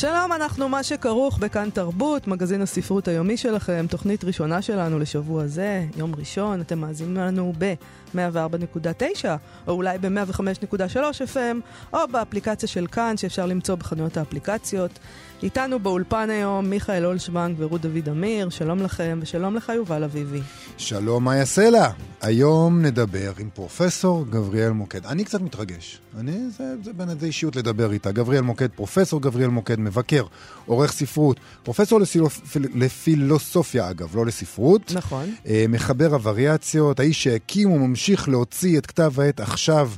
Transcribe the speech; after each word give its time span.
שלום, 0.00 0.32
אנחנו 0.32 0.68
מה 0.68 0.82
שכרוך 0.82 1.38
בכאן 1.38 1.70
תרבות, 1.70 2.26
מגזין 2.26 2.62
הספרות 2.62 3.08
היומי 3.08 3.36
שלכם, 3.36 3.86
תוכנית 3.90 4.24
ראשונה 4.24 4.62
שלנו 4.62 4.98
לשבוע 4.98 5.46
זה, 5.46 5.84
יום 5.96 6.14
ראשון, 6.14 6.60
אתם 6.60 6.78
מאזינים 6.78 7.16
לנו 7.16 7.52
ב-104.9, 7.58 9.24
או 9.66 9.72
אולי 9.72 9.98
ב-105.3 9.98 10.96
FM, 11.34 11.56
או 11.92 11.98
באפליקציה 12.12 12.68
של 12.68 12.86
כאן, 12.86 13.16
שאפשר 13.16 13.46
למצוא 13.46 13.74
בחנויות 13.74 14.16
האפליקציות. 14.16 14.98
איתנו 15.42 15.78
באולפן 15.78 16.30
היום 16.30 16.70
מיכאל 16.70 17.06
אולשוונג 17.06 17.54
ורות 17.58 17.80
דוד 17.80 18.08
אמיר, 18.08 18.48
שלום 18.48 18.78
לכם, 18.78 19.18
ושלום 19.22 19.56
לך 19.56 19.72
יובל 19.76 20.04
אביבי. 20.04 20.40
שלום, 20.78 21.28
יעשה 21.28 21.70
לה? 21.70 21.90
היום 22.20 22.82
נדבר 22.82 23.32
עם 23.38 23.48
פרופסור 23.54 24.26
גבריאל 24.30 24.70
מוקד. 24.70 25.06
אני 25.06 25.24
קצת 25.24 25.40
מתרגש. 25.40 26.00
אני, 26.18 26.50
זה, 26.56 26.74
זה 26.84 26.92
בין 26.92 27.10
איזה 27.10 27.26
אישיות 27.26 27.56
לדבר 27.56 27.92
איתה. 27.92 28.12
גבריאל 28.12 28.42
מוקד, 28.42 28.68
פרופסור 28.70 29.22
גבריאל 29.22 29.50
מוקד, 29.50 29.80
מבקר, 29.80 30.24
עורך 30.66 30.92
ספרות, 30.92 31.40
פרופסור 31.62 32.00
לסילופ, 32.00 32.56
לפילוסופיה 32.56 33.90
אגב, 33.90 34.16
לא 34.16 34.26
לספרות. 34.26 34.92
נכון. 34.94 35.34
אה, 35.46 35.64
מחבר 35.68 36.14
הווריאציות, 36.14 37.00
האיש 37.00 37.22
שהקים 37.22 37.70
וממשיך 37.70 38.28
להוציא 38.28 38.78
את 38.78 38.86
כתב 38.86 39.20
העת 39.20 39.40
עכשיו. 39.40 39.90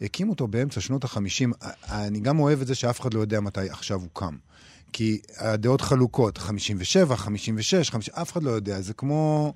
הקים 0.00 0.28
אותו 0.28 0.46
באמצע 0.46 0.80
שנות 0.80 1.04
החמישים. 1.04 1.52
אני 1.90 2.20
גם 2.20 2.38
אוהב 2.38 2.60
את 2.60 2.66
זה 2.66 2.74
שאף 2.74 3.00
אחד 3.00 3.14
לא 3.14 3.20
יודע 3.20 3.40
מתי 3.40 3.70
עכשיו 3.70 4.00
הוא 4.00 4.08
קם. 4.12 4.34
כי 4.96 5.18
הדעות 5.38 5.80
חלוקות, 5.80 6.38
57, 6.38 7.16
56, 7.16 7.90
50, 7.90 8.14
אף 8.14 8.32
אחד 8.32 8.42
לא 8.42 8.50
יודע. 8.50 8.80
זה 8.80 8.94
כמו 8.94 9.52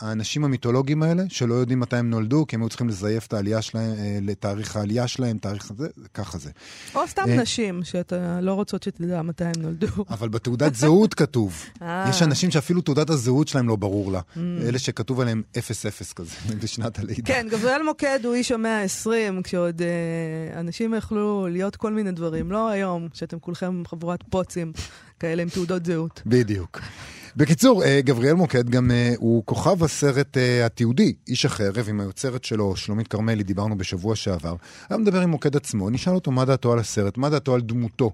האנשים 0.00 0.44
המיתולוגיים 0.44 1.02
האלה, 1.02 1.22
שלא 1.28 1.54
יודעים 1.54 1.80
מתי 1.80 1.96
הם 1.96 2.10
נולדו, 2.10 2.46
כי 2.46 2.56
הם 2.56 2.62
היו 2.62 2.68
צריכים 2.68 2.88
לזייף 2.88 3.26
את 3.26 3.32
העלייה 3.32 3.62
שלהם, 3.62 3.94
אה, 3.98 4.18
לתאריך 4.22 4.76
העלייה 4.76 5.08
שלהם, 5.08 5.38
תאריך 5.38 5.70
הזה, 5.70 5.88
ככה 6.14 6.38
זה. 6.38 6.50
או 6.94 7.06
סתם 7.06 7.22
אה, 7.28 7.36
נשים, 7.36 7.84
שאתה 7.84 8.40
לא 8.40 8.52
רוצות 8.52 8.82
שתדע 8.82 9.22
מתי 9.22 9.44
הם 9.44 9.62
נולדו. 9.62 9.86
אבל 10.10 10.28
בתעודת 10.28 10.74
זהות 10.74 11.14
כתוב. 11.14 11.62
אה. 11.82 12.06
יש 12.10 12.22
אנשים 12.22 12.50
שאפילו 12.50 12.80
תעודת 12.80 13.10
הזהות 13.10 13.48
שלהם 13.48 13.68
לא 13.68 13.76
ברור 13.76 14.12
לה. 14.12 14.20
Mm. 14.20 14.38
אלה 14.62 14.78
שכתוב 14.78 15.20
עליהם 15.20 15.42
0-0 15.54 15.58
כזה, 16.14 16.34
בשנת 16.62 16.98
הלידה. 16.98 17.22
כן, 17.24 17.46
גבריאל 17.50 17.82
מוקד 17.82 18.20
הוא 18.24 18.34
איש 18.34 18.52
המאה 18.52 18.82
ה-20, 18.82 19.42
כשעוד 19.44 19.82
אה, 19.82 20.60
אנשים 20.60 20.94
יכלו 20.94 21.46
להיות 21.50 21.76
כל 21.76 21.92
מיני 21.92 22.12
דברים. 22.12 22.52
לא 22.52 22.68
היום, 22.68 23.08
שאתם 23.12 23.38
כולכם 23.38 23.82
חבורת 23.86 24.20
פוצים 24.30 24.72
כאלה 25.20 25.42
עם 25.42 25.48
תעודות 25.48 25.86
זהות. 25.86 26.22
בדיוק. 26.26 26.80
בקיצור, 27.36 27.84
אה, 27.84 28.00
גבריאל 28.04 28.34
מוקד 28.34 28.70
גם 28.70 28.90
אה, 28.90 29.14
הוא 29.16 29.42
כוכב 29.46 29.84
הסרט 29.84 30.36
אה, 30.36 30.66
התיעודי, 30.66 31.12
איש 31.28 31.44
החרב, 31.44 31.88
עם 31.88 32.00
היוצרת 32.00 32.44
שלו, 32.44 32.76
שלומית 32.76 33.08
כרמלי, 33.08 33.42
דיברנו 33.42 33.78
בשבוע 33.78 34.16
שעבר. 34.16 34.56
היה 34.88 34.98
מדבר 34.98 35.20
עם 35.20 35.30
מוקד 35.30 35.56
עצמו, 35.56 35.90
נשאל 35.90 36.14
אותו 36.14 36.30
מה 36.30 36.44
דעתו 36.44 36.72
על 36.72 36.78
הסרט, 36.78 37.16
מה 37.16 37.30
דעתו 37.30 37.54
על 37.54 37.60
דמותו, 37.60 38.12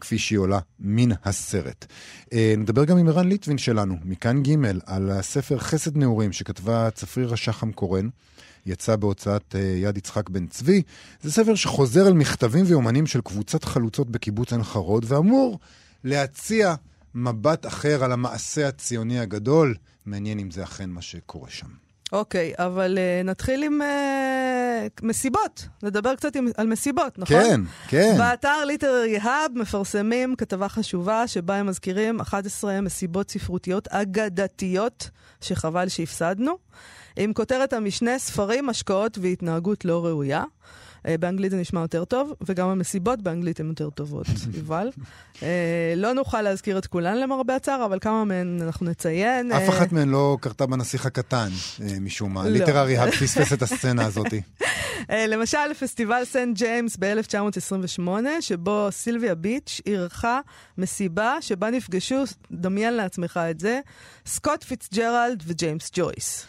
כפי 0.00 0.18
שהיא 0.18 0.38
עולה 0.38 0.58
מן 0.80 1.08
הסרט. 1.24 1.86
נדבר 2.32 2.84
גם 2.84 2.98
עם 2.98 3.08
ערן 3.08 3.28
ליטווין 3.28 3.58
שלנו, 3.58 3.96
מכאן 4.04 4.42
ג', 4.42 4.54
על 4.86 5.10
הספר 5.10 5.58
חסד 5.58 5.96
נעורים 5.96 6.32
שכתבה 6.32 6.90
צפרירה 6.90 7.36
שחם 7.36 7.72
קורן. 7.72 8.08
יצא 8.66 8.96
בהוצאת 8.96 9.54
יד 9.82 9.96
יצחק 9.96 10.28
בן 10.28 10.46
צבי. 10.46 10.82
זה 11.22 11.32
ספר 11.32 11.54
שחוזר 11.54 12.06
על 12.06 12.12
מכתבים 12.12 12.64
ויומנים 12.68 13.06
של 13.06 13.20
קבוצת 13.20 13.64
חלוצות 13.64 14.10
בקיבוץ 14.10 14.52
עין 14.52 14.62
חרוד, 14.62 15.04
ואמור 15.08 15.58
להציע 16.04 16.74
מבט 17.14 17.66
אחר 17.66 18.04
על 18.04 18.12
המעשה 18.12 18.68
הציוני 18.68 19.18
הגדול. 19.18 19.74
מעניין 20.06 20.38
אם 20.38 20.50
זה 20.50 20.64
אכן 20.64 20.90
מה 20.90 21.02
שקורה 21.02 21.50
שם. 21.50 21.66
אוקיי, 22.12 22.52
okay, 22.56 22.62
אבל 22.64 22.98
uh, 22.98 23.26
נתחיל 23.26 23.62
עם 23.62 23.80
uh, 23.80 24.90
מסיבות. 25.02 25.68
נדבר 25.82 26.14
קצת 26.14 26.36
עם, 26.36 26.48
על 26.56 26.66
מסיבות, 26.66 27.18
נכון? 27.18 27.36
כן, 27.36 27.60
כן. 27.88 28.14
באתר 28.18 28.64
ליטררי 28.64 29.18
האב 29.18 29.50
מפרסמים 29.54 30.36
כתבה 30.36 30.68
חשובה 30.68 31.26
שבה 31.26 31.56
הם 31.56 31.66
מזכירים 31.66 32.20
11 32.20 32.80
מסיבות 32.80 33.30
ספרותיות 33.30 33.88
אגדתיות 33.88 35.10
שחבל 35.40 35.88
שהפסדנו, 35.88 36.58
עם 37.16 37.32
כותרת 37.32 37.72
המשנה 37.72 38.18
ספרים, 38.18 38.68
השקעות 38.68 39.18
והתנהגות 39.18 39.84
לא 39.84 40.06
ראויה. 40.06 40.44
אה, 41.06 41.18
באנגלית 41.18 41.50
זה 41.50 41.56
נשמע 41.56 41.80
יותר 41.80 42.04
טוב, 42.04 42.32
וגם 42.40 42.68
המסיבות 42.68 43.22
באנגלית 43.22 43.60
הן 43.60 43.68
יותר 43.68 43.90
טובות, 43.90 44.26
יובל. 44.58 44.90
אה, 45.42 45.94
לא 45.96 46.12
נוכל 46.12 46.42
להזכיר 46.42 46.78
את 46.78 46.86
כולן 46.86 47.18
למרבה 47.18 47.56
הצער, 47.56 47.84
אבל 47.84 47.98
כמה 47.98 48.24
מהן 48.24 48.58
אנחנו 48.62 48.86
נציין. 48.86 49.52
אף 49.52 49.68
אחת 49.68 49.92
מהן 49.92 50.08
לא 50.08 50.36
קרתה 50.40 50.66
בנסיך 50.66 51.06
הקטן, 51.06 51.48
אה, 51.82 52.00
משום 52.00 52.34
מה. 52.34 52.44
לא. 52.44 52.50
Literally 52.50 52.96
האב 52.96 53.10
פספס 53.10 53.52
את 53.52 53.62
הסצנה 53.72 54.06
הזאת. 54.06 54.26
למשל, 55.28 55.74
פסטיבל 55.80 56.24
סנט 56.24 56.58
ג'יימס 56.58 56.96
ב-1928, 56.98 58.08
שבו 58.40 58.88
סילביה 58.90 59.34
ביץ' 59.34 59.80
אירחה 59.86 60.40
מסיבה 60.78 61.36
שבה 61.40 61.70
נפגשו, 61.70 62.24
דמיין 62.52 62.94
לעצמך 62.94 63.40
את 63.50 63.60
זה, 63.60 63.80
סקוט 64.26 64.64
פיצג'רלד 64.64 65.42
וג'יימס 65.46 65.90
ג'ויס. 65.94 66.46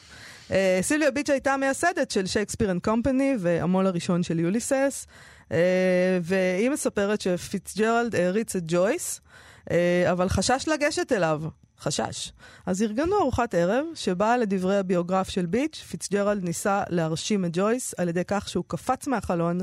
אה, 0.51 0.79
סילביה 0.81 1.11
ביץ' 1.11 1.29
הייתה 1.29 1.57
מייסדת 1.57 2.11
של 2.11 2.25
Shakespeare 2.25 2.71
and 2.71 2.81
Company 2.81 3.35
והמו"ל 3.39 3.87
הראשון 3.87 4.23
של 4.23 4.39
יוליסס, 4.39 5.07
uh, 5.49 5.53
והיא 6.21 6.69
מספרת 6.69 7.21
שפיצג'רלד 7.21 8.15
העריץ 8.15 8.55
את 8.55 8.63
ג'ויס, 8.67 9.21
uh, 9.69 9.71
אבל 10.11 10.29
חשש 10.29 10.67
לגשת 10.67 11.11
אליו. 11.11 11.41
חשש. 11.81 12.31
אז 12.65 12.81
ארגנו 12.81 13.15
ארוחת 13.19 13.53
ערב, 13.53 13.85
שבה 13.95 14.37
לדברי 14.37 14.77
הביוגרף 14.77 15.29
של 15.29 15.45
ביץ', 15.45 15.83
פיצג'רלד 15.89 16.43
ניסה 16.43 16.83
להרשים 16.89 17.45
את 17.45 17.49
ג'ויס 17.53 17.93
על 17.97 18.09
ידי 18.09 18.23
כך 18.27 18.49
שהוא 18.49 18.63
קפץ 18.67 19.07
מהחלון, 19.07 19.57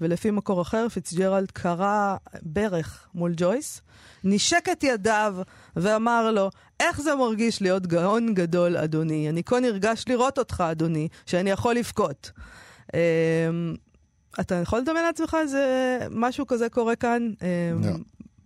ולפי 0.00 0.30
מקור 0.30 0.62
אחר, 0.62 0.88
פיצג'רלד 0.88 1.50
קרע 1.50 2.16
ברך 2.42 3.08
מול 3.14 3.32
ג'ויס, 3.36 3.80
נשק 4.24 4.68
את 4.72 4.84
ידיו 4.84 5.36
ואמר 5.76 6.30
לו, 6.30 6.50
איך 6.80 7.00
זה 7.00 7.14
מרגיש 7.14 7.62
להיות 7.62 7.86
גאון 7.86 8.34
גדול, 8.34 8.76
אדוני? 8.76 9.28
אני 9.28 9.42
כה 9.42 9.60
נרגש 9.60 10.04
לראות 10.08 10.38
אותך, 10.38 10.64
אדוני, 10.70 11.08
שאני 11.26 11.50
יכול 11.50 11.74
לבכות. 11.74 12.30
אמ, 12.94 13.74
אתה 14.40 14.54
יכול 14.54 14.78
לדמיין 14.78 15.04
לעצמך 15.04 15.36
איזה 15.40 15.98
משהו 16.10 16.46
כזה 16.46 16.68
קורה 16.68 16.96
כאן? 16.96 17.30
אמ, 17.42 17.84
לא. 17.84 17.90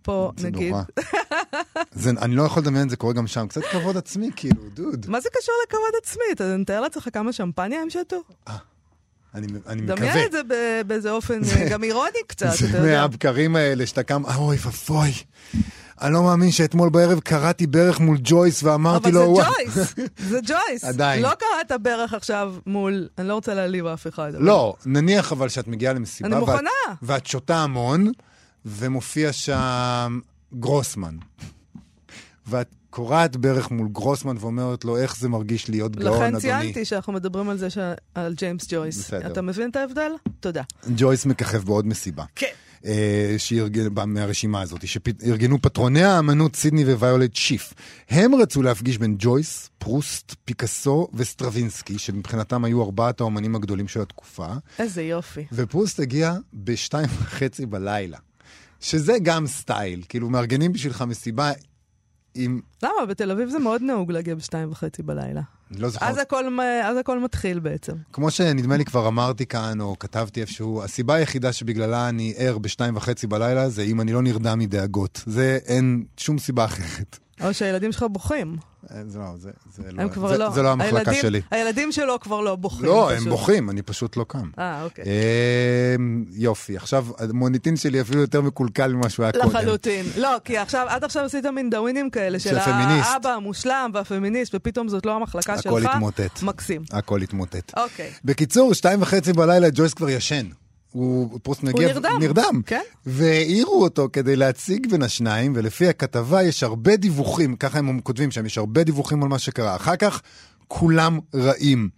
פה, 0.01 0.31
זה 0.37 0.47
נגיד. 0.47 0.71
נורא. 0.71 0.83
זה, 1.91 2.09
אני 2.09 2.35
לא 2.35 2.43
יכול 2.43 2.61
לדמיין 2.63 2.85
את 2.85 2.89
זה 2.89 2.95
קורה 2.95 3.13
גם 3.13 3.27
שם. 3.27 3.47
קצת 3.47 3.61
כבוד 3.63 3.97
עצמי, 3.97 4.29
כאילו, 4.35 4.61
דוד. 4.73 5.05
מה 5.09 5.21
זה 5.21 5.29
קשור 5.39 5.55
לכבוד 5.67 6.01
עצמי? 6.03 6.23
אתה 6.31 6.57
מתאר 6.57 6.81
לעצמך 6.81 7.09
כמה 7.13 7.33
שמפניה 7.33 7.81
הם 7.81 7.89
שתו? 7.89 8.21
אה, 8.47 8.57
אני, 9.35 9.47
אני 9.67 9.81
מקווה. 9.81 9.95
דמיין 9.95 10.25
את 10.25 10.31
זה 10.31 10.41
באיזה 10.87 11.11
אופן 11.11 11.43
זה, 11.43 11.67
גם 11.69 11.83
אירוני 11.83 12.11
קצת, 12.27 12.47
אתה 12.55 12.65
יודע. 12.65 12.81
זה 12.81 12.91
מהבקרים 12.95 13.55
האלה 13.55 13.85
שאתה 13.85 14.03
קם, 14.03 14.25
אוי 14.25 14.57
ואבוי. 14.61 15.11
אני 16.01 16.13
לא 16.13 16.23
מאמין 16.23 16.51
שאתמול 16.51 16.89
בערב 16.89 17.19
קראתי 17.19 17.67
ברך 17.67 17.99
מול 17.99 18.17
ג'ויס 18.23 18.63
ואמרתי 18.63 19.11
לו... 19.11 19.41
אבל 19.41 19.43
זה 19.67 19.83
ג'ויס, 19.85 19.93
זה 20.29 20.39
ג'ויס. 20.47 20.83
עדיין. 20.83 21.21
לא 21.21 21.29
קראת 21.29 21.81
ברך 21.81 22.13
עכשיו 22.13 22.53
מול, 22.65 23.07
אני 23.17 23.27
לא 23.27 23.33
רוצה 23.33 23.53
להעליב 23.53 23.85
אף 23.85 24.07
אחד. 24.07 24.31
לא, 24.37 24.73
נניח 24.85 25.31
אבל 25.31 25.49
שאת 25.49 25.67
מגיעה 25.67 25.93
למסיבה... 25.93 26.29
אני 26.29 26.39
מוכנה. 26.39 26.69
ואת 27.01 27.25
שותה 27.25 27.57
המון, 27.57 28.11
ומופיע 28.65 29.33
שם 29.33 30.19
גרוסמן. 30.53 31.17
ואת 32.47 32.75
קורעת 32.89 33.37
ברך 33.37 33.71
מול 33.71 33.87
גרוסמן 33.87 34.35
ואומרת 34.39 34.85
לו 34.85 34.97
איך 34.97 35.17
זה 35.17 35.29
מרגיש 35.29 35.69
להיות 35.69 35.95
גאון, 35.95 36.13
אדוני. 36.13 36.29
לכן 36.29 36.39
ציינתי 36.39 36.85
שאנחנו 36.85 37.13
מדברים 37.13 37.49
על 37.49 37.57
זה 37.57 37.69
ש... 37.69 37.77
על 38.15 38.33
ג'יימס 38.33 38.67
ג'ויס. 38.69 38.97
בסדר. 38.97 39.31
אתה 39.31 39.41
מבין 39.41 39.69
את 39.69 39.75
ההבדל? 39.75 40.11
תודה. 40.39 40.63
ג'ויס 40.95 41.25
מככב 41.25 41.63
בעוד 41.63 41.87
מסיבה. 41.87 42.23
כן. 42.35 42.47
אה, 42.85 43.35
שארגנו, 43.37 43.89
מהרשימה 44.07 44.61
הזאת, 44.61 44.87
שארגנו 44.87 45.61
פטרוני 45.61 46.03
האמנות 46.03 46.55
סידני 46.55 46.83
וויולט 46.83 47.35
שיף. 47.35 47.73
הם 48.09 48.35
רצו 48.35 48.61
להפגיש 48.61 48.97
בין 48.97 49.15
ג'ויס, 49.19 49.69
פרוסט, 49.77 50.35
פיקאסו 50.45 51.07
וסטרווינסקי, 51.13 51.97
שמבחינתם 51.99 52.65
היו 52.65 52.83
ארבעת 52.83 53.21
האומנים 53.21 53.55
הגדולים 53.55 53.87
של 53.87 54.01
התקופה. 54.01 54.47
איזה 54.79 55.01
יופי. 55.01 55.45
ופרוסט 55.51 55.99
הגיע 55.99 56.33
בשתיים 56.53 57.07
וחצי 57.21 57.65
בלילה. 57.65 58.17
שזה 58.81 59.13
גם 59.23 59.47
סטייל, 59.47 60.01
כאילו 60.09 60.29
מארגנים 60.29 60.73
בשבילך 60.73 61.01
מסיבה 61.01 61.51
עם... 62.35 62.61
למה? 62.83 63.05
בתל 63.09 63.31
אביב 63.31 63.49
זה 63.49 63.59
מאוד 63.59 63.81
נהוג 63.81 64.11
להגיע 64.11 64.35
בשתיים 64.35 64.71
וחצי 64.71 65.03
בלילה. 65.03 65.41
לא 65.71 65.89
זוכר. 65.89 66.05
אז 66.05 66.17
הכל, 66.17 66.59
אז 66.83 66.97
הכל 66.97 67.19
מתחיל 67.19 67.59
בעצם. 67.59 67.93
כמו 68.13 68.31
שנדמה 68.31 68.77
לי 68.77 68.85
כבר 68.85 69.07
אמרתי 69.07 69.45
כאן, 69.45 69.81
או 69.81 69.99
כתבתי 69.99 70.41
איפשהו, 70.41 70.83
הסיבה 70.83 71.15
היחידה 71.15 71.53
שבגללה 71.53 72.09
אני 72.09 72.33
ער 72.37 72.57
בשתיים 72.57 72.95
וחצי 72.95 73.27
בלילה 73.27 73.69
זה 73.69 73.81
אם 73.81 74.01
אני 74.01 74.13
לא 74.13 74.21
נרדם 74.21 74.59
מדאגות. 74.59 75.23
זה 75.25 75.59
אין 75.65 76.03
שום 76.17 76.39
סיבה 76.39 76.65
אחרת. 76.65 77.19
או 77.43 77.53
שהילדים 77.53 77.91
שלך 77.91 78.05
בוכים. 78.11 78.57
זה 78.89 79.19
לא, 79.19 79.25
זה, 79.37 79.51
זה 79.75 79.83
לא, 79.91 80.29
זה, 80.29 80.37
לא. 80.37 80.49
זה 80.49 80.61
לא 80.61 80.71
המחלקה 80.71 80.97
הילדים, 80.97 81.21
שלי. 81.21 81.41
הילדים 81.51 81.91
שלו 81.91 82.19
כבר 82.19 82.41
לא 82.41 82.55
בוכים. 82.55 82.85
לא, 82.85 83.09
פשוט. 83.11 83.25
הם 83.25 83.29
בוכים, 83.31 83.69
אני 83.69 83.81
פשוט 83.81 84.17
לא 84.17 84.25
קם. 84.27 84.49
אה, 84.59 84.83
אוקיי. 84.83 85.05
אה, 85.05 85.95
יופי, 86.31 86.77
עכשיו 86.77 87.05
המוניטין 87.17 87.77
שלי 87.77 88.01
אפילו 88.01 88.21
יותר 88.21 88.41
מקולקל 88.41 88.93
ממה 88.93 89.09
שהוא 89.09 89.23
היה 89.23 89.33
קודם. 89.33 89.47
לחלוטין. 89.47 90.05
לא, 90.17 90.37
כי 90.43 90.57
עכשיו, 90.57 90.85
עד 90.89 91.03
עכשיו 91.03 91.25
עשית 91.25 91.45
מין 91.45 91.69
דאווינים 91.69 92.09
כאלה 92.09 92.39
של 92.39 92.49
של. 92.49 92.57
האבא 92.57 93.29
המושלם 93.29 93.91
והפמיניסט, 93.93 94.55
ופתאום 94.55 94.89
זאת 94.89 95.05
לא 95.05 95.15
המחלקה 95.15 95.57
שלך. 95.57 95.65
הכל 95.65 95.85
התמוטט. 95.85 96.43
מקסים. 96.43 96.81
הכל 96.91 97.21
התמוטט. 97.21 97.73
אוקיי. 97.77 98.11
בקיצור, 98.25 98.73
שתיים 98.73 99.01
וחצי 99.01 99.33
בלילה 99.33 99.67
ג'ויס 99.73 99.93
כבר 99.93 100.09
ישן. 100.09 100.45
הוא 100.91 101.39
פוסט 101.43 101.63
מגיע, 101.63 101.87
נרדם. 101.87 102.17
נרדם. 102.19 102.61
כן. 102.65 102.81
והעירו 103.05 103.83
אותו 103.83 104.07
כדי 104.13 104.35
להציג 104.35 104.91
בין 104.91 105.01
השניים, 105.01 105.53
ולפי 105.55 105.87
הכתבה 105.87 106.43
יש 106.43 106.63
הרבה 106.63 106.95
דיווחים, 106.95 107.55
ככה 107.55 107.79
הם 107.79 107.99
כותבים 107.99 108.31
שם, 108.31 108.45
יש 108.45 108.57
הרבה 108.57 108.83
דיווחים 108.83 109.23
על 109.23 109.29
מה 109.29 109.39
שקרה. 109.39 109.75
אחר 109.75 109.95
כך, 109.95 110.21
כולם 110.67 111.19
רעים. 111.35 111.89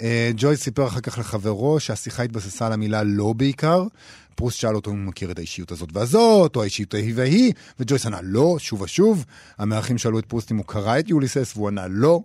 אה, 0.00 0.30
ג'ויס 0.36 0.62
סיפר 0.62 0.86
אחר 0.86 1.00
כך 1.00 1.18
לחברו 1.18 1.80
שהשיחה 1.80 2.22
התבססה 2.22 2.66
על 2.66 2.72
המילה 2.72 3.02
לא 3.02 3.32
בעיקר. 3.32 3.84
פרוסט 4.34 4.58
שאל 4.58 4.74
אותו 4.74 4.90
אם 4.90 4.96
הוא 4.96 5.04
מכיר 5.06 5.30
את 5.30 5.38
האישיות 5.38 5.72
הזאת 5.72 5.88
והזאת, 5.92 6.56
או 6.56 6.62
האישיות 6.62 6.94
ההיא 6.94 7.12
וההיא, 7.16 7.52
וג'ויס 7.80 8.06
ענה 8.06 8.18
לא, 8.22 8.56
שוב 8.58 8.80
ושוב. 8.82 9.24
המארחים 9.58 9.98
שאלו 9.98 10.18
את 10.18 10.26
פרוסט 10.26 10.52
אם 10.52 10.56
הוא 10.56 10.66
קרא 10.66 10.98
את 10.98 11.08
יוליסס, 11.08 11.52
והוא 11.56 11.68
ענה 11.68 11.86
לא. 11.88 12.20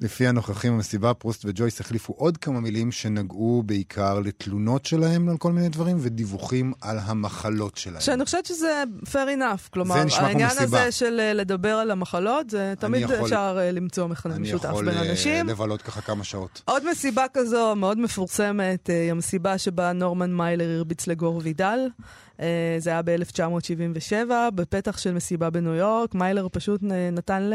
לפי 0.00 0.26
הנוכחים 0.26 0.72
במסיבה, 0.76 1.14
פרוסט 1.14 1.44
וג'ויס 1.44 1.80
החליפו 1.80 2.12
עוד 2.16 2.36
כמה 2.36 2.60
מילים 2.60 2.92
שנגעו 2.92 3.62
בעיקר 3.66 4.20
לתלונות 4.20 4.86
שלהם 4.86 5.28
על 5.28 5.36
כל 5.36 5.52
מיני 5.52 5.68
דברים, 5.68 5.96
ודיווחים 6.00 6.72
על 6.80 6.98
המחלות 7.02 7.76
שלהם. 7.76 8.00
שאני 8.00 8.24
חושבת 8.24 8.46
שזה 8.46 8.82
fair 9.04 9.38
enough, 9.38 9.68
כלומר, 9.70 9.94
העניין. 10.18 10.50
הזה 10.58 10.92
של 10.92 11.20
אה, 11.20 11.32
לדבר 11.32 11.74
על 11.74 11.90
המחלות, 11.90 12.50
זה 12.50 12.74
תמיד 12.78 13.02
יכול- 13.02 13.16
אפשר 13.24 13.56
אה, 13.60 13.72
למצוא 13.72 14.06
מכנה 14.06 14.34
אני 14.34 14.42
משותף 14.42 14.64
יכול 14.64 14.84
בין 14.90 14.98
אה, 14.98 15.10
אנשים. 15.10 15.46
לבלות 15.46 15.82
ככה 15.82 16.00
כמה 16.00 16.24
שעות. 16.24 16.62
עוד 16.64 16.90
מסיבה 16.90 17.24
כזו 17.34 17.76
מאוד 17.76 17.98
מפורסמת, 17.98 18.86
היא 18.86 19.10
המסיבה 19.10 19.58
שבה 19.58 19.92
נורמן 19.92 20.34
מיילר 20.34 20.76
הרביץ 20.78 21.06
לגור 21.06 21.42
וידל. 21.48 21.88
אה, 22.40 22.76
זה 22.78 22.90
היה 22.90 23.02
ב-1977, 23.02 24.30
בפתח 24.54 24.98
של 24.98 25.12
מסיבה 25.12 25.50
בניו 25.50 25.74
יורק. 25.74 26.14
מיילר 26.14 26.46
פשוט 26.52 26.80
נתן 27.12 27.50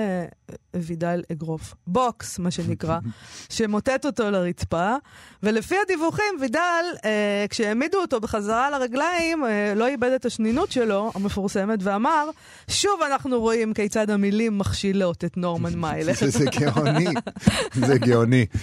לוידל 0.74 1.24
אגרוף, 1.32 1.74
בוקס, 1.88 2.40
מה 2.40 2.52
שנקרא, 2.52 3.00
שמוטט 3.56 4.06
אותו 4.06 4.32
לרצפה. 4.32 4.96
ולפי 5.44 5.76
הדיווחים, 5.86 6.36
וידל, 6.42 6.86
אה, 7.06 7.46
כשהעמידו 7.50 7.98
אותו 7.98 8.20
בחזרה 8.20 8.68
על 8.68 8.74
הרגליים, 8.74 9.46
אה, 9.46 9.74
לא 9.76 9.88
איבד 9.88 10.12
את 10.12 10.26
השנינות 10.26 10.72
שלו, 10.72 11.12
המפורסמת, 11.16 11.80
ואמר, 11.84 12.30
שוב 12.68 13.02
אנחנו 13.02 13.40
רואים 13.40 13.74
כיצד 13.74 14.10
המילים 14.10 14.58
מכשילות 14.58 15.26
את 15.26 15.38
נורמן 15.38 15.76
מיילר. 15.76 16.14
זה, 16.14 16.46
גאוני, 16.46 17.08
זה 17.74 17.98
גאוני. 17.98 18.46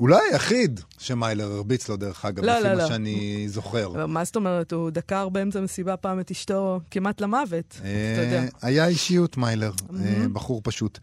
לא 0.00 0.18
היחיד 0.30 0.80
שמיילר 0.98 1.52
הרביץ 1.52 1.88
לו, 1.88 1.96
דרך 1.96 2.24
אגב, 2.24 2.44
לא, 2.44 2.52
לפי 2.52 2.62
לא, 2.62 2.68
מה 2.68 2.82
לא. 2.82 2.88
שאני 2.88 3.44
זוכר. 3.48 4.06
מה 4.06 4.24
זאת 4.24 4.36
אומרת? 4.36 4.65
הוא 4.72 4.90
דקר 4.90 5.28
באמצע 5.28 5.60
מסיבה 5.60 5.96
פעם 5.96 6.20
את 6.20 6.30
אשתו 6.30 6.80
כמעט 6.90 7.20
למוות. 7.20 7.80
אתה 7.80 8.22
יודע. 8.22 8.42
אה, 8.42 8.48
היה 8.62 8.86
אישיות 8.86 9.36
מיילר, 9.36 9.72
אה, 10.04 10.28
בחור 10.32 10.60
פשוט. 10.64 10.98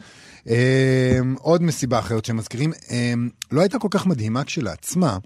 אה, 0.50 1.20
עוד 1.38 1.64
מסיבה 1.64 2.00
אחרת 2.00 2.26
שמזכירים, 2.26 2.72
לא 3.52 3.62
הייתה 3.62 3.80
כל 3.80 3.88
כך 3.92 4.06
מדהימה 4.06 4.44
כשלעצמה, 4.44 5.18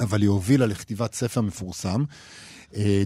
אבל 0.00 0.20
היא 0.20 0.28
הובילה 0.28 0.66
לכתיבת 0.66 1.14
ספר 1.14 1.40
מפורסם. 1.40 2.04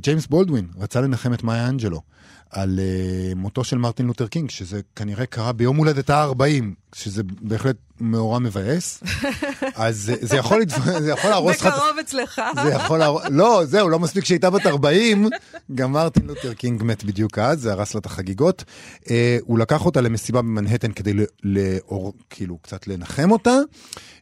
ג'יימס 0.02 0.26
בולדווין 0.26 0.66
רצה 0.78 1.00
לנחם 1.00 1.34
את 1.34 1.42
מאיה 1.42 1.68
אנג'לו 1.68 2.02
על 2.50 2.80
אה, 2.82 3.34
מותו 3.36 3.64
של 3.64 3.78
מרטין 3.78 4.06
לותר 4.06 4.26
קינג, 4.26 4.50
שזה 4.50 4.80
כנראה 4.96 5.26
קרה 5.26 5.52
ביום 5.52 5.76
הולדת 5.76 6.10
ה-40, 6.10 6.64
שזה 6.94 7.22
בהחלט 7.40 7.76
מאורע 8.00 8.38
מבאס. 8.38 9.02
אז 9.74 9.96
זה- 9.96 10.16
זה 10.20 10.36
יכול 10.36 10.62
זה 10.98 11.10
יכול 11.10 11.30
להרוס 11.30 11.56
לך... 11.60 11.66
בקרוב 11.66 11.98
אצלך. 12.00 12.42
זה 12.62 12.68
יכול 12.70 12.98
להרוס... 12.98 13.22
לא, 13.30 13.62
זהו, 13.64 13.88
לא 13.88 13.98
מספיק 13.98 14.24
שהייתה 14.24 14.50
בת 14.50 14.66
40, 14.66 15.28
גם 15.74 15.92
מרטין 15.92 16.26
לותר 16.26 16.54
קינג 16.54 16.82
מת 16.82 17.04
בדיוק 17.04 17.38
אז, 17.38 17.60
זה 17.60 17.72
הרס 17.72 17.94
לה 17.94 17.98
את 17.98 18.06
החגיגות. 18.06 18.64
אה, 19.10 19.38
הוא 19.42 19.58
לקח 19.58 19.86
אותה 19.86 20.00
למסיבה 20.00 20.42
במנהטן 20.42 20.92
כדי. 20.92 21.12
לאור, 21.42 22.12
כאילו, 22.30 22.58
קצת 22.58 22.86
לנחם 22.86 23.30
אותה, 23.30 23.56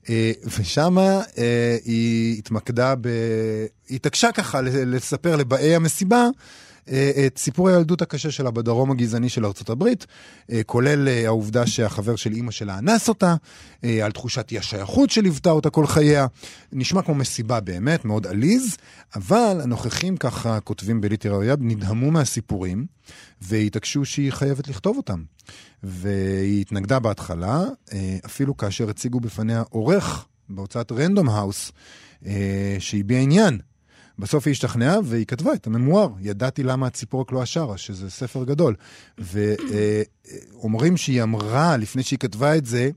אה, 0.09 0.33
ושם 0.59 0.99
אה, 0.99 1.21
היא 1.85 2.39
התמקדה 2.39 2.95
ב... 3.01 3.09
היא 3.89 3.97
התעקשה 3.97 4.33
ככה 4.33 4.61
לספר 4.63 5.37
לבאי 5.37 5.75
המסיבה. 5.75 6.27
אה, 6.89 7.27
את 7.27 7.39
סיפור 7.39 7.69
הילדות 7.69 8.03
הקשה 8.03 8.31
שלה 8.31 8.51
בדרום 8.51 8.91
הגזעני 8.91 9.29
של 9.29 9.47
ארצות 9.47 9.71
הברית, 9.71 10.07
אה, 10.53 10.61
כולל 10.67 11.09
אה, 11.09 11.27
העובדה 11.27 11.67
שהחבר 11.67 12.17
של 12.17 12.33
אימא 12.33 12.51
שלה 12.51 12.79
אנס 12.79 13.09
אותה, 13.09 13.35
אה, 13.85 14.05
על 14.05 14.13
תחושת 14.13 14.51
אי 14.53 14.59
השייכות 14.59 15.11
שליוותה 15.11 15.51
אותה 15.51 15.71
כל 15.71 15.87
חייה. 15.87 16.27
נשמע 16.73 17.03
כמו 17.03 17.15
מסיבה 17.15 17.61
באמת, 17.61 18.05
מאוד 18.05 18.27
עליז, 18.27 18.77
אבל 19.15 19.61
הנוכחים, 19.63 20.17
ככה 20.17 20.61
כותבים 20.61 21.01
בליטר 21.01 21.41
נדהמו 21.59 22.11
מהסיפורים, 22.11 22.87
והתעקשו 23.43 24.05
שהיא 24.05 24.33
חייבת 24.33 24.69
לכתוב 24.69 24.97
אותם. 24.97 25.23
והיא 25.83 26.61
התנגדה 26.61 26.99
בהתחלה, 26.99 27.63
אה, 27.93 28.17
אפילו 28.27 28.57
כאשר 28.57 28.91
הציגו 28.91 29.21
בפניה 29.21 29.63
עורך 29.71 30.27
בהוצאת 30.49 30.93
רנדום 30.93 31.29
האוס, 31.29 31.73
אה, 32.27 32.77
שהביע 32.79 33.19
עניין. 33.19 33.59
בסוף 34.19 34.47
היא 34.47 34.53
השתכנעה 34.53 34.97
והיא 35.05 35.27
כתבה 35.27 35.53
את 35.55 35.67
הממואר, 35.67 36.09
ידעתי 36.21 36.63
למה 36.63 36.87
הציפור 36.87 37.21
רק 37.21 37.33
לא 37.33 37.43
השרה, 37.43 37.79
שזה 37.79 38.11
ספר 38.11 38.45
גדול. 38.45 38.75
ואומרים 39.19 40.97
שהיא 40.97 41.23
אמרה, 41.23 41.77
לפני 41.77 42.03
שהיא 42.03 42.19
כתבה 42.19 42.57
את 42.57 42.67
זה, 42.67 42.91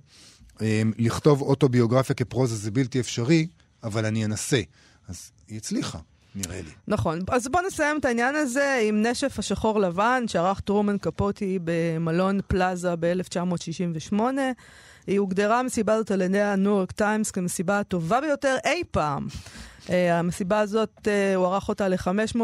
אה, 0.61 0.81
לכתוב 0.97 1.41
אוטוביוגרפיה 1.41 2.15
כפרוזה 2.15 2.55
זה 2.55 2.71
בלתי 2.71 2.99
אפשרי, 2.99 3.47
אבל 3.83 4.05
אני 4.05 4.25
אנסה. 4.25 4.61
אז 5.07 5.31
היא 5.47 5.57
הצליחה, 5.57 5.99
נראה 6.35 6.61
לי. 6.61 6.71
נכון. 6.87 7.19
אז 7.31 7.47
בואו 7.47 7.67
נסיים 7.67 7.97
את 7.99 8.05
העניין 8.05 8.35
הזה 8.35 8.81
עם 8.83 9.01
נשף 9.01 9.39
השחור 9.39 9.79
לבן 9.79 10.23
שערך 10.27 10.59
טרומן 10.59 10.97
קפוטי 10.97 11.59
במלון 11.63 12.39
פלאזה 12.47 12.95
ב-1968. 12.99 14.19
היא 15.07 15.19
הוגדרה 15.19 15.63
מסיבה 15.63 15.93
הזאת 15.93 16.11
על 16.11 16.21
ידי 16.21 16.41
הניו 16.41 16.71
יורק 16.71 16.91
טיימס 16.91 17.31
כמסיבה 17.31 17.79
הטובה 17.79 18.21
ביותר 18.21 18.55
אי 18.65 18.83
פעם. 18.91 19.27
Uh, 19.87 19.89
המסיבה 20.11 20.59
הזאת, 20.59 20.89
uh, 21.03 21.07
הוא 21.35 21.45
ערך 21.45 21.69
אותה 21.69 21.87
ל-540 21.87 22.39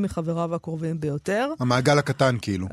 מחבריו 0.00 0.54
הקרובים 0.54 1.00
ביותר. 1.00 1.48
המעגל 1.60 1.98
הקטן 1.98 2.36
כאילו. 2.42 2.66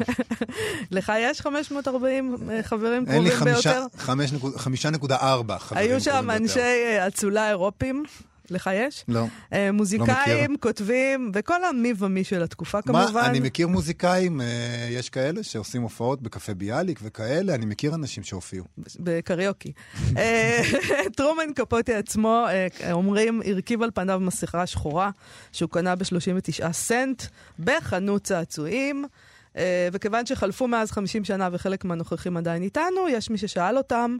לך 0.90 1.12
יש 1.18 1.40
540 1.40 2.36
אה, 2.50 2.62
חברים 2.62 3.04
אין 3.08 3.22
לי 3.22 3.30
קרובים 3.30 3.54
ביותר? 3.54 3.86
חמש 3.96 4.32
נקוד- 4.32 4.56
חמישה 4.56 4.90
נקודה 4.90 5.16
ארבע 5.16 5.58
חברים 5.58 5.82
היו 5.90 6.00
שם 6.00 6.10
קרובים 6.10 6.28
ביותר. 6.28 6.42
אנשי 6.42 6.60
אה, 6.60 7.06
אצולה 7.06 7.48
אירופים. 7.48 8.04
לך 8.50 8.70
יש? 8.74 9.04
לא. 9.08 9.26
אה, 9.52 9.72
מוזיקאים, 9.72 10.56
כותבים, 10.60 11.30
וכל 11.34 11.64
המי 11.64 11.92
ומי 11.98 12.24
של 12.24 12.42
התקופה 12.42 12.82
כמובן. 12.82 13.12
מה, 13.12 13.26
אני 13.26 13.40
מכיר 13.40 13.68
מוזיקאים, 13.68 14.40
אה, 14.40 14.88
יש 14.90 15.10
כאלה 15.10 15.42
שעושים 15.42 15.82
הופעות 15.82 16.22
בקפה 16.22 16.54
ביאליק 16.54 17.00
וכאלה, 17.02 17.54
אני 17.54 17.66
מכיר 17.66 17.94
אנשים 17.94 18.22
שהופיעו. 18.22 18.64
בקריוקי. 19.00 19.72
אה, 20.16 20.62
טרומן 21.16 21.52
קפוטי 21.54 21.94
עצמו, 21.94 22.46
אה, 22.48 22.92
אומרים, 22.92 23.42
הרכיב 23.46 23.82
על 23.82 23.90
פניו 23.94 24.20
מסכה 24.20 24.66
שחורה 24.66 25.10
שהוא 25.52 25.70
קנה 25.70 25.94
ב-39 25.96 26.72
סנט 26.72 27.22
בחנות 27.58 28.22
צעצועים. 28.22 29.04
אה, 29.56 29.88
וכיוון 29.92 30.26
שחלפו 30.26 30.68
מאז 30.68 30.90
50 30.90 31.24
שנה 31.24 31.48
וחלק 31.52 31.84
מהנוכחים 31.84 32.36
עדיין 32.36 32.62
איתנו, 32.62 33.08
יש 33.08 33.30
מי 33.30 33.38
ששאל 33.38 33.78
אותם, 33.78 34.16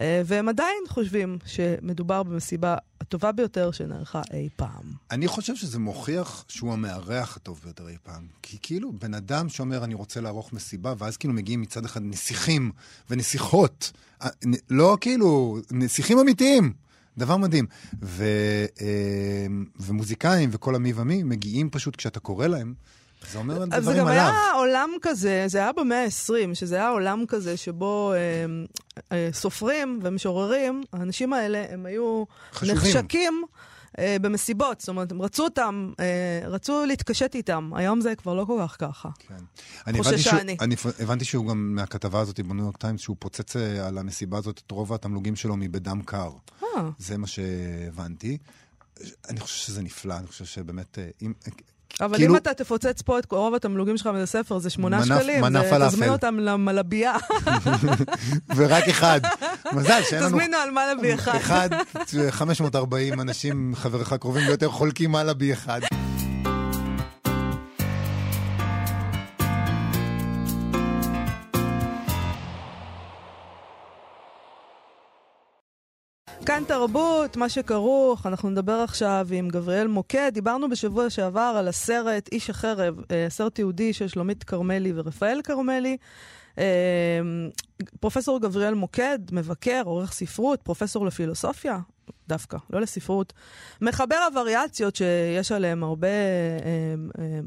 אה, 0.00 0.22
והם 0.24 0.48
עדיין 0.48 0.84
חושבים 0.88 1.38
שמדובר 1.46 2.22
במסיבה 2.22 2.76
הטובה 3.08 3.32
ביותר 3.32 3.70
שנערכה 3.70 4.22
אי 4.32 4.48
פעם. 4.56 4.92
אני 5.10 5.28
חושב 5.28 5.56
שזה 5.56 5.78
מוכיח 5.78 6.44
שהוא 6.48 6.72
המארח 6.72 7.36
הטוב 7.36 7.60
ביותר 7.64 7.88
אי 7.88 7.96
פעם. 8.02 8.26
כי 8.42 8.58
כאילו, 8.62 8.92
בן 8.92 9.14
אדם 9.14 9.48
שאומר, 9.48 9.84
אני 9.84 9.94
רוצה 9.94 10.20
לערוך 10.20 10.52
מסיבה, 10.52 10.94
ואז 10.98 11.16
כאילו 11.16 11.34
מגיעים 11.34 11.60
מצד 11.60 11.84
אחד 11.84 12.02
נסיכים 12.04 12.70
ונסיכות. 13.10 13.92
אה, 14.22 14.28
לא 14.70 14.96
כאילו, 15.00 15.58
נסיכים 15.70 16.18
אמיתיים. 16.18 16.72
דבר 17.18 17.36
מדהים. 17.36 17.66
ו, 18.02 18.24
אה, 18.80 19.46
ומוזיקאים 19.80 20.50
וכל 20.52 20.74
המי 20.74 20.92
ומי 20.96 21.22
מגיעים 21.22 21.70
פשוט 21.70 21.96
כשאתה 21.96 22.20
קורא 22.20 22.46
להם, 22.46 22.74
זה 23.32 23.38
אומר 23.38 23.62
אז 23.62 23.68
זה 23.70 23.80
דברים 23.80 23.98
גם 23.98 24.06
עליו. 24.06 24.22
היה 24.22 24.52
עולם 24.54 24.90
כזה, 25.02 25.44
זה 25.46 25.58
היה 25.58 25.72
במאה 25.72 26.04
ה-20, 26.04 26.54
שזה 26.54 26.76
היה 26.76 26.88
עולם 26.88 27.24
כזה 27.28 27.56
שבו 27.56 28.12
אה, 28.12 28.18
אה, 29.12 29.28
סופרים 29.32 30.00
ומשוררים, 30.02 30.82
האנשים 30.92 31.32
האלה, 31.32 31.64
הם 31.70 31.86
היו 31.86 32.24
חשובים. 32.52 32.76
נחשקים 32.76 33.44
אה, 33.98 34.16
במסיבות, 34.20 34.80
זאת 34.80 34.88
אומרת, 34.88 35.12
הם 35.12 35.22
רצו 35.22 35.44
אותם, 35.44 35.92
אה, 36.00 36.48
רצו 36.48 36.84
להתקשט 36.86 37.34
איתם. 37.34 37.70
היום 37.74 38.00
זה 38.00 38.14
כבר 38.16 38.34
לא 38.34 38.44
כל 38.44 38.60
כך 38.64 38.76
ככה. 38.78 39.08
כן. 39.18 39.34
אני 39.86 39.98
הבנתי, 39.98 40.18
שהוא. 40.18 40.40
אני 40.60 40.74
הבנתי 40.98 41.24
שהוא 41.24 41.46
גם 41.46 41.74
מהכתבה 41.74 42.20
הזאת 42.20 42.40
בניו 42.40 42.64
יורק 42.64 42.76
טיימס, 42.76 43.00
שהוא 43.00 43.16
פוצץ 43.18 43.56
אה, 43.56 43.86
על 43.86 43.98
המסיבה 43.98 44.38
הזאת 44.38 44.62
את 44.66 44.70
רוב 44.70 44.92
התמלוגים 44.92 45.36
שלו 45.36 45.56
מבדם 45.56 46.02
קר. 46.02 46.30
אה, 46.62 46.90
זה 46.98 47.18
מה 47.18 47.26
שהבנתי. 47.26 48.38
אני 49.28 49.40
חושב 49.40 49.66
שזה 49.66 49.82
נפלא, 49.82 50.16
אני 50.16 50.26
חושב 50.26 50.44
שבאמת, 50.44 50.98
אם, 51.22 51.32
אבל 52.00 52.16
כאילו- 52.16 52.32
אם 52.32 52.36
אתה 52.36 52.54
תפוצץ 52.54 53.02
פה 53.02 53.18
את 53.18 53.32
רוב 53.32 53.54
התמלוגים 53.54 53.96
שלך 53.96 54.06
מזה 54.06 54.26
ספר, 54.26 54.58
זה 54.58 54.70
שמונה 54.70 54.98
מנף- 54.98 55.04
שקלים. 55.18 55.40
מנף 55.40 55.66
פלאפל. 55.70 55.88
תזמין 55.88 56.08
אותם 56.10 56.36
למלבייה. 56.38 57.14
ורק 58.56 58.88
אחד. 58.88 59.20
מזל 59.72 60.00
שאין 60.02 60.22
לנו... 60.22 60.28
תזמינו 60.38 60.56
על 60.56 60.70
מלבי 60.70 61.14
אחד. 61.14 61.34
אחד, 61.36 61.68
540 62.30 63.20
אנשים, 63.20 63.72
חבריך 63.76 64.14
קרובים 64.20 64.46
ביותר, 64.46 64.68
חולקים 64.70 65.14
הלאה 65.16 65.34
בי 65.34 65.52
אחד. 65.52 65.80
כאן 76.54 76.64
תרבות, 76.64 77.36
מה 77.36 77.48
שכרוך, 77.48 78.26
אנחנו 78.26 78.50
נדבר 78.50 78.72
עכשיו 78.72 79.26
עם 79.32 79.48
גבריאל 79.48 79.86
מוקד. 79.86 80.30
דיברנו 80.34 80.70
בשבוע 80.70 81.10
שעבר 81.10 81.54
על 81.58 81.68
הסרט 81.68 82.28
איש 82.32 82.50
החרב, 82.50 82.94
אה, 83.10 83.26
סרט 83.28 83.58
יהודי 83.58 83.92
של 83.92 84.08
שלומית 84.08 84.44
כרמלי 84.44 84.92
ורפאל 84.94 85.40
כרמלי. 85.44 85.96
אה, 86.58 86.64
פרופסור 88.00 88.40
גבריאל 88.40 88.74
מוקד, 88.74 89.18
מבקר, 89.32 89.82
עורך 89.84 90.12
ספרות, 90.12 90.62
פרופסור 90.62 91.06
לפילוסופיה, 91.06 91.78
דווקא, 92.28 92.56
לא 92.70 92.80
לספרות. 92.80 93.32
מחבר 93.80 94.18
הווריאציות 94.30 94.96
שיש 94.96 95.52
עליהן 95.52 95.82
הרבה, 95.82 96.08
אה, 96.08 97.40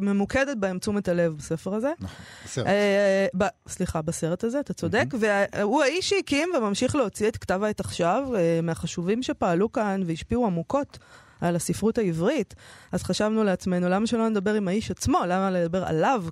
ממוקדת 0.00 0.56
בהם 0.56 0.78
תשומת 0.78 1.08
הלב 1.08 1.36
בספר 1.36 1.74
הזה. 1.74 1.92
נכון, 2.00 2.16
בסרט. 2.44 2.66
אה, 2.66 3.26
סליחה, 3.68 4.02
בסרט 4.02 4.44
הזה, 4.44 4.60
אתה 4.60 4.72
צודק. 4.72 5.06
והוא 5.18 5.82
האיש 5.82 6.08
שהקים 6.08 6.48
וממשיך 6.58 6.96
להוציא 6.96 7.28
את 7.28 7.36
כתב 7.36 7.62
העת 7.62 7.80
עכשיו, 7.80 8.28
אה, 8.34 8.60
מהחשובים 8.62 9.22
שפעלו 9.22 9.72
כאן 9.72 10.02
והשפיעו 10.06 10.46
עמוקות 10.46 10.98
על 11.40 11.56
הספרות 11.56 11.98
העברית. 11.98 12.54
אז 12.92 13.02
חשבנו 13.02 13.44
לעצמנו, 13.44 13.88
למה 13.88 14.06
שלא 14.06 14.28
נדבר 14.28 14.54
עם 14.54 14.68
האיש 14.68 14.90
עצמו? 14.90 15.18
למה 15.28 15.50
לדבר 15.50 15.84
עליו? 15.84 16.24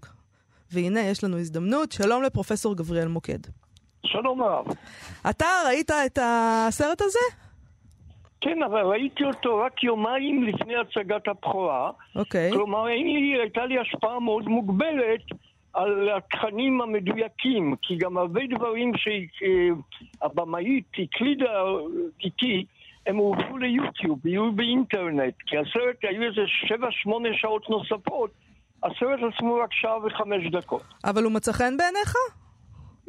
והנה, 0.73 1.01
יש 1.01 1.25
לנו 1.25 1.39
הזדמנות. 1.39 1.93
שלום 1.93 2.23
לפרופסור 2.23 2.77
גבריאל 2.77 3.09
מוקד. 3.09 3.39
שלום 4.07 4.43
רב. 4.43 4.67
אתה 5.31 5.47
ראית 5.67 5.91
את 5.91 6.19
הסרט 6.23 7.03
הזה? 7.03 7.48
כן, 8.41 8.63
אבל 8.63 8.81
ראיתי 8.81 9.25
אותו 9.25 9.59
רק 9.59 9.85
יומיים 9.85 10.43
לפני 10.43 10.77
הצגת 10.77 11.29
הבכורה. 11.29 11.91
אוקיי. 12.17 12.53
כלומר, 12.53 12.89
אין 12.89 13.07
לי, 13.07 13.41
הייתה 13.41 13.67
לי 13.67 13.79
השפעה 13.79 14.21
מאוד 14.21 14.49
מוגבלת 14.49 15.23
על 15.73 16.09
התכנים 16.17 16.81
המדויקים, 16.81 17.75
כי 17.83 17.97
גם 17.97 18.19
הרבה 18.19 18.41
דברים 18.51 18.93
שהבמאית 20.21 20.85
הקלידה 20.99 21.63
איתי, 22.25 22.65
הם 23.07 23.17
הובאו 23.17 23.59
ליוטיוב, 23.59 24.27
יהיו 24.27 24.53
באינטרנט, 24.53 25.35
כי 25.47 25.57
הסרט, 25.59 25.97
היו 26.03 26.23
איזה 26.23 26.43
שבע, 26.47 26.89
שמונה 26.91 27.29
שעות 27.33 27.71
נוספות, 27.71 28.31
הסרט 28.83 29.21
עצמו 29.35 29.55
רק 29.55 29.73
שעה 29.73 30.07
וחמש 30.07 30.51
דקות. 30.53 30.83
אבל 31.05 31.25
הוא 31.25 31.33
מצא 31.33 31.53
חן 31.53 31.77
בעיניך? 31.77 32.15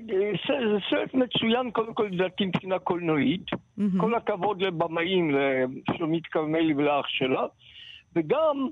זה 0.08 0.54
זה 0.72 0.78
סרט 0.90 1.14
מצוין, 1.14 1.72
קודם 1.72 1.94
כל 1.94 2.08
לדעתי 2.12 2.46
מבחינה 2.46 2.80
קולנועית. 2.80 3.46
כל 4.00 4.16
הכבוד 4.16 4.62
לבמאים, 4.62 5.32
לשלומית 5.90 6.28
כרמלי 6.28 6.74
ולאח 6.74 7.06
שלה. 7.08 7.46
וגם, 8.16 8.68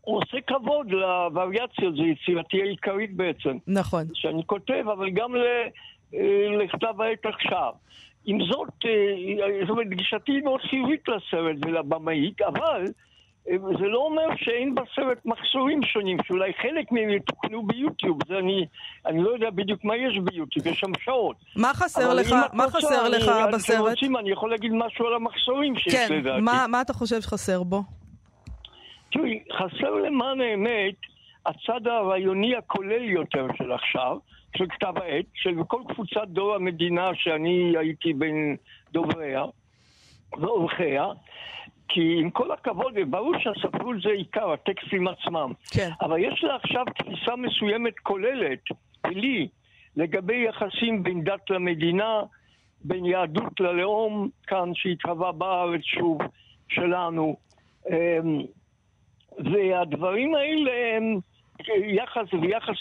הוא 0.00 0.16
עושה 0.18 0.38
כבוד 0.46 0.90
לווריאציות, 0.90 1.94
זו 1.94 2.02
יצירתי 2.04 2.62
העיקרית 2.62 3.12
בעצם, 3.16 3.56
נכון. 3.66 4.04
שאני 4.14 4.42
כותב, 4.46 4.84
אבל 4.92 5.10
גם 5.10 5.34
ל- 5.36 5.68
אה, 6.14 6.56
לכתב 6.64 7.00
העת 7.00 7.26
עכשיו. 7.26 7.72
עם 8.24 8.38
זאת, 8.50 8.68
אה, 8.84 9.60
זאת 9.60 9.70
אומרת, 9.70 9.88
גישתי 9.88 10.40
מאוד 10.40 10.60
חיובית 10.60 11.08
לסרט 11.08 11.56
ולבמאית, 11.66 12.42
אבל 12.42 12.84
אה, 12.84 12.90
זה 13.78 13.86
לא 13.86 13.98
אומר 13.98 14.26
שאין 14.36 14.74
בסרט 14.74 15.18
מחסורים 15.24 15.82
שונים, 15.82 16.16
שאולי 16.26 16.52
חלק 16.62 16.92
מהם 16.92 17.10
יתוקנו 17.10 17.62
ביוטיוב. 17.66 18.18
זה 18.28 18.38
אני, 18.38 18.66
אני 19.06 19.22
לא 19.22 19.30
יודע 19.30 19.50
בדיוק 19.50 19.84
מה 19.84 19.96
יש 19.96 20.18
ביוטיוב, 20.24 20.66
יש 20.66 20.78
שם 20.80 20.90
שעות. 21.00 21.36
מה 21.56 21.70
חסר 21.74 22.14
לך, 22.14 22.32
מה 22.52 22.64
רוצה, 22.64 22.78
חסר 22.78 23.06
אני- 23.06 23.16
לך 23.16 23.28
אני- 23.28 23.52
בסרט? 23.52 23.76
אתם 23.80 23.88
רוצים, 23.88 24.16
אני 24.16 24.30
יכול 24.30 24.50
להגיד 24.50 24.72
משהו 24.74 25.06
על 25.06 25.14
המחסורים 25.14 25.76
שיש 25.76 25.94
כן, 25.94 26.08
לדעתי. 26.14 26.40
מה 26.40 26.66
מה 26.68 26.80
אתה 26.80 26.92
חושב 26.92 27.20
שחסר 27.20 27.62
בו? 27.62 27.82
תראי, 29.12 29.42
חסר 29.52 29.90
למען 29.90 30.40
האמת 30.40 30.94
הצד 31.46 31.86
הרעיוני 31.86 32.56
הכולל 32.56 33.02
יותר 33.02 33.46
של 33.58 33.72
עכשיו, 33.72 34.16
של 34.56 34.66
כתב 34.68 34.92
העת, 34.96 35.24
של 35.34 35.50
כל 35.68 35.82
קבוצת 35.88 36.26
דור 36.28 36.54
המדינה 36.54 37.10
שאני 37.14 37.74
הייתי 37.78 38.12
בין 38.12 38.56
דובריה 38.92 39.44
ועורכיה, 40.38 41.04
כי 41.88 42.18
עם 42.20 42.30
כל 42.30 42.52
הכבוד, 42.52 42.94
ברור 43.10 43.34
שהספרות 43.38 43.96
זה 44.02 44.10
עיקר, 44.10 44.52
הטקסטים 44.52 45.08
עצמם. 45.08 45.52
כן. 45.74 45.90
אבל 46.00 46.18
יש 46.18 46.44
לה 46.44 46.56
עכשיו 46.56 46.84
תפיסה 46.98 47.36
מסוימת 47.36 47.98
כוללת, 48.02 48.62
לי, 49.06 49.48
לגבי 49.96 50.44
יחסים 50.48 51.02
בין 51.02 51.24
דת 51.24 51.50
למדינה, 51.50 52.22
בין 52.84 53.06
יהדות 53.06 53.60
ללאום, 53.60 54.28
כאן 54.46 54.70
שהתהווה 54.74 55.32
בארץ 55.32 55.82
שוב, 55.82 56.18
שלנו. 56.68 57.36
אמ, 57.90 58.40
והדברים 59.38 60.34
האלה 60.34 60.96
הם 60.96 61.20
יחס 61.68 62.34
ויחס, 62.42 62.76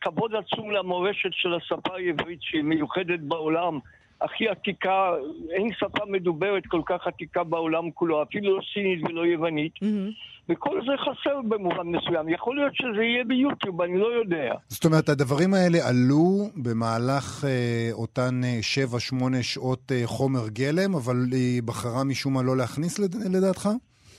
כבוד 0.00 0.34
עצום 0.34 0.70
למורשת 0.70 1.32
של 1.32 1.54
השפה 1.54 1.94
העברית 1.94 2.42
שהיא 2.42 2.62
מיוחדת 2.62 3.20
בעולם. 3.20 3.78
הכי 4.20 4.48
עתיקה, 4.48 5.10
אין 5.50 5.68
שפה 5.78 6.04
מדוברת 6.06 6.62
כל 6.66 6.80
כך 6.86 7.06
עתיקה 7.06 7.44
בעולם 7.44 7.90
כולו, 7.90 8.22
אפילו 8.22 8.56
לא 8.56 8.62
סינית 8.74 9.00
ולא 9.04 9.26
יוונית. 9.26 9.72
מהמם. 9.82 10.10
וכל 10.48 10.80
זה 10.86 10.92
חסר 10.96 11.40
במובן 11.48 11.86
מסוים. 11.86 12.28
יכול 12.28 12.56
להיות 12.56 12.72
שזה 12.76 13.02
יהיה 13.02 13.24
ביוטיוב, 13.24 13.82
אני 13.82 13.98
לא 13.98 14.06
יודע. 14.06 14.54
זאת 14.68 14.84
אומרת, 14.84 15.08
הדברים 15.08 15.54
האלה 15.54 15.78
עלו 15.88 16.24
במהלך 16.56 17.44
אה, 17.44 17.88
אותן 17.92 18.40
אה, 18.44 18.58
שבע, 18.62 19.00
שמונה 19.00 19.42
שעות 19.42 19.92
אה, 19.92 20.02
חומר 20.04 20.48
גלם, 20.48 20.94
אבל 20.94 21.16
היא 21.32 21.62
בחרה 21.62 22.04
משום 22.04 22.34
מה 22.34 22.42
לא 22.42 22.56
להכניס 22.56 22.98
לד... 22.98 23.14
לדעתך? 23.36 23.68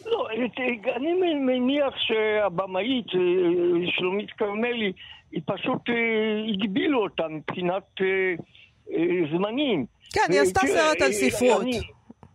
לא, 0.06 0.28
את- 0.46 0.60
אני 0.96 1.14
מניח 1.46 1.94
שהבמאית, 1.98 3.06
אה, 3.16 3.20
שלומית 3.92 4.32
כרמלי, 4.32 4.92
היא 5.32 5.42
פשוט 5.46 5.90
אה, 5.90 5.96
הגבילו 6.54 7.04
אותה 7.04 7.24
מבחינת 7.30 7.84
אה, 8.02 8.06
אה, 8.06 8.34
זמנים. 9.38 9.86
כן, 10.13 10.22
היא 10.30 10.42
עשתה 10.42 10.60
תראה, 10.60 10.74
סרט 10.74 11.01
על 11.01 11.08
אה, 11.08 11.13
ספרות. 11.13 11.65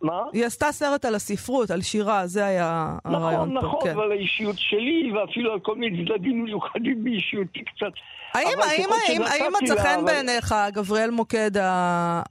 מה? 0.01 0.21
היא 0.33 0.45
עשתה 0.45 0.71
סרט 0.71 1.05
על 1.05 1.15
הספרות, 1.15 1.71
על 1.71 1.81
שירה, 1.81 2.27
זה 2.27 2.45
היה 2.45 2.95
הרעיון 3.05 3.53
נכון, 3.53 3.61
פה. 3.61 3.67
נכון, 3.67 3.89
כן. 3.89 3.97
ועל 3.97 4.11
האישיות 4.11 4.55
שלי, 4.57 5.11
ואפילו 5.11 5.53
על 5.53 5.59
כל 5.59 5.75
מיני 5.75 6.05
צדדים 6.05 6.43
מיוחדים 6.43 7.03
באישיותי 7.03 7.59
קצת. 7.63 7.91
האם, 8.33 8.47
האם, 8.63 8.89
האם, 9.07 9.21
האם 9.21 9.51
מצא 9.63 9.75
חן 9.83 9.87
אבל- 9.99 10.05
בעיניך, 10.05 10.55
גבריאל 10.73 11.09
מוקד, 11.11 11.51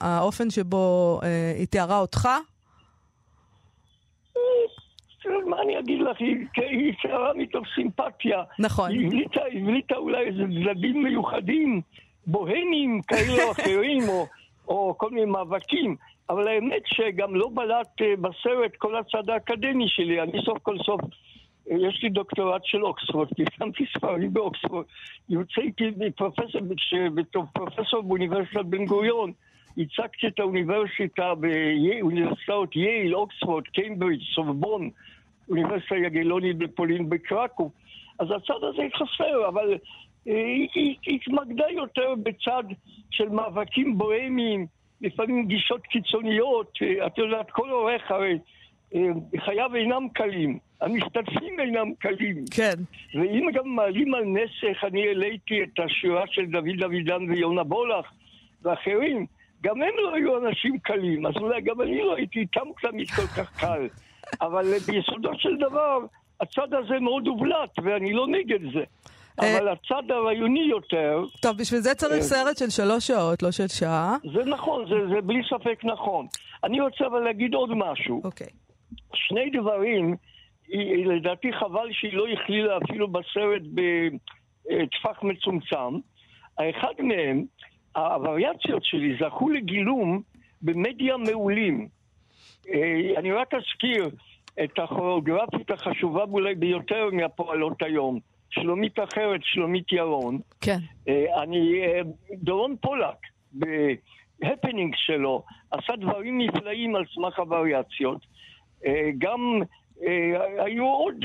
האופן 0.00 0.50
שבו 0.50 1.18
אה, 1.22 1.52
היא 1.58 1.66
תיארה 1.66 1.98
אותך? 1.98 2.28
מה 5.46 5.56
אני 5.62 5.78
אגיד 5.78 5.98
לך, 6.00 6.16
היא 6.18 6.36
היא 6.56 6.92
צערה 7.02 7.32
מתוך 7.34 7.64
סימפתיה. 7.74 8.42
נכון. 8.58 8.90
היא 8.90 9.24
הבליטה 9.52 9.94
אולי 9.96 10.26
איזה 10.26 10.42
צדדים 10.42 11.02
מיוחדים, 11.02 11.80
בוהמים 12.26 13.02
כאלה 13.02 13.44
או 13.44 13.52
אחרים, 13.52 14.02
או, 14.08 14.26
או 14.68 14.94
כל 14.98 15.10
מיני 15.10 15.26
מאבקים. 15.26 15.96
אבל 16.30 16.48
האמת 16.48 16.82
שגם 16.86 17.34
לא 17.34 17.50
בלט 17.54 18.02
אה, 18.02 18.16
בסרט 18.16 18.76
כל 18.78 18.96
הצד 18.96 19.30
האקדמי 19.30 19.88
שלי. 19.88 20.20
אני 20.20 20.42
סוף 20.44 20.58
כל 20.62 20.78
סוף, 20.78 21.00
יש 21.66 22.02
לי 22.02 22.08
דוקטורט 22.08 22.64
של 22.64 22.84
אוקספורד, 22.84 23.28
פרסמתי 23.28 23.84
ספרים 23.96 24.32
באוקספורד. 24.32 24.84
יוצאתי 25.28 25.90
פרופסור, 26.16 26.60
פרופסור 27.52 28.02
באוניברסיטת 28.02 28.64
בן 28.64 28.84
גוריון. 28.84 29.32
ייצגתי 29.76 30.26
את 30.26 30.40
האוניברסיטה 30.40 31.34
באוניברסיטאות 31.34 32.76
יייל, 32.76 33.14
אוקספורד, 33.14 33.64
קיימברידג', 33.64 34.22
סורבון, 34.34 34.90
אוניברסיטה 35.50 35.96
יגלונית 35.96 36.56
בפולין 36.58 37.08
בקרקו. 37.10 37.70
אז 38.18 38.26
הצד 38.30 38.64
הזה 38.64 38.82
חסר, 38.94 39.48
אבל 39.48 39.78
היא 40.24 40.68
היא- 40.74 40.96
התמקדה 41.06 41.64
יותר 41.70 42.14
בצד 42.22 42.64
של 43.10 43.28
מאבקים 43.28 43.98
בוהמיים, 43.98 44.66
לפעמים 45.00 45.46
גישות 45.46 45.82
קיצוניות. 45.82 46.78
אה, 46.82 47.06
את 47.06 47.18
יודעת, 47.18 47.50
כל 47.50 47.70
עורך 47.70 48.10
הרי, 48.10 48.38
אה, 48.94 49.00
חייו 49.44 49.74
אינם 49.74 50.08
קלים, 50.12 50.58
המשתתפים 50.80 51.60
אינם 51.60 51.94
קלים. 51.98 52.44
כן. 52.50 52.74
ואם 53.14 53.46
גם 53.54 53.68
מעלים 53.68 54.14
על 54.14 54.24
נס 54.24 54.50
איך 54.68 54.84
אני 54.84 55.08
העליתי 55.08 55.62
את 55.62 55.80
השירה 55.84 56.24
של 56.26 56.46
דוד 56.46 56.82
אבידן 56.84 57.30
ויונה 57.30 57.64
בולך 57.64 58.06
ואחרים, 58.62 59.26
גם 59.62 59.82
הם 59.82 59.92
לא 60.02 60.14
היו 60.14 60.46
אנשים 60.48 60.78
קלים, 60.78 61.26
אז 61.26 61.34
אולי 61.36 61.60
גם 61.60 61.80
אני 61.80 61.98
לא 62.02 62.16
הייתי 62.16 62.38
איתם 62.40 62.66
תמיד 62.82 63.10
כל 63.10 63.26
כך 63.26 63.60
קל. 63.60 63.88
אבל 64.46 64.64
אה, 64.72 64.78
ביסודו 64.86 65.30
של 65.38 65.56
דבר, 65.56 65.98
הצד 66.40 66.74
הזה 66.74 67.00
מאוד 67.00 67.26
הובלט, 67.26 67.78
ואני 67.82 68.12
לא 68.12 68.26
נגד 68.26 68.72
זה. 68.72 68.84
אה, 69.42 69.58
אבל 69.58 69.68
הצד 69.68 70.10
הרעיוני 70.10 70.60
יותר, 70.70 71.24
טוב, 71.42 71.56
בשביל 71.56 71.80
זה 71.80 71.94
צריך 71.94 72.12
אה. 72.12 72.22
סרט 72.22 72.58
של 72.58 72.70
שלוש 72.70 73.06
שעות, 73.06 73.42
לא 73.42 73.50
של 73.50 73.68
שעה. 73.68 74.16
זה 74.34 74.44
נכון, 74.44 74.84
זה, 74.88 75.14
זה 75.14 75.20
בלי 75.20 75.40
ספק 75.50 75.84
נכון. 75.84 76.26
אני 76.64 76.80
רוצה 76.80 77.06
אבל 77.06 77.20
להגיד 77.20 77.54
עוד 77.54 77.70
משהו. 77.74 78.20
אוקיי. 78.24 78.46
שני 79.14 79.50
דברים 79.50 80.16
היא, 80.68 81.06
לדעתי 81.06 81.52
חבל 81.52 81.88
שהיא 81.92 82.12
לא 82.12 82.26
הכלילה 82.28 82.78
אפילו 82.84 83.08
בסרט 83.08 83.62
בטווח 83.74 85.22
מצומצם. 85.22 85.98
האחד 86.58 86.94
מהם, 86.98 87.44
הווריאציות 87.96 88.84
שלי 88.84 89.16
זכו 89.20 89.48
לגילום 89.48 90.22
במדיה 90.62 91.16
מעולים. 91.16 91.88
אה, 92.68 93.18
אני 93.18 93.32
רק 93.32 93.54
אזכיר 93.54 94.10
את 94.64 94.78
הכוריאוגרפית 94.78 95.70
החשובה 95.70 96.24
אולי 96.24 96.54
ביותר 96.54 97.08
מהפועלות 97.12 97.82
היום. 97.82 98.18
שלומית 98.50 98.98
אחרת, 98.98 99.40
שלומית 99.42 99.92
ירון. 99.92 100.38
כן. 100.60 100.78
אה, 101.08 101.42
אני, 101.42 101.82
אה, 101.82 102.00
דורון 102.32 102.76
פולק, 102.80 103.16
בהפנינג 103.52 104.94
שלו, 104.96 105.42
עשה 105.70 105.96
דברים 105.96 106.40
נפלאים 106.40 106.96
על 106.96 107.04
סמך 107.14 107.38
הווריאציות. 107.38 108.40
גם 109.18 109.60
היו 110.58 110.84
עוד, 110.84 111.24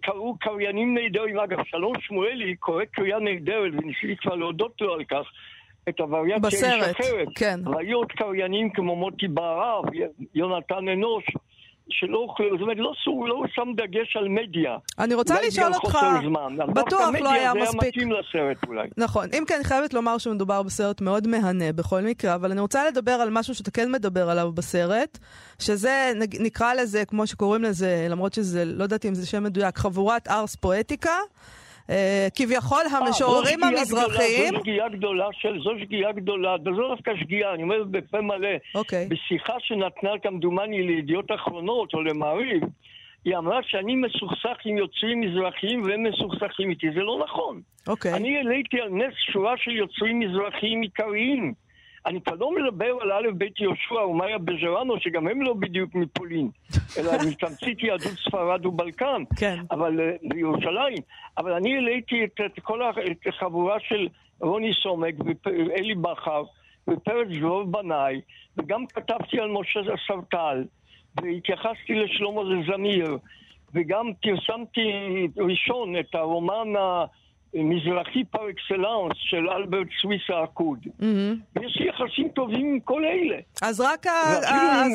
קראו 0.00 0.36
קריינים 0.40 0.94
נהדרים. 0.94 1.38
אגב, 1.38 1.58
שלום 1.64 1.92
שמואלי 2.00 2.56
קורא 2.56 2.84
קריאה 2.84 3.18
נהדרת, 3.18 3.72
וניסיתי 3.72 4.16
כבר 4.16 4.34
להודות 4.34 4.80
לו 4.80 4.94
על 4.94 5.04
כך. 5.04 5.30
את 5.88 6.00
הווריאציה 6.00 6.48
בסרט. 6.48 6.96
כן. 7.34 7.60
והיו 7.64 7.96
עוד 7.96 8.12
קריינים 8.12 8.70
כמו 8.70 8.96
מוטי 8.96 9.28
בהרב, 9.28 9.84
יונתן 10.34 10.88
אנוש, 10.88 11.24
שלא, 11.90 12.26
זאת 12.52 12.60
אומרת, 12.60 12.76
לא, 12.80 12.92
סור, 13.04 13.28
לא 13.28 13.42
שם 13.54 13.68
דגש 13.76 14.16
על 14.16 14.28
מדיה. 14.28 14.76
אני 14.98 15.14
רוצה 15.14 15.34
לשאול 15.46 15.72
אותך, 15.74 15.98
בטוח 16.74 17.14
לא 17.20 17.30
היה 17.30 17.54
מספיק. 17.54 17.70
זה 17.70 17.78
היה 17.82 17.88
מתאים 17.88 18.12
לסרט 18.12 18.68
אולי. 18.68 18.88
נכון. 18.96 19.28
אם 19.38 19.44
כן, 19.46 19.54
אני 19.54 19.64
חייבת 19.64 19.94
לומר 19.94 20.18
שמדובר 20.18 20.62
בסרט 20.62 21.00
מאוד 21.00 21.26
מהנה 21.26 21.72
בכל 21.72 22.02
מקרה, 22.02 22.34
אבל 22.34 22.50
אני 22.50 22.60
רוצה 22.60 22.86
לדבר 22.88 23.12
על 23.12 23.30
משהו 23.30 23.54
שאתה 23.54 23.70
כן 23.70 23.92
מדבר 23.92 24.30
עליו 24.30 24.52
בסרט, 24.52 25.18
שזה, 25.58 26.12
נקרא 26.40 26.74
לזה, 26.74 27.04
כמו 27.04 27.26
שקוראים 27.26 27.62
לזה, 27.62 28.06
למרות 28.10 28.34
שזה, 28.34 28.64
לא 28.64 28.82
יודעת 28.82 29.06
אם 29.06 29.14
זה 29.14 29.26
שם 29.26 29.42
מדויק, 29.42 29.78
חבורת 29.78 30.28
ארס 30.28 30.56
פואטיקה. 30.56 31.18
אה, 31.90 32.28
כביכול 32.34 32.82
המשוררים 32.90 33.64
אה, 33.64 33.68
שגיאה 33.68 33.80
המזרחיים. 33.80 34.54
זו 34.54 34.60
שגיאה 34.60 34.88
גדולה 34.88 35.26
של, 35.32 35.58
זו 35.62 35.70
שגיאה 35.80 36.12
גדולה, 36.12 36.56
זו 36.64 36.88
דווקא 36.88 37.12
שגיאה, 37.20 37.54
אני 37.54 37.62
אומר 37.62 37.84
בפה 37.90 38.20
מלא. 38.20 38.48
אוקיי. 38.74 39.08
בשיחה 39.08 39.54
שנתנה 39.58 40.10
כמדומני 40.22 40.82
לידיעות 40.82 41.30
אחרונות 41.34 41.94
או 41.94 42.02
למעריב, 42.02 42.62
היא 43.24 43.36
אמרה 43.36 43.60
שאני 43.62 43.96
מסוכסך 43.96 44.56
עם 44.64 44.78
יוצרים 44.78 45.20
מזרחיים 45.20 45.82
והם 45.82 46.02
מסוכסכים 46.02 46.70
איתי. 46.70 46.86
זה 46.94 47.00
לא 47.00 47.24
נכון. 47.24 47.60
אוקיי. 47.86 48.14
אני 48.14 48.36
העליתי 48.36 48.80
על 48.80 48.88
נס 48.88 49.14
שורה 49.32 49.54
של 49.56 49.70
יוצרים 49.70 50.20
מזרחיים 50.20 50.80
עיקריים. 50.80 51.54
אני 52.06 52.20
כבר 52.20 52.34
לא 52.34 52.50
מדבר 52.54 52.92
על 53.00 53.12
א' 53.12 53.30
בית 53.34 53.60
יהושע 53.60 53.94
ומאיה 53.94 54.38
בז'רנו, 54.38 55.00
שגם 55.00 55.28
הם 55.28 55.42
לא 55.42 55.54
בדיוק 55.54 55.94
מפולין, 55.94 56.50
אלא 56.98 57.12
מתמצית 57.28 57.82
יהדות 57.82 58.12
ספרד 58.24 58.66
ובלקן, 58.66 59.22
כן. 59.36 59.56
אבל 59.70 60.00
אה, 60.00 60.16
בירושלים. 60.22 60.98
אבל 61.38 61.52
אני 61.52 61.74
העליתי 61.74 62.24
את, 62.24 62.40
את 62.46 62.60
כל 62.62 62.82
ה- 62.82 62.90
החבורה 63.26 63.80
של 63.80 64.08
רוני 64.40 64.70
סומק 64.82 65.14
ואלי 65.46 65.94
בכר 65.94 66.42
ופרץ 66.88 67.28
דרוב 67.40 67.72
בנאי, 67.72 68.20
וגם 68.56 68.86
כתבתי 68.86 69.40
על 69.40 69.50
משה 69.50 69.80
סרטל, 70.06 70.64
והתייחסתי 71.22 71.94
לשלמה 71.94 72.42
זמיר, 72.66 73.18
וגם 73.74 74.10
פרסמתי 74.22 74.90
ראשון 75.36 75.98
את 75.98 76.14
הרומן 76.14 76.68
המזרחי 77.54 78.24
פר 78.24 78.50
אקסלנס 78.50 79.12
של 79.16 79.48
אלברט 79.50 79.86
סוויס 80.02 80.22
העקוד. 80.28 80.78
מהמם. 80.98 81.36
ויש 81.56 81.76
לי 81.76 81.88
יחסים 81.88 82.28
טובים 82.28 82.66
עם 82.66 82.80
כל 82.80 83.04
אלה. 83.04 83.36
אז 83.62 83.80
רק, 83.80 84.06
ה- 84.06 84.10
אז 84.10 84.44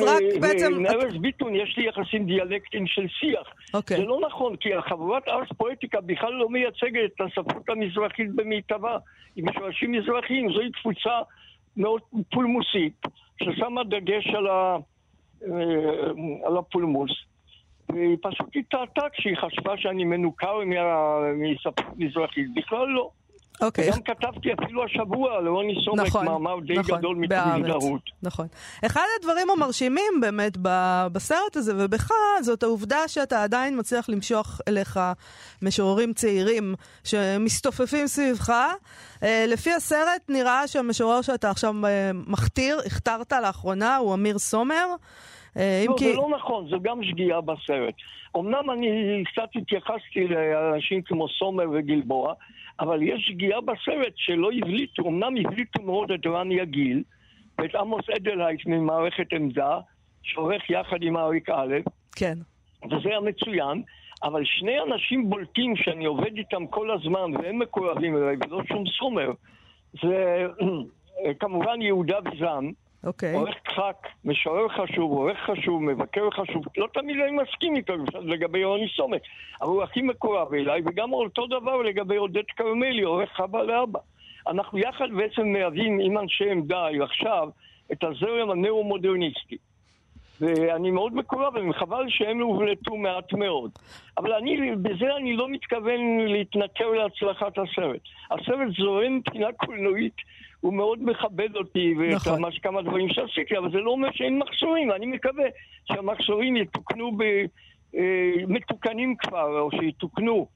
עם, 0.02 0.08
רק 0.08 0.22
אה, 0.34 0.40
בעצם... 0.40 0.74
עם 0.74 0.86
ארז 0.86 1.16
ביטון 1.20 1.54
יש 1.54 1.74
לי 1.76 1.88
יחסים 1.88 2.26
דיאלקטיים 2.26 2.86
של 2.86 3.06
שיח. 3.08 3.48
אוקיי. 3.74 3.96
זה 3.96 4.02
לא 4.02 4.20
נכון, 4.26 4.56
כי 4.56 4.74
החבורת 4.74 5.28
ארס 5.28 5.48
פואטיקה 5.56 6.00
בכלל 6.00 6.32
לא 6.32 6.48
מייצגת 6.48 7.10
את 7.16 7.20
הספרות 7.20 7.68
המזרחית 7.68 8.34
במיטבה, 8.34 8.98
עם 9.36 9.44
שורשים 9.52 9.92
מזרחיים. 9.92 10.52
זוהי 10.52 10.70
קבוצה 10.72 11.18
מאוד 11.76 12.00
פולמוסית, 12.32 13.02
ששמה 13.42 13.84
דגש 13.84 14.26
על, 14.26 14.46
ה, 14.46 14.76
אה, 15.42 16.46
על 16.46 16.56
הפולמוס. 16.56 17.10
והיא 17.94 18.16
פשוט 18.22 18.48
התעתה 18.56 19.02
כשהיא 19.12 19.36
חשבה 19.36 19.72
שאני 19.76 20.04
מנוכר 20.04 20.58
מספרות 21.34 21.98
מזרחית. 21.98 22.54
בכלל 22.54 22.86
לא. 22.86 23.10
אוקיי. 23.60 23.88
וגם 23.88 24.02
כתבתי 24.02 24.48
אפילו 24.52 24.84
השבוע 24.84 25.36
על 25.36 25.48
רוני 25.48 25.74
סומק 25.84 26.06
נכון, 26.06 26.26
מאמר 26.26 26.60
די 26.60 26.74
נכון, 26.74 26.98
גדול. 26.98 27.16
מתמידרות. 27.16 28.02
נכון. 28.22 28.46
אחד 28.86 29.04
הדברים 29.18 29.50
המרשימים 29.50 30.12
באמת 30.20 30.56
בסרט 31.12 31.56
הזה 31.56 31.72
ובך, 31.76 32.10
זאת 32.40 32.62
העובדה 32.62 33.08
שאתה 33.08 33.42
עדיין 33.42 33.78
מצליח 33.78 34.08
למשוך 34.08 34.60
אליך 34.68 35.00
משוררים 35.62 36.12
צעירים 36.12 36.74
שמסתופפים 37.04 38.06
סביבך. 38.06 38.52
אה, 39.22 39.44
לפי 39.48 39.72
הסרט 39.72 40.22
נראה 40.28 40.68
שהמשורר 40.68 41.22
שאתה 41.22 41.50
עכשיו 41.50 41.86
אה, 41.86 42.10
מכתיר, 42.26 42.80
הכתרת 42.86 43.32
לאחרונה, 43.32 43.96
הוא 43.96 44.14
אמיר 44.14 44.38
סומר. 44.38 44.86
אה, 45.56 45.84
לא, 45.88 45.94
כי... 45.98 46.04
זה 46.04 46.16
לא 46.16 46.28
נכון, 46.36 46.68
זו 46.68 46.80
גם 46.82 47.04
שגיאה 47.04 47.40
בסרט. 47.40 47.94
אמנם 48.36 48.70
אני 48.70 49.22
קצת 49.32 49.48
התייחסתי 49.54 50.28
לאנשים 50.28 51.02
כמו 51.02 51.28
סומר 51.28 51.64
וגלבוע, 51.72 52.34
אבל 52.80 53.02
יש 53.02 53.26
שגיאה 53.26 53.60
בסרט 53.60 54.12
שלא 54.16 54.50
הבליטו, 54.58 55.08
אמנם 55.08 55.34
הבליטו 55.46 55.82
מאוד 55.82 56.12
את 56.12 56.26
רני 56.26 56.54
יגיל 56.54 57.02
ואת 57.58 57.74
עמוס 57.74 58.04
אדלהייט 58.16 58.66
ממערכת 58.66 59.32
עמדה, 59.32 59.78
שעורך 60.22 60.70
יחד 60.70 61.02
עם 61.02 61.16
אריק 61.16 61.50
א', 61.50 61.74
כן. 62.16 62.38
וזה 62.84 63.08
היה 63.08 63.20
מצוין, 63.20 63.82
אבל 64.22 64.44
שני 64.44 64.80
אנשים 64.80 65.30
בולטים 65.30 65.76
שאני 65.76 66.04
עובד 66.04 66.36
איתם 66.36 66.66
כל 66.66 66.90
הזמן 66.90 67.36
והם 67.36 67.58
מקורבים 67.58 68.16
אליי, 68.16 68.36
ולא 68.46 68.62
שום 68.68 68.84
סומר, 68.98 69.30
זה 70.02 70.46
כמובן 71.40 71.82
יהודה 71.82 72.18
ויזן, 72.24 72.64
אוקיי. 73.06 73.34
עורך 73.34 73.54
דחק, 73.68 73.96
משורר 74.24 74.68
חשוב, 74.68 75.12
עורך 75.12 75.38
חשוב, 75.38 75.82
מבקר 75.82 76.30
חשוב, 76.30 76.64
לא 76.76 76.88
תמיד 76.94 77.16
אני 77.20 77.30
מסכים 77.42 77.76
איתו 77.76 77.94
לגבי 78.20 78.64
רוני 78.64 78.88
סומק, 78.96 79.22
אבל 79.62 79.70
הוא 79.70 79.82
הכי 79.82 80.02
מקורב 80.02 80.54
אליי, 80.54 80.82
וגם 80.86 81.12
אותו 81.12 81.46
דבר 81.46 81.82
לגבי 81.82 82.16
עודד 82.16 82.44
כרמלי, 82.56 83.02
עורך 83.02 83.30
חבא 83.32 83.62
לאבא. 83.62 84.00
אנחנו 84.48 84.78
יחד 84.78 85.08
בעצם 85.16 85.48
מהווים 85.48 86.00
עם 86.00 86.18
אנשי 86.18 86.50
עמדה 86.50 86.86
עכשיו 87.02 87.48
את 87.92 88.04
הזרם 88.04 88.50
הנאו-מודרניסטי. 88.50 89.56
ואני 90.40 90.90
מאוד 90.90 91.14
מקורב, 91.14 91.54
וחבל 91.70 92.04
שהם 92.08 92.40
הובלטו 92.40 92.96
מעט 92.96 93.32
מאוד. 93.32 93.70
אבל 94.18 94.32
אני, 94.32 94.76
בזה 94.76 95.16
אני 95.16 95.36
לא 95.36 95.48
מתכוון 95.48 96.18
להתנכר 96.18 96.90
להצלחת 96.90 97.58
הסרט. 97.58 98.00
הסרט 98.30 98.68
זורם 98.78 99.16
מבחינה 99.16 99.52
קולנועית, 99.52 100.16
הוא 100.64 100.74
מאוד 100.74 100.98
מכבד 101.02 101.56
אותי, 101.56 101.94
נכון. 102.14 102.50
כמה 102.62 102.82
דברים 102.82 103.08
שעשיתי, 103.08 103.58
אבל 103.58 103.70
זה 103.70 103.78
לא 103.78 103.90
אומר 103.90 104.08
שאין 104.12 104.38
מחסורים, 104.38 104.92
אני 104.92 105.06
מקווה 105.06 105.44
שהמחסורים 105.84 106.56
יתוקנו 106.56 107.16
ב... 107.16 107.22
אה, 107.96 108.46
מתוקנים 108.48 109.14
כבר, 109.18 109.60
או 109.60 109.70
שיתוקנו. 109.80 110.46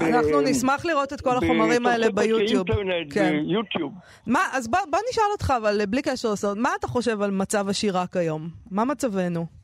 אנחנו 0.00 0.40
נשמח 0.40 0.84
לראות 0.84 1.12
את 1.12 1.20
כל 1.20 1.36
החומרים 1.36 1.86
האלה 1.86 2.10
ביוטיוב. 2.10 2.66
כן. 3.10 3.42
ביוטיוב. 3.46 3.92
מה, 4.26 4.40
אז 4.52 4.68
בוא, 4.68 4.78
בוא 4.90 4.98
נשאל 5.10 5.24
אותך, 5.32 5.52
אבל 5.56 5.86
בלי 5.86 6.02
קשר 6.02 6.32
לסרט, 6.32 6.56
מה 6.56 6.70
אתה 6.78 6.86
חושב 6.86 7.22
על 7.22 7.30
מצב 7.30 7.68
השירה 7.68 8.06
כיום? 8.06 8.48
מה 8.70 8.84
מצבנו? 8.84 9.57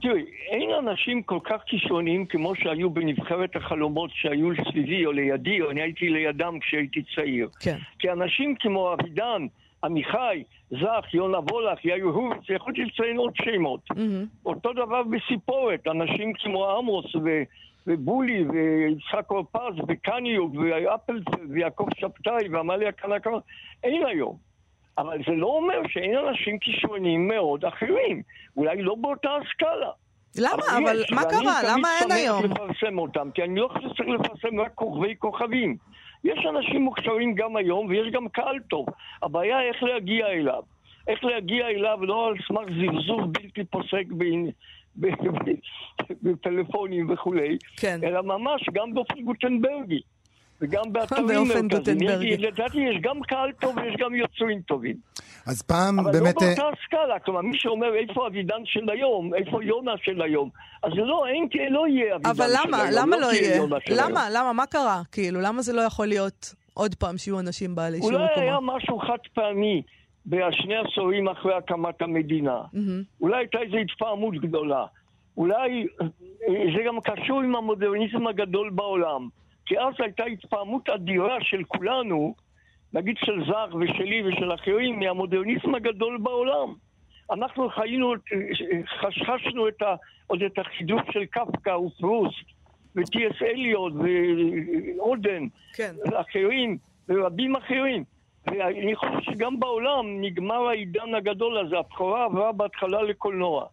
תראי, 0.00 0.24
אין 0.50 0.70
אנשים 0.70 1.22
כל 1.22 1.38
כך 1.44 1.62
כישרוניים 1.66 2.26
כמו 2.26 2.54
שהיו 2.54 2.90
בנבחרת 2.90 3.56
החלומות 3.56 4.10
שהיו 4.14 4.50
סביבי 4.68 5.06
או 5.06 5.12
לידי, 5.12 5.60
או 5.60 5.70
אני 5.70 5.82
הייתי 5.82 6.08
לידם 6.08 6.58
כשהייתי 6.60 7.02
צעיר. 7.14 7.48
כן. 7.60 7.76
כי 7.98 8.10
אנשים 8.10 8.54
כמו 8.60 8.94
אבידן, 8.94 9.46
עמיחי, 9.84 10.42
זך, 10.70 11.14
יונה 11.14 11.38
וולך, 11.38 11.84
יאיר 11.84 12.04
הורוביץ, 12.04 12.50
יכולתי 12.50 12.84
לציין 12.84 13.16
עוד 13.16 13.32
שמות. 13.36 13.80
מהמם. 13.90 14.26
אותו 14.46 14.72
דבר 14.72 15.02
בסיפורת, 15.02 15.86
אנשים 15.86 16.32
כמו 16.32 16.70
עמוס 16.70 17.14
ו... 17.14 17.42
ובולי 17.86 18.44
ויצחק 18.44 19.30
אורפז 19.30 19.74
וקניוק 19.88 20.54
ואפלפלד 20.54 21.50
ויעקב 21.50 21.86
שבתאי 21.98 22.48
ועמליה 22.48 22.92
קנקר, 22.92 23.30
אין 23.84 24.06
היום. 24.06 24.47
אבל 24.98 25.18
זה 25.26 25.32
לא 25.32 25.46
אומר 25.46 25.80
שאין 25.88 26.18
אנשים 26.18 26.58
כישרוניים 26.58 27.28
מאוד 27.28 27.64
אחרים. 27.64 28.22
אולי 28.56 28.82
לא 28.82 28.94
באותה 28.94 29.28
הסקאלה. 29.36 29.90
למה? 30.38 30.62
אבל 30.82 31.00
יש, 31.00 31.12
מה 31.12 31.24
קרה? 31.24 31.30
תמיד 31.30 31.48
למה 31.68 31.88
אין 32.00 32.08
שמח 32.08 32.16
היום? 32.16 32.44
לפרסם 32.44 32.98
אותם, 32.98 33.30
כי 33.34 33.42
אני 33.42 33.60
לא 33.60 33.68
חושב 33.72 33.88
שצריך 33.88 34.08
לפרסם 34.08 34.60
רק 34.60 34.74
כוכבי 34.74 35.14
כוכבים. 35.18 35.76
יש 36.24 36.46
אנשים 36.48 36.82
מוכשרים 36.82 37.34
גם 37.34 37.56
היום, 37.56 37.86
ויש 37.86 38.12
גם 38.12 38.28
קהל 38.28 38.58
טוב. 38.70 38.86
הבעיה 39.22 39.62
איך 39.62 39.82
להגיע 39.82 40.26
אליו. 40.26 40.62
איך 41.08 41.24
להגיע 41.24 41.66
אליו 41.66 41.98
לא 42.02 42.28
על 42.28 42.34
סמך 42.48 42.68
זבזוב 42.82 43.32
בלתי 43.32 43.64
פוסק 43.64 44.04
בטלפונים 46.22 47.10
וכולי, 47.10 47.58
כן. 47.76 48.00
אלא 48.02 48.22
ממש 48.22 48.68
גם 48.72 48.94
באופן 48.94 49.20
גוטנברגי. 49.20 50.00
וגם 50.60 50.82
באתרים 50.92 51.26
באופן 51.26 51.66
מרכזיים. 51.72 52.40
לדעתי 52.40 52.78
יש 52.78 52.96
גם 53.02 53.20
קהל 53.20 53.52
טוב 53.52 53.76
ויש 53.76 53.94
גם 53.98 54.14
יוצרים 54.14 54.60
טובים. 54.60 54.96
אז 55.46 55.62
פעם 55.62 55.98
אבל 55.98 56.12
באמת... 56.12 56.34
לא 56.42 56.46
אה, 56.46 56.54
באותה 56.56 56.76
סקאלה, 56.84 57.18
כלומר 57.18 57.40
מי 57.40 57.58
שאומר 57.58 57.94
איפה 57.94 58.26
אבידן 58.26 58.62
של 58.64 58.90
היום, 58.90 59.34
איפה 59.34 59.64
יונה 59.64 59.92
של 60.02 60.22
היום, 60.22 60.50
אז 60.82 60.92
לא, 60.96 61.26
אין, 61.26 61.48
לא 61.70 61.88
יהיה 61.88 62.14
אבידן 62.14 62.30
אבל 62.30 62.48
של 62.48 62.68
למה? 62.68 62.82
היום. 62.82 62.98
למה 62.98 63.16
לא 63.16 63.26
תהיה 63.30 63.42
יהיה? 63.42 63.62
למה? 63.90 64.28
למה? 64.30 64.52
מה 64.52 64.66
קרה? 64.66 65.02
כאילו, 65.12 65.40
למה 65.40 65.62
זה 65.62 65.72
לא 65.72 65.80
יכול 65.80 66.06
להיות 66.06 66.54
עוד 66.74 66.94
פעם 66.94 67.18
שיהיו 67.18 67.40
אנשים 67.40 67.74
בעלי 67.74 67.98
שיעור 67.98 68.12
אולי 68.12 68.28
היה? 68.36 68.58
משהו 68.62 68.98
חד 68.98 69.18
פעמי 69.34 69.82
בשני 70.26 70.74
עשורים 70.76 71.28
אחרי 71.28 71.54
הקמת 71.54 72.02
המדינה. 72.02 72.60
מהמם. 72.72 73.02
אולי 73.20 73.36
הייתה 73.36 73.58
איזו 73.58 73.76
התפעמות 73.76 74.34
גדולה. 74.34 74.86
אולי 75.36 75.86
אה, 76.00 76.06
זה 76.76 76.82
גם 76.86 77.00
קשור 77.00 77.40
עם 77.40 77.56
המודרניזם 77.56 78.26
הגדול 78.26 78.70
בעולם. 78.70 79.28
כי 79.68 79.78
אז 79.78 79.94
הייתה 79.98 80.24
התפעמות 80.24 80.88
אדירה 80.88 81.36
של 81.40 81.64
כולנו, 81.64 82.34
נגיד 82.92 83.16
של 83.18 83.44
זר 83.46 83.76
ושלי 83.80 84.22
ושל 84.28 84.54
אחרים, 84.54 84.98
מהמודרניזם 84.98 85.74
הגדול 85.74 86.18
בעולם. 86.18 86.74
אנחנו 87.30 87.68
חיינו, 87.70 88.14
חששנו 89.00 89.68
את 89.68 89.82
ה, 89.82 89.94
עוד 90.26 90.42
את 90.42 90.58
החידוש 90.58 91.02
של 91.12 91.24
קפקא 91.24 91.70
ופרוסט 91.70 92.44
וטי.אס 92.96 93.42
אליוט 93.42 93.92
ואודן 93.92 95.46
כן. 95.74 95.94
ואחרים, 96.12 96.78
ורבים 97.08 97.56
אחרים. 97.56 98.04
ואני 98.46 98.96
חושב 98.96 99.20
שגם 99.22 99.60
בעולם 99.60 100.20
נגמר 100.20 100.68
העידן 100.68 101.14
הגדול 101.14 101.58
הזה, 101.58 101.78
הבכורה 101.78 102.24
עברה 102.24 102.52
בהתחלה 102.52 103.02
לקולנוע. 103.02 103.66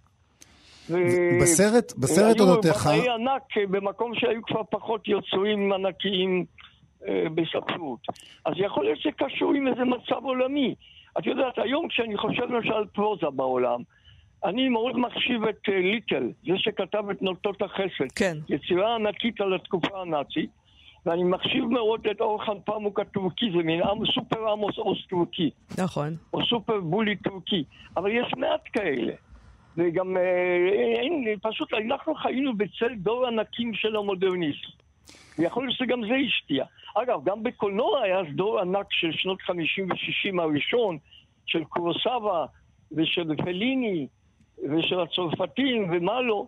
ו- 0.89 1.41
בסרט, 1.41 1.93
בסרט 1.97 2.39
אודותיך, 2.39 2.87
היו 2.87 3.03
במאי 3.03 3.13
ענק 3.13 3.69
במקום 3.69 4.15
שהיו 4.15 4.41
כבר 4.41 4.61
פחות 4.69 5.07
יוצרים 5.07 5.73
ענקיים 5.73 6.45
אה, 7.07 7.23
בספרות. 7.35 7.99
אז 8.45 8.53
יכול 8.57 8.83
להיות 8.83 8.99
שקשור 8.99 9.53
עם 9.53 9.67
איזה 9.67 9.83
מצב 9.83 10.23
עולמי. 10.23 10.75
את 11.19 11.25
יודעת, 11.25 11.57
היום 11.57 11.87
כשאני 11.87 12.17
חושב 12.17 12.43
למשל 12.43 12.73
על 12.73 12.85
פרוזה 12.85 13.29
בעולם, 13.35 13.81
אני 14.45 14.69
מאוד 14.69 14.97
מחשיב 14.97 15.43
את 15.43 15.69
אה, 15.69 15.79
ליטל, 15.79 16.31
זה 16.47 16.53
שכתב 16.57 17.09
את 17.11 17.21
נוטות 17.21 17.61
החסד. 17.61 18.11
כן. 18.15 18.37
יצירה 18.49 18.95
ענקית 18.95 19.41
על 19.41 19.53
התקופה 19.53 20.01
הנאצית, 20.01 20.49
ואני 21.05 21.23
מחשיב 21.23 21.65
מאוד 21.65 22.07
את 22.11 22.21
אורחן 22.21 22.59
פמוק 22.65 22.99
הטורקי, 22.99 23.51
זה 23.51 23.63
מין 23.63 23.83
עם, 23.83 24.05
סופר 24.05 24.51
עמוס 24.51 24.77
עוז 24.77 24.97
טורקי, 25.09 25.49
נכון. 25.77 26.15
או 26.33 26.45
סופר 26.45 26.79
בולי 26.79 27.15
טורקי, 27.15 27.63
אבל 27.97 28.11
יש 28.11 28.33
מעט 28.37 28.61
כאלה. 28.73 29.13
וגם 29.77 30.17
אה, 30.17 30.21
אין, 31.01 31.25
פשוט 31.41 31.73
אנחנו 31.73 32.15
חיינו 32.15 32.57
בצל 32.57 32.95
דור 32.95 33.27
ענקים 33.27 33.73
של 33.73 33.95
המודרניסט. 33.95 34.65
ויכול 35.39 35.65
להיות 35.65 35.77
שגם 35.77 36.01
זה 36.07 36.15
השפיע. 36.27 36.65
אגב, 36.95 37.19
גם 37.25 37.43
בקולנוע 37.43 38.01
היה 38.01 38.19
אז 38.19 38.25
דור 38.35 38.59
ענק 38.59 38.87
של 38.89 39.11
שנות 39.11 39.41
50 39.41 39.89
ו-60 39.89 40.41
הראשון, 40.41 40.97
של 41.45 41.63
קורוסבה 41.63 42.45
ושל 42.91 43.35
פליני 43.35 44.07
ושל 44.63 44.99
הצרפתים 44.99 45.89
ומה 45.91 46.21
לא. 46.21 46.47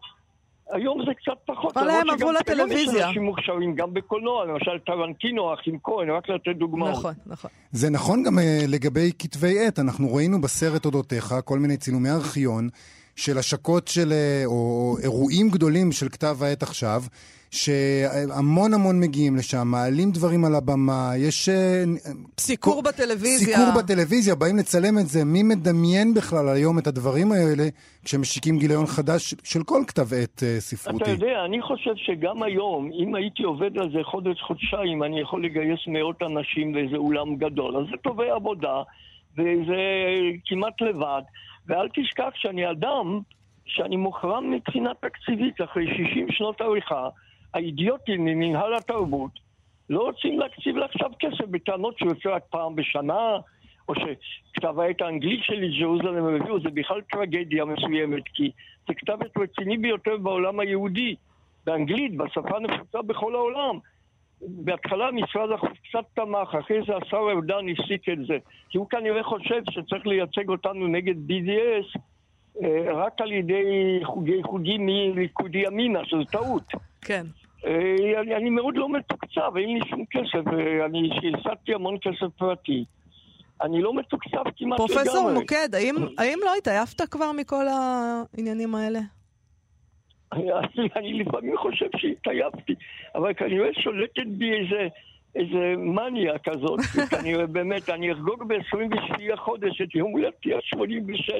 היום 0.71 1.05
זה 1.05 1.11
קצת 1.13 1.37
פחות. 1.45 1.77
אבל 1.77 1.89
הם 1.89 2.09
עברו 2.09 2.31
לטלוויזיה. 2.31 2.99
יש 2.99 3.05
אנשים 3.05 3.23
מוכשרים, 3.23 3.75
גם 3.75 3.93
בקולנוע, 3.93 4.45
למשל 4.45 4.79
טרנטינו, 4.85 5.53
אחים 5.53 5.79
כהן, 5.83 6.09
רק 6.09 6.29
לתת 6.29 6.55
דוגמאות. 6.55 6.91
נכון, 6.91 7.13
נכון. 7.25 7.51
זה 7.71 7.89
נכון 7.89 8.23
גם 8.23 8.39
אה, 8.39 8.59
לגבי 8.67 9.11
כתבי 9.19 9.67
עת, 9.67 9.79
אנחנו 9.79 10.13
ראינו 10.13 10.41
בסרט 10.41 10.85
אודותיך 10.85 11.35
כל 11.45 11.59
מיני 11.59 11.77
צילומי 11.77 12.09
ארכיון 12.09 12.69
של 13.17 13.37
השקות 13.37 13.87
של, 13.87 14.11
אה, 14.11 14.43
או, 14.45 14.51
או 14.51 14.97
אירועים 15.03 15.49
גדולים 15.49 15.91
של 15.91 16.09
כתב 16.09 16.37
העת 16.41 16.63
עכשיו, 16.63 17.03
שהמון 17.51 18.73
המון 18.73 18.99
מגיעים 18.99 19.35
לשם, 19.35 19.67
מעלים 19.67 20.11
דברים 20.11 20.45
על 20.45 20.55
הבמה, 20.55 21.11
יש... 21.17 21.49
אה, 21.49 21.83
סיקור 22.39 22.83
כל- 22.83 22.89
בטלוויזיה. 22.89 23.57
סיקור 23.57 23.81
בטלוויזיה, 23.81 24.35
באים 24.35 24.57
לצלם 24.57 24.97
את 24.99 25.07
זה. 25.07 25.25
מי 25.25 25.43
מדמיין 25.43 26.13
בכלל 26.13 26.49
היום 26.49 26.79
את 26.79 26.87
הדברים 26.87 27.31
האלה 27.31 27.67
כשמשיקים 28.05 28.57
גיליון 28.59 28.85
חדש 28.85 29.33
של 29.43 29.63
כל 29.63 29.81
כתב 29.87 30.13
עת 30.13 30.43
אה, 30.43 30.59
ספרותי? 30.59 31.03
אתה 31.03 31.11
יודע, 31.11 31.45
אני 31.45 31.61
חושב 31.61 31.91
שגם 31.95 32.43
היום, 32.43 32.89
אם 33.03 33.15
הייתי 33.15 33.43
עובד 33.43 33.77
על 33.77 33.91
זה 33.91 33.99
חודש-חודשיים, 34.03 35.03
אני 35.03 35.21
יכול 35.21 35.45
לגייס 35.45 35.79
מאות 35.87 36.21
אנשים 36.21 36.75
לאיזה 36.75 36.95
אולם 36.97 37.35
גדול. 37.35 37.77
אז 37.77 37.83
זה 37.91 37.97
טובי 38.03 38.29
עבודה, 38.29 38.81
וזה 39.37 39.81
כמעט 40.45 40.81
לבד. 40.81 41.21
ואל 41.67 41.87
תשכח 41.93 42.29
שאני 42.35 42.71
אדם, 42.71 43.19
שאני 43.65 43.95
מוחרם 43.95 44.51
מבחינה 44.51 44.93
תקציבית 44.93 45.61
אחרי 45.61 45.87
60 45.87 46.31
שנות 46.31 46.61
עריכה, 46.61 47.09
האידיוטים 47.53 48.25
ממנהל 48.25 48.73
התרבות 48.73 49.31
לא 49.89 49.99
רוצים 49.99 50.39
להקציב 50.39 50.77
לה 50.77 50.85
עכשיו 50.85 51.11
כסף 51.19 51.45
בטענות 51.51 51.97
שהוא 51.97 52.09
יוצא 52.09 52.29
רק 52.29 52.43
פעם 52.49 52.75
בשנה, 52.75 53.37
או 53.89 53.93
שכתב 53.95 54.79
העת 54.79 55.01
האנגלית 55.01 55.43
שלי, 55.43 55.79
ג'רוזלם 55.79 56.25
רביעו, 56.25 56.59
זה 56.59 56.69
בכלל 56.69 57.01
טרגדיה 57.01 57.65
מסוימת, 57.65 58.23
כי 58.33 58.51
זה 58.87 58.93
כתב 58.93 59.17
עת 59.21 59.37
רציני 59.37 59.77
ביותר 59.77 60.17
בעולם 60.17 60.59
היהודי, 60.59 61.15
באנגלית, 61.65 62.17
בשפה 62.17 62.57
הנפוצה 62.57 63.01
בכל 63.01 63.35
העולם. 63.35 63.79
בהתחלה 64.41 65.11
משרד 65.11 65.51
החוץ 65.51 65.71
קצת 65.89 66.05
תמך, 66.13 66.55
אחרי 66.59 66.79
זה 66.87 66.93
השר 66.95 67.17
ארדן 67.35 67.69
הפסיק 67.69 68.09
את 68.09 68.25
זה. 68.27 68.37
כי 68.69 68.77
הוא 68.77 68.89
כנראה 68.89 69.23
חושב 69.23 69.61
שצריך 69.69 70.07
לייצג 70.07 70.49
אותנו 70.49 70.87
נגד 70.87 71.15
BDS 71.29 71.99
אה, 72.63 72.93
רק 72.93 73.21
על 73.21 73.31
ידי 73.31 73.99
חוגי 74.03 74.43
חוגים 74.43 74.85
מליכודי 74.85 75.57
ימינה, 75.57 75.99
שזו 76.05 76.23
טעות. 76.23 76.63
כן. 77.01 77.25
אה, 77.65 78.21
אני, 78.21 78.35
אני 78.35 78.49
מאוד 78.49 78.77
לא 78.77 78.89
מתוקצב, 78.89 79.51
אין 79.57 79.73
לי 79.73 79.79
שום 79.89 80.05
כסף, 80.11 80.47
אה, 80.53 80.85
אני 80.85 81.09
שהסעתי 81.13 81.73
המון 81.73 81.97
כסף 82.01 82.33
פרטי. 82.37 82.85
אני 83.61 83.81
לא 83.81 83.93
מתוקצב 83.93 84.43
כמעט 84.57 84.79
לגמרי. 84.79 84.95
פרופסור 84.95 85.31
מוקד, 85.31 85.75
האם, 85.75 85.95
האם 86.17 86.39
לא 86.45 86.55
התעייפת 86.57 87.01
כבר 87.01 87.31
מכל 87.31 87.65
העניינים 87.67 88.75
האלה? 88.75 88.99
אני, 90.33 90.51
אני 90.97 91.13
לפעמים 91.13 91.57
חושב 91.57 91.85
שהתעייפתי, 91.97 92.75
אבל 93.15 93.33
כנראה 93.33 93.69
שולטת 93.73 94.27
בי 94.27 94.51
איזה, 94.53 94.87
איזה 95.35 95.73
מניה 95.77 96.39
כזאת, 96.39 96.79
כנראה 97.11 97.47
באמת, 97.47 97.89
אני 97.89 98.11
אחגוג 98.11 98.43
ב-27 98.47 99.33
החודש 99.33 99.81
את 99.81 99.95
יום 99.95 100.11
הולדתי 100.11 100.53
ה-86. 100.53 101.33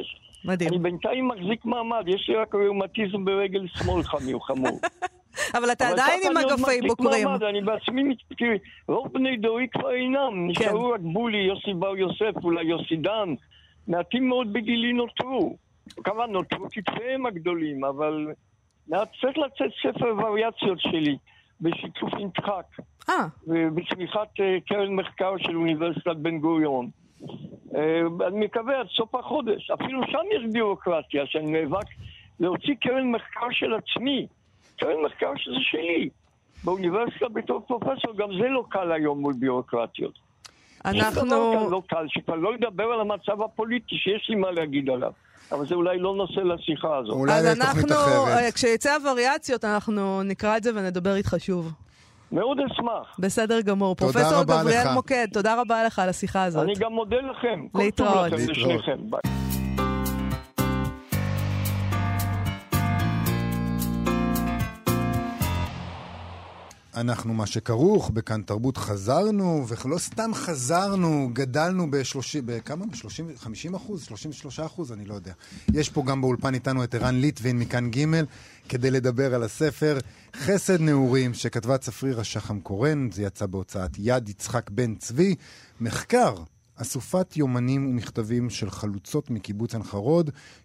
מדהים. 0.46 0.70
אני 0.70 0.80
בינתיים 0.80 1.28
מחזיק 1.28 1.66
מעמד, 1.66 2.04
יש 2.08 2.30
לי 2.30 2.36
רק 2.36 2.56
ראומטיזם 2.56 3.26
ברגל 3.26 3.68
שמאל 3.68 4.04
חמור 4.04 4.48
חמור. 4.48 4.80
אבל 5.58 5.72
אתה 5.72 5.88
עדיין 5.88 6.20
עם 6.26 6.38
אני 6.38 6.46
אגפי 6.46 6.88
בוקרים. 6.88 7.28
מעמד, 7.28 7.44
אני 7.44 7.62
בעצמי, 7.62 8.16
תראי, 8.38 8.58
רוב 8.88 9.14
בני 9.14 9.38
דורי 9.38 9.68
כבר 9.68 9.92
אינם, 9.92 10.48
נשארו 10.48 10.90
רק 10.90 11.00
בולי, 11.00 11.38
יוסי 11.38 11.74
בר 11.74 11.98
יוסף, 11.98 12.44
אולי 12.44 12.66
יוסי 12.66 12.96
דן, 12.96 13.34
מעטים 13.88 14.28
מאוד 14.28 14.54
בגילי 14.54 14.94
נותרו. 14.94 15.58
כמובן 16.04 16.32
נותרו 16.32 16.66
כתפיהם 16.72 17.26
הגדולים, 17.26 17.86
אבל 17.86 18.28
צריך 19.22 19.38
לצאת 19.38 19.72
ספר 19.84 20.14
וריאציות 20.18 20.80
שלי, 20.80 21.18
בשיתוף 21.62 22.14
עם 22.20 22.30
דחק, 22.38 22.66
אה, 23.10 23.28
ובתמיכת 23.48 24.28
אה, 24.40 24.58
קרן 24.68 24.96
מחקר 24.96 25.38
של 25.38 25.56
אוניברסיטת 25.56 26.16
בן 26.16 26.40
גוריון. 26.40 26.90
אה, 27.76 28.28
אני 28.28 28.46
מקווה 28.46 28.80
עד 28.80 28.88
סוף 28.88 29.16
החודש. 29.16 29.72
אפילו 29.72 30.02
שם 30.08 30.26
יש 30.32 30.44
ביורוקרטיה, 30.54 31.26
שאני 31.26 31.52
נאבק 31.52 31.86
להוציא 32.40 32.76
קרן 32.82 33.12
מחקר 33.12 33.48
של 33.52 33.74
עצמי. 33.74 34.28
קרן 34.80 35.06
מחקר 35.06 35.32
שזה 35.36 35.56
שלי. 35.60 36.10
באוניברסיטה 36.64 37.30
בתור 37.30 37.60
פרופסור, 37.68 38.18
גם 38.18 38.30
זה 38.42 38.48
לא 38.50 38.64
קל 38.70 38.92
היום 38.92 39.20
מול 39.20 39.34
ביורוקרטיות. 39.40 40.14
אנחנו... 40.86 41.70
לא 41.72 41.82
קל, 41.88 42.06
שכבר 42.08 42.36
לא 42.36 42.54
לדבר 42.54 42.84
על 42.84 43.00
המצב 43.00 43.42
הפוליטי 43.42 43.96
שיש 43.96 44.30
לי 44.30 44.36
מה 44.36 44.52
להגיד 44.52 44.90
עליו. 44.90 45.12
אבל 45.52 45.68
זה 45.68 45.76
אולי 45.76 46.00
לא 46.00 46.16
נושא 46.16 46.40
לשיחה 46.40 46.98
הזאת. 46.98 47.14
אולי 47.14 47.34
אז 47.34 47.46
לתוכנית 47.46 47.68
אנחנו, 47.68 47.96
אחרת. 48.24 48.44
אה, 48.44 48.52
כשיצא 48.52 48.96
הווריאציות, 48.96 49.66
אנחנו 49.66 50.24
נקרא 50.24 50.58
את 50.58 50.64
זה 50.64 50.72
ונדבר 50.76 51.16
איתך 51.16 51.36
שוב. 51.40 51.72
מאוד 52.32 52.58
אשמח. 52.60 53.16
בסדר 53.20 53.62
גמור. 53.62 53.96
תודה 53.96 54.14
פרופסור 54.14 54.40
רבה 54.40 54.62
גבריאל 54.62 54.82
לך. 54.84 54.94
מוקד, 54.94 55.28
תודה 55.34 55.62
רבה 55.62 55.84
לך 55.84 56.00
על 56.00 56.10
השיחה 56.10 56.44
הזאת. 56.44 56.64
אני 56.64 56.74
גם 56.80 56.92
מודה 56.92 57.18
לכם. 57.18 57.68
כל 57.72 57.78
טוב 57.78 57.82
להתראות. 57.86 58.32
לכם, 58.32 58.42
להתראות. 58.48 59.37
אנחנו 67.00 67.34
מה 67.34 67.46
שכרוך, 67.46 68.10
בכאן 68.10 68.42
תרבות 68.42 68.78
חזרנו, 68.78 69.66
ולא 69.68 69.98
סתם 69.98 70.32
חזרנו, 70.34 71.30
גדלנו 71.34 71.92
ב-30, 71.92 72.42
בכמה? 72.46 72.86
ב-30, 72.86 73.38
50 73.38 73.76
אחוז? 73.76 74.04
33 74.04 74.60
אחוז? 74.60 74.92
אני 74.92 75.06
לא 75.06 75.14
יודע. 75.14 75.34
יש 75.74 75.90
פה 75.90 76.04
גם 76.08 76.22
באולפן 76.22 76.54
איתנו 76.54 76.84
את 76.84 76.96
ערן 76.96 77.16
ליטווין 77.16 77.60
מכאן 77.60 77.92
ג' 77.92 78.06
כדי 78.70 78.92
לדבר 78.92 79.36
על 79.36 79.44
הספר 79.44 79.98
חסד 80.36 80.82
נעורים, 80.82 81.34
שכתבה 81.34 81.78
צפרירה 81.78 82.24
שחם 82.24 82.60
קורן, 82.60 83.12
זה 83.12 83.24
יצא 83.24 83.46
בהוצאת 83.46 83.92
יד 83.98 84.30
יצחק 84.30 84.70
בן 84.70 84.96
צבי. 84.96 85.36
מחקר, 85.82 86.36
אסופת 86.76 87.38
יומנים 87.38 87.88
ומכתבים 87.90 88.50
של 88.50 88.70
חלוצות 88.70 89.30
מקיבוץ 89.30 89.74
עין 89.74 89.84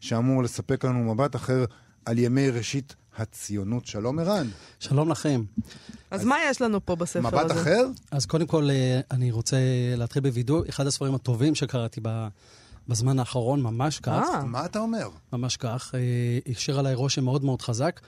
שאמור 0.01 0.43
לספק 0.43 0.85
לנו 0.85 1.15
מבט 1.15 1.37
אחר 1.37 1.65
על 2.05 2.19
ימי 2.19 2.51
ראשית 2.51 2.95
הציונות. 3.17 3.87
שלום 3.87 4.19
ערן. 4.19 4.49
שלום 4.81 5.09
לכם. 5.11 5.43
אז 6.11 6.25
מה 6.25 6.37
יש 6.51 6.63
לנו 6.63 6.87
פה 6.87 6.97
בספר 6.97 7.29
הזה? 7.29 7.37
מבט 7.45 7.53
אחר? 7.63 7.87
אז 8.11 8.27
קודם 8.27 8.47
כל, 8.47 8.71
אה, 8.71 9.01
אני 9.11 9.31
רוצה 9.31 9.57
להתחיל 9.97 10.23
בווידוי. 10.23 10.69
אחד 10.69 10.87
הספרים 10.87 11.15
הטובים 11.15 11.55
שקראתי 11.55 12.01
ב- 12.03 12.29
בזמן 12.89 13.19
האחרון, 13.19 13.63
ממש 13.63 13.99
כך. 14.01 14.23
אה. 14.35 14.45
מה 14.45 14.65
אתה 14.65 14.79
אומר? 14.79 15.09
ממש 15.33 15.57
כך. 15.57 15.93
אה, 15.95 16.01
השאיר 16.53 16.79
עליי 16.79 16.95
רושם 16.95 17.25
מאוד 17.25 17.45
מאוד 17.45 17.63
חזק. 17.63 18.01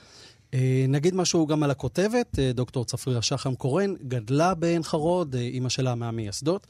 אה, 0.55 0.85
נגיד 0.89 1.15
משהו 1.15 1.47
גם 1.47 1.63
על 1.63 1.71
הכותבת, 1.71 2.39
אה, 2.39 2.53
דוקטור 2.55 2.85
צפריר 2.85 3.21
שחם 3.21 3.55
קורן, 3.55 3.95
גדלה 4.09 4.55
בעין 4.55 4.83
חרוד, 4.83 5.35
אה, 5.37 5.41
אימא 5.41 5.69
שלה 5.69 5.95
מהמייסדות, 5.95 6.67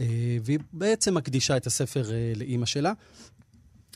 אה, 0.00 0.06
והיא 0.44 0.58
בעצם 0.72 1.14
מקדישה 1.14 1.56
את 1.56 1.66
הספר 1.66 2.10
אה, 2.12 2.32
לאימא 2.36 2.66
שלה. 2.66 2.92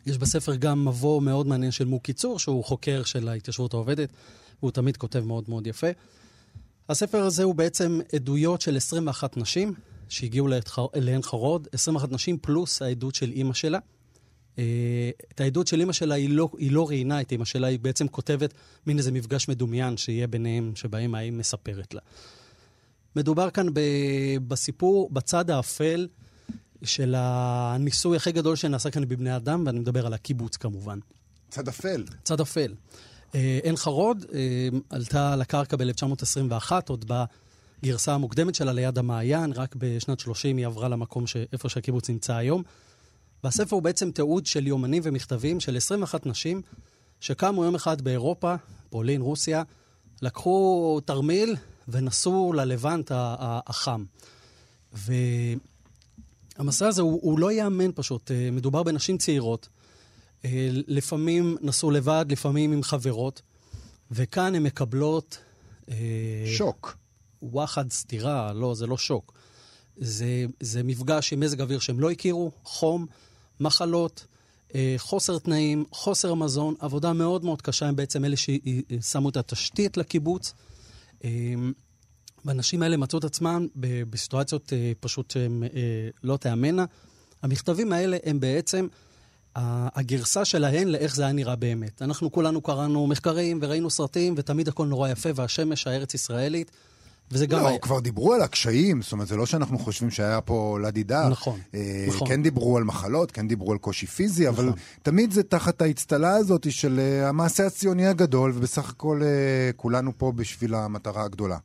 יש 0.07 0.19
בספר 0.19 0.55
גם 0.55 0.89
מבוא 0.89 1.23
מאוד 1.23 1.47
מעניין 1.47 1.73
של 1.73 1.85
מוקי 1.85 2.13
צור, 2.13 2.39
שהוא 2.39 2.65
חוקר 2.65 3.03
של 3.05 3.29
ההתיישבות 3.29 3.75
העובדת, 3.75 4.09
והוא 4.63 4.71
תמיד 4.71 4.97
כותב 4.97 5.21
מאוד 5.21 5.45
מאוד 5.49 5.67
יפה. 5.67 5.87
הספר 6.89 7.23
הזה 7.23 7.43
הוא 7.43 7.55
בעצם 7.55 8.01
עדויות 8.15 8.61
של 8.61 8.77
21 8.77 9.37
נשים 9.37 9.75
שהגיעו 10.09 10.49
לעין 10.95 11.23
חרוד, 11.23 11.69
21 11.73 12.13
נשים 12.13 12.39
פלוס 12.39 12.83
העדות 12.83 13.15
של 13.15 13.31
אימא 13.31 13.55
שלה. 13.55 13.79
אה, 14.59 15.11
את 15.33 15.41
העדות 15.41 15.67
של 15.67 15.81
אימא 15.81 15.93
שלה, 15.93 16.15
היא 16.15 16.31
לא, 16.31 16.49
היא 16.59 16.73
לא 16.73 16.89
ראיינה 16.89 17.21
את 17.21 17.33
אימא 17.33 17.45
שלה, 17.45 17.67
היא 17.67 17.79
בעצם 17.79 18.09
כותבת 18.09 18.55
מין 18.87 18.99
איזה 18.99 19.13
מפגש 19.13 19.49
מדומיין 19.49 19.97
שיהיה 19.97 20.27
ביניהם, 20.27 20.73
שבהם 20.75 21.15
האם 21.15 21.39
מספרת 21.39 21.95
לה. 21.95 22.01
מדובר 23.17 23.51
כאן 23.51 23.75
ב, 23.75 23.81
בסיפור, 24.49 25.11
בצד 25.11 25.51
האפל 25.51 26.09
של 26.85 27.14
הניסוי 27.19 28.16
הכי 28.16 28.33
גדול 28.33 28.57
שנעשה 28.57 28.90
כאן 28.90 29.09
בבני 29.09 29.37
אדם, 29.37 29.62
ואני 29.66 29.79
מדבר 29.79 30.07
על 30.07 30.14
הקיבוץ 30.14 30.57
כמובן. 30.57 30.99
צד 31.51 31.69
אפל. 31.69 32.05
צד 32.25 32.40
אפל. 32.40 32.75
אה, 33.35 33.59
עין 33.62 33.77
חרוד 33.77 34.25
אה, 34.33 34.69
עלתה 34.90 35.33
על 35.33 35.40
הקרקע 35.40 35.77
ב-1921, 35.77 36.73
עוד 36.88 37.12
בגרסה 37.83 38.14
המוקדמת 38.14 38.55
שלה 38.55 38.73
ליד 38.73 38.99
המעיין, 38.99 39.53
רק 39.53 39.77
בשנת 39.79 40.21
30 40.21 40.57
היא 40.57 40.66
עברה 40.66 40.88
למקום 40.88 41.27
ש... 41.27 41.37
איפה 41.53 41.69
שהקיבוץ 41.69 42.11
נמצא 42.11 42.35
היום. 42.35 42.62
והספר 43.45 43.77
הוא 43.77 43.83
בעצם 43.83 44.11
תיעוד 44.11 44.47
של 44.47 44.66
יומנים 44.66 45.03
ומכתבים 45.05 45.61
של 45.61 45.77
21 45.77 46.27
נשים 46.27 46.62
שקמו 47.21 47.64
יום 47.64 47.75
אחד 47.75 48.01
באירופה, 48.03 48.55
פולין, 48.90 49.21
רוסיה, 49.21 49.62
לקחו 50.23 51.01
תרמיל 51.05 51.57
ונסעו 51.88 52.53
ללבנט 52.53 53.11
ה- 53.11 53.37
ה- 53.38 53.61
החם. 56.55 56.63
והמסע 56.63 56.89
הזה 56.89 57.03
הוא, 57.03 57.21
הוא 57.23 57.39
לא 57.39 57.53
ייאמן 57.53 57.91
פשוט, 57.95 58.31
אה, 58.31 58.51
מדובר 58.53 58.83
בנשים 58.83 59.19
צעירות. 59.19 59.69
אה, 60.45 60.69
לפעמים 60.73 61.57
נסעו 61.61 61.91
לבד, 61.91 62.27
לפעמים 62.29 62.73
עם 62.73 62.83
חברות, 62.83 63.43
וכאן 64.11 64.55
הן 64.55 64.63
מקבלות... 64.63 65.39
אה, 65.91 65.95
שוק. 66.47 66.97
וואחד 67.43 67.93
סתירה, 67.93 68.53
לא, 68.53 68.75
זה 68.75 68.87
לא 68.87 68.99
שוק. 68.99 69.33
זה, 69.97 70.47
זה 70.61 70.83
מפגש 70.83 71.33
עם 71.33 71.41
מזג 71.41 71.61
אוויר 71.61 71.79
שהם 71.79 72.01
לא 72.01 72.11
הכירו, 72.11 72.51
חום, 72.65 73.07
מחלות, 73.61 74.27
אה, 74.75 74.95
חוסר 74.99 75.39
תנאים, 75.39 75.85
חוסר 75.93 76.35
מזון, 76.35 76.75
עבודה 76.79 77.13
מאוד 77.13 77.45
מאוד 77.45 77.63
קשה, 77.63 77.87
הם 77.87 77.97
בעצם 77.97 78.25
אלה 78.25 78.37
ששמו 78.37 79.29
את 79.29 79.37
התשתית 79.37 79.97
לקיבוץ. 79.97 80.55
אה, 81.25 81.31
והנשים 82.44 82.83
האלה 82.83 82.96
מצאו 82.96 83.18
את 83.18 83.24
עצמם 83.24 83.66
ב- 83.81 84.03
בסיטואציות 84.11 84.72
אה, 84.72 84.92
פשוט 85.00 85.31
שהן 85.31 85.62
אה, 85.62 85.68
לא 86.24 86.37
תיאמנה. 86.37 86.85
המכתבים 87.42 87.92
האלה 87.92 88.16
הם 88.24 88.40
בעצם 88.40 88.87
הגרסה 89.57 90.44
שלהן 90.44 90.88
לאיך 90.88 91.16
זה 91.16 91.22
היה 91.22 91.33
נראה 91.33 91.57
באמת. 91.57 92.03
אנחנו 92.03 92.33
כולנו 92.33 92.61
קראנו 92.61 93.07
מחקרים 93.07 93.59
וראינו 93.62 93.90
סרטים, 93.90 94.35
ותמיד 94.37 94.68
הכל 94.68 94.87
נורא 94.87 95.09
יפה, 95.09 95.29
והשמש 95.35 95.87
הארץ-ישראלית, 95.87 96.70
וזה 97.31 97.46
גם... 97.46 97.61
לא, 97.61 97.68
היה- 97.68 97.79
כבר 97.79 98.00
דיברו 98.00 98.33
על 98.35 98.42
הקשיים, 98.42 99.03
זאת 99.03 99.12
אומרת, 99.12 99.29
זה 99.29 99.37
לא 99.37 99.46
שאנחנו 99.46 99.79
חושבים 99.79 100.11
שהיה 100.11 100.40
פה 100.40 100.79
לדידה. 100.83 101.29
נכון, 101.29 101.59
אה, 101.74 102.05
נכון. 102.09 102.29
כן 102.29 102.42
דיברו 102.42 102.76
על 102.76 102.85
מחלות, 102.85 103.31
כן 103.31 103.48
דיברו 103.48 103.72
על 103.72 103.79
קושי 103.79 104.07
פיזי, 104.07 104.48
אבל 104.48 104.72
תמיד 105.03 105.33
זה 105.33 105.42
תחת 105.42 105.83
האצטלה 105.83 106.31
הזאת 106.37 106.72
של 106.72 106.98
אה, 107.00 107.29
המעשה 107.29 107.66
הציוני 107.66 108.07
הגדול, 108.07 108.53
ובסך 108.55 108.90
הכל 108.90 109.20
אה, 109.22 109.29
כולנו 109.76 110.12
פה 110.18 110.33
בשביל 110.37 110.74
המטרה 110.74 111.24
הגדולה. 111.24 111.59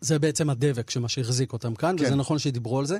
זה 0.00 0.18
בעצם 0.18 0.50
הדבק 0.50 0.90
שמה 0.90 1.08
שהחזיק 1.08 1.52
אותם 1.52 1.74
כאן, 1.74 1.96
כן. 1.98 2.04
וזה 2.04 2.14
נכון 2.14 2.38
שדיברו 2.38 2.78
על 2.78 2.86
זה. 2.86 2.98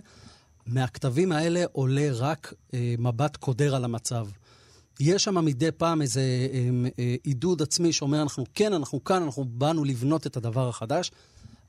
מהכתבים 0.67 1.33
האלה 1.33 1.65
עולה 1.73 2.09
רק 2.13 2.55
אה, 2.75 2.95
מבט 2.99 3.37
קודר 3.37 3.75
על 3.77 3.85
המצב. 3.85 4.27
יש 5.01 5.25
שם 5.25 5.45
מדי 5.45 5.73
פעם 5.73 6.03
איזה 6.03 6.21
אה, 6.21 6.89
אה, 6.99 7.15
עידוד 7.23 7.63
עצמי 7.63 7.93
שאומר, 7.93 8.23
אנחנו 8.23 8.45
כן, 8.55 8.73
אנחנו 8.73 9.05
כאן, 9.05 9.23
אנחנו 9.23 9.45
באנו 9.45 9.85
לבנות 9.85 10.27
את 10.27 10.37
הדבר 10.37 10.69
החדש, 10.69 11.11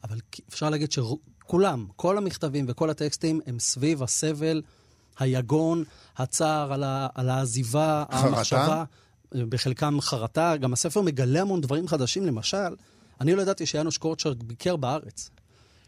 אבל 0.03 0.17
אפשר 0.49 0.69
להגיד 0.69 0.91
שכולם, 0.91 1.85
כל 1.95 2.17
המכתבים 2.17 2.65
וכל 2.67 2.89
הטקסטים 2.89 3.39
הם 3.47 3.59
סביב 3.59 4.03
הסבל, 4.03 4.61
היגון, 5.19 5.83
הצער 6.17 6.73
על, 6.73 6.83
ה, 6.83 7.07
על 7.15 7.29
העזיבה, 7.29 8.03
חרטה? 8.11 8.27
המחשבה, 8.27 8.83
אה, 9.35 9.41
בחלקם 9.49 10.01
חרטה. 10.01 10.57
גם 10.57 10.73
הספר 10.73 11.01
מגלה 11.01 11.41
המון 11.41 11.61
דברים 11.61 11.87
חדשים, 11.87 12.25
למשל, 12.25 12.75
אני 13.21 13.35
לא 13.35 13.41
ידעתי 13.41 13.65
שיאנוש 13.65 13.97
קורצ'רק 13.97 14.37
ביקר 14.43 14.75
בארץ. 14.75 15.29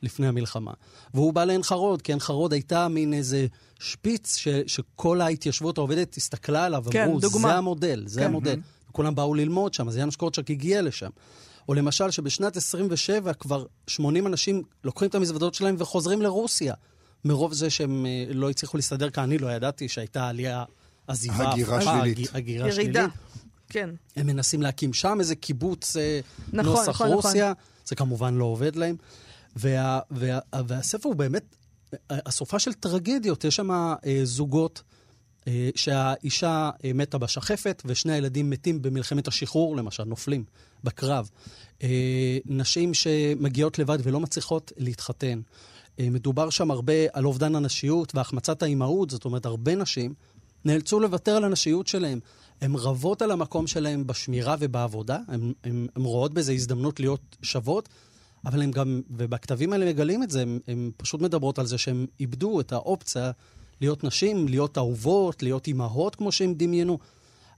לפני 0.03 0.27
המלחמה. 0.27 0.71
והוא 1.13 1.33
בא 1.33 1.43
לעין 1.45 1.63
חרוד, 1.63 2.01
כי 2.01 2.11
עין 2.11 2.19
חרוד 2.19 2.53
הייתה 2.53 2.87
מין 2.87 3.13
איזה 3.13 3.47
שפיץ 3.79 4.35
ש, 4.35 4.47
שכל 4.67 5.21
ההתיישבות 5.21 5.77
העובדת 5.77 6.17
הסתכלה 6.17 6.65
עליו, 6.65 6.83
כן, 6.91 7.03
אמרו, 7.03 7.19
דוגמה. 7.19 7.47
זה 7.49 7.55
המודל, 7.55 8.03
זה 8.07 8.19
כן. 8.19 8.25
המודל. 8.25 8.59
וכולם 8.89 9.15
באו 9.15 9.33
ללמוד 9.33 9.73
שם, 9.73 9.87
אז 9.87 9.97
יאנוש 9.97 10.15
קורצ'ק 10.15 10.49
הגיע 10.51 10.81
לשם. 10.81 11.09
או 11.69 11.73
למשל, 11.73 12.11
שבשנת 12.11 12.57
27 12.57 13.33
כבר 13.33 13.65
80 13.87 14.27
אנשים 14.27 14.63
לוקחים 14.83 15.07
את 15.09 15.15
המזוודות 15.15 15.53
שלהם 15.53 15.75
וחוזרים 15.79 16.21
לרוסיה. 16.21 16.73
מרוב 17.25 17.53
זה 17.53 17.69
שהם 17.69 18.05
אה, 18.05 18.25
לא 18.33 18.49
הצליחו 18.49 18.77
להסתדר 18.77 19.09
כאן, 19.09 19.23
אני 19.23 19.37
לא 19.37 19.47
ידעתי 19.51 19.89
שהייתה 19.89 20.27
עלייה, 20.27 20.63
עזיבה, 21.07 21.51
הגירה 21.51 21.77
הפכה, 21.77 21.99
שלילית. 22.01 22.29
הג- 22.29 22.35
הגירה 22.35 22.67
ירידה. 22.67 22.99
שלילית. 22.99 23.13
כן. 23.69 23.89
הם 24.15 24.27
מנסים 24.27 24.61
להקים 24.61 24.93
שם 24.93 25.17
איזה 25.19 25.35
קיבוץ 25.35 25.97
אה, 25.97 26.19
נכון, 26.53 26.71
נוסח 26.71 26.89
נכון, 26.89 27.07
רוסיה, 27.07 27.53
זה 27.85 27.95
כמובן 27.95 28.33
לא 28.33 28.45
עובד 28.45 28.75
להם. 28.75 28.95
וה, 29.55 29.99
וה, 30.11 30.39
והספר 30.67 31.09
הוא 31.09 31.15
באמת, 31.15 31.55
הסופה 32.09 32.59
של 32.59 32.73
טרגדיות, 32.73 33.43
יש 33.43 33.55
שם 33.55 33.71
אה, 33.71 33.95
זוגות 34.23 34.83
אה, 35.47 35.69
שהאישה 35.75 36.69
אה, 36.85 36.93
מתה 36.93 37.17
בשחפת 37.17 37.81
ושני 37.85 38.13
הילדים 38.13 38.49
מתים 38.49 38.81
במלחמת 38.81 39.27
השחרור, 39.27 39.75
למשל, 39.75 40.03
נופלים 40.03 40.43
בקרב. 40.83 41.29
אה, 41.83 42.37
נשים 42.45 42.93
שמגיעות 42.93 43.79
לבד 43.79 43.97
ולא 44.03 44.19
מצליחות 44.19 44.71
להתחתן. 44.77 45.41
אה, 45.99 46.09
מדובר 46.09 46.49
שם 46.49 46.71
הרבה 46.71 46.93
על 47.13 47.25
אובדן 47.25 47.55
הנשיות 47.55 48.15
והחמצת 48.15 48.63
האימהות, 48.63 49.09
זאת 49.09 49.25
אומרת, 49.25 49.45
הרבה 49.45 49.75
נשים 49.75 50.13
נאלצו 50.65 50.99
לוותר 50.99 51.35
על 51.35 51.43
הנשיות 51.43 51.87
שלהם. 51.87 52.19
הן 52.61 52.75
רבות 52.75 53.21
על 53.21 53.31
המקום 53.31 53.67
שלהן 53.67 54.07
בשמירה 54.07 54.55
ובעבודה, 54.59 55.17
הן 55.63 55.87
רואות 55.95 56.33
בזה 56.33 56.51
הזדמנות 56.51 56.99
להיות 56.99 57.37
שוות, 57.41 57.89
אבל 58.45 58.61
הם 58.61 58.71
גם, 58.71 59.01
ובכתבים 59.09 59.73
האלה 59.73 59.85
מגלים 59.85 60.23
את 60.23 60.31
זה, 60.31 60.43
הן 60.67 60.91
פשוט 60.97 61.21
מדברות 61.21 61.59
על 61.59 61.65
זה 61.65 61.77
שהן 61.77 62.05
איבדו 62.19 62.59
את 62.59 62.71
האופציה 62.71 63.31
להיות 63.81 64.03
נשים, 64.03 64.47
להיות 64.47 64.77
אהובות, 64.77 65.43
להיות 65.43 65.67
אימהות 65.67 66.15
כמו 66.15 66.31
שהם 66.31 66.53
דמיינו. 66.53 66.99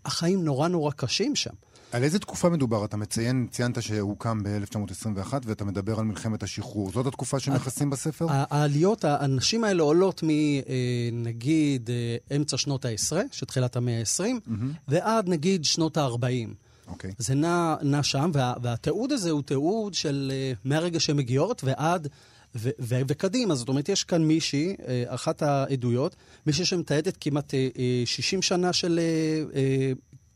החיים 0.05 0.45
נורא 0.45 0.67
נורא 0.67 0.91
קשים 0.91 1.35
שם. 1.35 1.53
על 1.91 2.03
איזה 2.03 2.19
תקופה 2.19 2.49
מדובר? 2.49 2.85
אתה 2.85 2.97
מציין, 2.97 3.47
ציינת 3.51 3.81
שהוקם 3.81 4.43
ב-1921 4.43 5.33
ואתה 5.45 5.65
מדבר 5.65 5.99
על 5.99 6.05
מלחמת 6.05 6.43
השחרור. 6.43 6.91
זאת 6.91 7.05
התקופה 7.07 7.39
שמכסים 7.39 7.89
בספר? 7.89 8.25
העליות, 8.29 9.05
הנשים 9.05 9.63
האלה 9.63 9.83
עולות 9.83 10.23
מנגיד 10.23 11.89
אמצע 12.35 12.57
שנות 12.57 12.85
העשרה, 12.85 13.21
שתחילת 13.31 13.75
המאה 13.75 13.99
ה-20, 13.99 14.51
ועד 14.87 15.29
נגיד 15.29 15.65
שנות 15.65 15.97
ה-40. 15.97 16.53
אוקיי. 16.87 17.11
זה 17.17 17.35
נע, 17.35 17.75
נע 17.81 18.03
שם, 18.03 18.31
וה, 18.33 18.53
והתיעוד 18.61 19.11
הזה 19.11 19.31
הוא 19.31 19.41
תיעוד 19.41 19.93
של 19.93 20.31
uh, 20.31 20.57
מהרגע 20.65 20.99
שהן 20.99 21.17
מגיעות 21.17 21.63
ועד, 21.63 22.07
ו, 22.55 22.69
ו, 22.79 23.01
וקדימה. 23.07 23.55
זאת 23.55 23.69
אומרת, 23.69 23.89
יש 23.89 24.03
כאן 24.03 24.23
מישהי, 24.23 24.75
אחת 25.07 25.41
העדויות, 25.41 26.15
מישהי 26.45 26.65
שמתעדת 26.65 27.17
כמעט 27.21 27.51
uh, 27.51 27.75
uh, 27.75 27.79
60 28.05 28.41
שנה 28.41 28.73
של... 28.73 28.99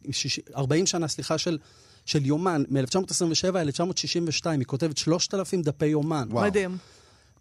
Uh, 0.05 0.09
uh, 0.09 0.13
60, 0.13 0.43
40 0.55 0.85
שנה, 0.85 1.07
סליחה, 1.07 1.37
של, 1.37 1.57
של 2.05 2.25
יומן, 2.25 2.63
מ-1927 2.69 3.47
עד 3.47 3.55
1962. 3.55 4.59
היא 4.59 4.67
כותבת 4.67 4.97
3,000 4.97 5.61
דפי 5.61 5.85
יומן. 5.85 6.27
וואו. 6.31 6.45
מדהים. 6.45 6.77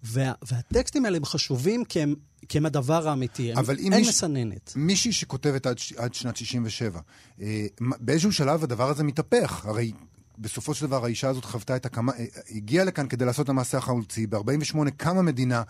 וה, 0.03 0.33
והטקסטים 0.50 1.05
האלה 1.05 1.16
הם 1.16 1.24
חשובים 1.24 1.85
כי 1.85 2.00
הם, 2.00 2.14
כי 2.48 2.59
הם 2.59 2.66
הדבר 2.66 3.09
האמיתי. 3.09 3.53
הם, 3.53 3.59
אבל 3.59 3.77
אם 3.79 3.92
אין 3.92 4.00
מיש- 4.05 4.09
מסננת. 4.09 4.72
מישהי 4.77 5.12
שכותבת 5.12 5.66
עד, 5.66 5.77
עד 5.96 6.14
שנת 6.14 6.37
67, 6.37 7.00
אה, 7.40 7.66
באיזשהו 7.81 8.33
שלב 8.33 8.64
הדבר 8.64 8.90
הזה 8.90 9.05
מתהפך. 9.05 9.66
הרי 9.66 9.92
בסופו 10.38 10.74
של 10.74 10.87
דבר 10.87 11.05
האישה 11.05 11.29
הזאת 11.29 11.44
חוותה 11.44 11.77
את 11.77 11.87
הקמה, 11.87 12.12
אה, 12.18 12.24
הגיעה 12.50 12.85
לכאן 12.85 13.09
כדי 13.09 13.24
לעשות 13.24 13.44
את 13.44 13.50
המעשה 13.50 13.79
החלוצי, 13.79 14.27
ב-48 14.27 14.90
קמה 14.96 15.22
מדינה. 15.22 15.62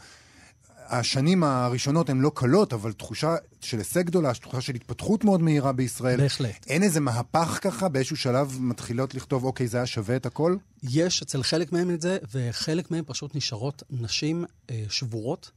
השנים 0.88 1.44
הראשונות 1.44 2.10
הן 2.10 2.20
לא 2.20 2.32
קלות, 2.34 2.72
אבל 2.72 2.92
תחושה 2.92 3.36
של 3.60 3.78
הישג 3.78 4.06
גדולה, 4.06 4.34
תחושה 4.34 4.60
של 4.60 4.74
התפתחות 4.74 5.24
מאוד 5.24 5.42
מהירה 5.42 5.72
בישראל. 5.72 6.20
בהחלט. 6.20 6.66
אין 6.66 6.82
איזה 6.82 7.00
מהפך 7.00 7.58
ככה, 7.62 7.88
באיזשהו 7.88 8.16
שלב 8.16 8.56
מתחילות 8.60 9.14
לכתוב, 9.14 9.44
אוקיי, 9.44 9.68
זה 9.68 9.76
היה 9.76 9.86
שווה 9.86 10.16
את 10.16 10.26
הכל? 10.26 10.56
יש 10.82 11.22
אצל 11.22 11.42
חלק 11.42 11.72
מהם 11.72 11.90
את 11.90 12.00
זה, 12.00 12.18
וחלק 12.32 12.90
מהם 12.90 13.04
פשוט 13.06 13.36
נשארות 13.36 13.82
נשים 13.90 14.44
אה, 14.70 14.84
שבורות, 14.88 15.50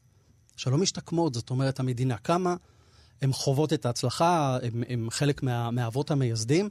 שלא 0.58 0.78
משתקמות. 0.78 1.34
זאת 1.34 1.50
אומרת, 1.50 1.80
המדינה 1.80 2.18
קמה, 2.18 2.56
הן 3.22 3.32
חוות 3.34 3.74
את 3.74 3.86
ההצלחה, 3.86 4.58
הן 4.90 5.08
חלק 5.10 5.44
מה, 5.44 5.72
מהאבות 5.72 6.12
המייסדים. 6.12 6.70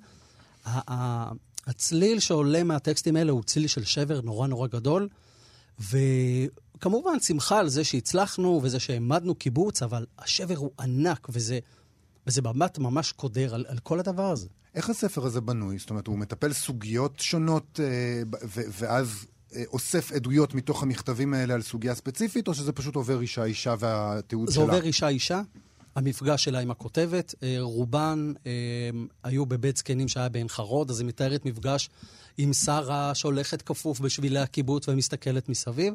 הצליל 1.67 2.21
שעולה 2.21 2.63
מהטקסטים 2.63 3.17
האלה 3.17 3.33
הוא 3.33 3.43
צליל 3.43 3.67
של 3.67 3.85
שבר 3.85 4.21
נורא 4.21 4.47
נורא 4.47 4.69
גדול, 4.69 5.09
וכמובן 6.77 7.21
שמחה 7.21 7.59
על 7.59 7.69
זה 7.69 7.85
שהצלחנו 7.85 8.61
וזה 8.63 8.81
שהעמדנו 8.81 9.35
קיבוץ, 9.35 9.83
אבל 9.83 10.07
השבר 10.19 10.57
הוא 10.57 10.71
ענק, 10.81 11.27
וזה, 11.31 11.59
וזה 12.27 12.43
במט 12.43 12.79
ממש 12.79 13.13
קודר 13.13 13.55
על, 13.55 13.65
על 13.69 13.79
כל 13.79 14.01
הדבר 14.01 14.31
הזה. 14.31 14.49
איך 14.75 14.91
הספר 14.91 15.27
הזה 15.27 15.41
בנוי? 15.41 15.79
זאת 15.79 15.91
אומרת, 15.91 16.07
הוא 16.07 16.19
מטפל 16.19 16.53
סוגיות 16.53 17.21
שונות, 17.21 17.81
אה, 17.83 18.23
ו- 18.45 18.61
ואז 18.79 19.27
אה, 19.55 19.63
אוסף 19.73 20.13
עדויות 20.13 20.55
מתוך 20.55 20.83
המכתבים 20.83 21.35
האלה 21.35 21.55
על 21.55 21.63
סוגיה 21.63 21.95
ספציפית, 21.95 22.49
או 22.49 22.55
שזה 22.55 22.73
פשוט 22.73 22.97
עובר 22.97 23.21
אישה-אישה 23.21 23.75
והתיעוד 23.79 24.49
זה 24.49 24.55
שלה? 24.55 24.65
עובר 24.65 24.83
אישה-אישה, 24.83 25.43
המפגש 25.97 26.45
שלה 26.45 26.59
עם 26.59 26.71
הכותבת. 26.71 27.35
אה, 27.43 27.57
רובן 27.61 28.33
אה, 28.47 28.53
היו 29.25 29.47
בבית 29.47 29.77
זקנים 29.77 30.09
שהיה 30.09 30.29
בעין 30.29 30.49
חרוד, 30.49 30.91
אז 30.91 31.01
היא 31.01 31.09
מתארת 31.09 31.45
מפגש 31.45 31.91
עם 32.39 32.53
שרה 32.53 33.15
שהולכת 33.15 33.63
כפוף 33.63 34.01
בשבילי 34.01 34.39
הקיבוץ 34.39 34.89
ומסתכלת 34.89 35.49
מסביב. 35.49 35.95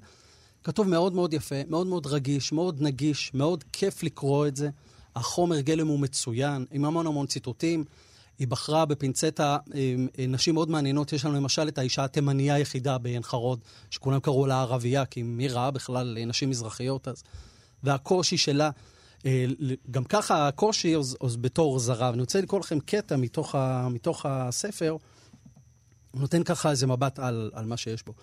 כתוב 0.63 0.87
מאוד 0.87 1.13
מאוד 1.13 1.33
יפה, 1.33 1.55
מאוד 1.69 1.87
מאוד 1.87 2.07
רגיש, 2.07 2.51
מאוד 2.51 2.81
נגיש, 2.81 3.31
מאוד 3.33 3.63
כיף 3.73 4.03
לקרוא 4.03 4.47
את 4.47 4.55
זה. 4.55 4.69
החומר 5.15 5.59
גלם 5.59 5.87
הוא 5.87 5.99
מצוין, 5.99 6.65
עם 6.71 6.85
המון 6.85 7.07
המון 7.07 7.27
ציטוטים. 7.27 7.85
היא 8.39 8.47
בחרה 8.47 8.85
בפינצטה 8.85 9.57
אה, 9.75 9.95
נשים 10.27 10.53
מאוד 10.53 10.69
מעניינות. 10.69 11.13
יש 11.13 11.25
לנו 11.25 11.35
למשל 11.35 11.67
את 11.67 11.77
האישה 11.77 12.03
התימנייה 12.03 12.55
היחידה 12.55 12.97
בעין 12.97 13.23
חרוד, 13.23 13.59
שכולם 13.89 14.19
קראו 14.19 14.45
לה 14.45 14.61
ערבייה, 14.61 15.05
כי 15.05 15.23
מי 15.23 15.47
ראה 15.47 15.71
בכלל 15.71 16.17
אה, 16.17 16.25
נשים 16.25 16.49
מזרחיות 16.49 17.07
אז. 17.07 17.23
והקושי 17.83 18.37
שלה, 18.37 18.69
אה, 19.25 19.45
גם 19.91 20.03
ככה 20.03 20.47
הקושי 20.47 20.95
אז, 20.95 21.17
בתור 21.41 21.79
זרה. 21.79 22.09
ואני 22.09 22.21
רוצה 22.21 22.41
לקרוא 22.41 22.59
לכם 22.59 22.79
קטע 22.79 23.15
מתוך, 23.15 23.55
ה, 23.55 23.87
מתוך 23.89 24.25
הספר, 24.25 24.97
נותן 26.13 26.43
ככה 26.43 26.71
איזה 26.71 26.87
מבט 26.87 27.19
על, 27.19 27.51
על 27.53 27.65
מה 27.65 27.77
שיש 27.77 28.05
בו. 28.05 28.13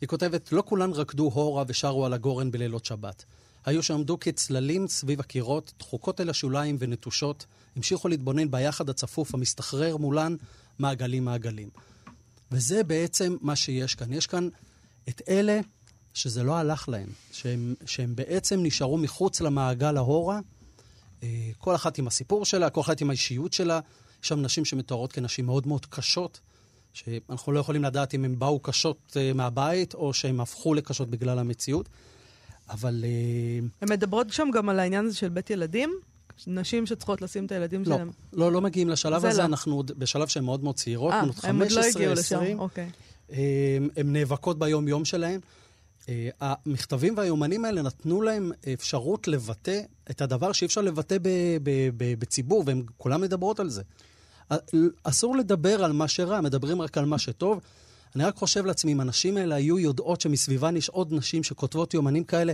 היא 0.00 0.08
כותבת, 0.08 0.52
לא 0.52 0.62
כולן 0.66 0.92
רקדו 0.92 1.30
הורה 1.34 1.64
ושרו 1.68 2.06
על 2.06 2.12
הגורן 2.12 2.50
בלילות 2.50 2.84
שבת. 2.84 3.24
היו 3.66 3.82
שעמדו 3.82 4.20
כצללים 4.20 4.88
סביב 4.88 5.20
הקירות, 5.20 5.72
דחוקות 5.78 6.20
אל 6.20 6.30
השוליים 6.30 6.76
ונטושות, 6.78 7.46
המשיכו 7.76 8.08
להתבונן 8.08 8.50
ביחד 8.50 8.88
הצפוף 8.88 9.34
המסתחרר 9.34 9.96
מולן 9.96 10.36
מעגלים 10.78 11.24
מעגלים. 11.24 11.68
וזה 12.52 12.84
בעצם 12.84 13.36
מה 13.40 13.56
שיש 13.56 13.94
כאן. 13.94 14.12
יש 14.12 14.26
כאן 14.26 14.48
את 15.08 15.22
אלה 15.28 15.60
שזה 16.14 16.42
לא 16.42 16.56
הלך 16.56 16.88
להם, 16.88 17.08
שהם, 17.32 17.74
שהם 17.86 18.16
בעצם 18.16 18.60
נשארו 18.62 18.98
מחוץ 18.98 19.40
למעגל 19.40 19.96
ההורה, 19.96 20.40
אה, 21.22 21.50
כל 21.58 21.74
אחת 21.74 21.98
עם 21.98 22.06
הסיפור 22.06 22.44
שלה, 22.44 22.70
כל 22.70 22.80
אחת 22.80 23.00
עם 23.00 23.10
האישיות 23.10 23.52
שלה. 23.52 23.80
יש 24.22 24.28
שם 24.28 24.42
נשים 24.42 24.64
שמתוארות 24.64 25.12
כנשים 25.12 25.46
מאוד 25.46 25.66
מאוד 25.66 25.86
קשות, 25.86 26.40
שאנחנו 26.92 27.52
לא 27.52 27.60
יכולים 27.60 27.84
לדעת 27.84 28.14
אם 28.14 28.24
הן 28.24 28.38
באו 28.38 28.60
קשות 28.60 29.16
אה, 29.16 29.32
מהבית, 29.32 29.94
או 29.94 30.12
שהן 30.12 30.40
הפכו 30.40 30.74
לקשות 30.74 31.10
בגלל 31.10 31.38
המציאות. 31.38 31.88
אבל 32.70 33.04
אה, 33.04 33.66
הן 33.80 33.90
מדברות 33.90 34.32
שם 34.32 34.48
גם 34.54 34.68
על 34.68 34.80
העניין 34.80 35.06
הזה 35.06 35.16
של 35.16 35.28
בית 35.28 35.50
ילדים? 35.50 35.90
נשים 36.46 36.86
שצריכות 36.86 37.22
לשים 37.22 37.46
את 37.46 37.52
הילדים 37.52 37.82
לא, 37.86 37.96
שלהם. 37.96 38.10
לא, 38.32 38.52
לא 38.52 38.60
מגיעים 38.60 38.88
לשלב 38.88 39.20
זה 39.20 39.28
הזה, 39.28 39.40
לא. 39.40 39.46
אנחנו 39.46 39.76
עוד 39.76 39.92
בשלב 39.98 40.28
שהן 40.28 40.44
מאוד 40.44 40.64
מאוד 40.64 40.74
צעירות, 40.74 41.12
אה, 41.12 41.22
בנות 41.22 41.44
הם 41.44 41.62
עוד 41.62 41.70
לא 41.70 41.82
15, 41.82 41.84
הגיעו 41.84 42.12
לשם, 42.12 42.36
20. 42.36 42.58
אוקיי. 42.58 42.90
הן 43.96 44.12
נאבקות 44.12 44.58
ביום-יום 44.58 45.04
שלהן. 45.04 45.40
המכתבים 46.40 47.14
והיומנים 47.16 47.64
האלה 47.64 47.82
נתנו 47.82 48.22
להם 48.22 48.52
אפשרות 48.74 49.28
לבטא 49.28 49.80
את 50.10 50.20
הדבר 50.20 50.52
שאי 50.52 50.66
אפשר 50.66 50.80
לבטא 50.80 51.16
בציבור, 51.98 52.62
והן 52.66 52.82
כולן 52.96 53.20
מדברות 53.20 53.60
על 53.60 53.68
זה. 53.68 53.82
אסור 55.04 55.36
לדבר 55.36 55.84
על 55.84 55.92
מה 55.92 56.08
שרע, 56.08 56.40
מדברים 56.40 56.82
רק 56.82 56.98
על 56.98 57.04
מה 57.04 57.18
שטוב. 57.18 57.60
אני 58.16 58.24
רק 58.24 58.36
חושב 58.36 58.66
לעצמי, 58.66 58.92
אם 58.92 59.00
הנשים 59.00 59.36
האלה 59.36 59.54
היו 59.54 59.78
יודעות 59.78 60.20
שמסביבן 60.20 60.76
יש 60.76 60.88
עוד 60.88 61.12
נשים 61.12 61.42
שכותבות 61.42 61.94
יומנים 61.94 62.24
כאלה, 62.24 62.52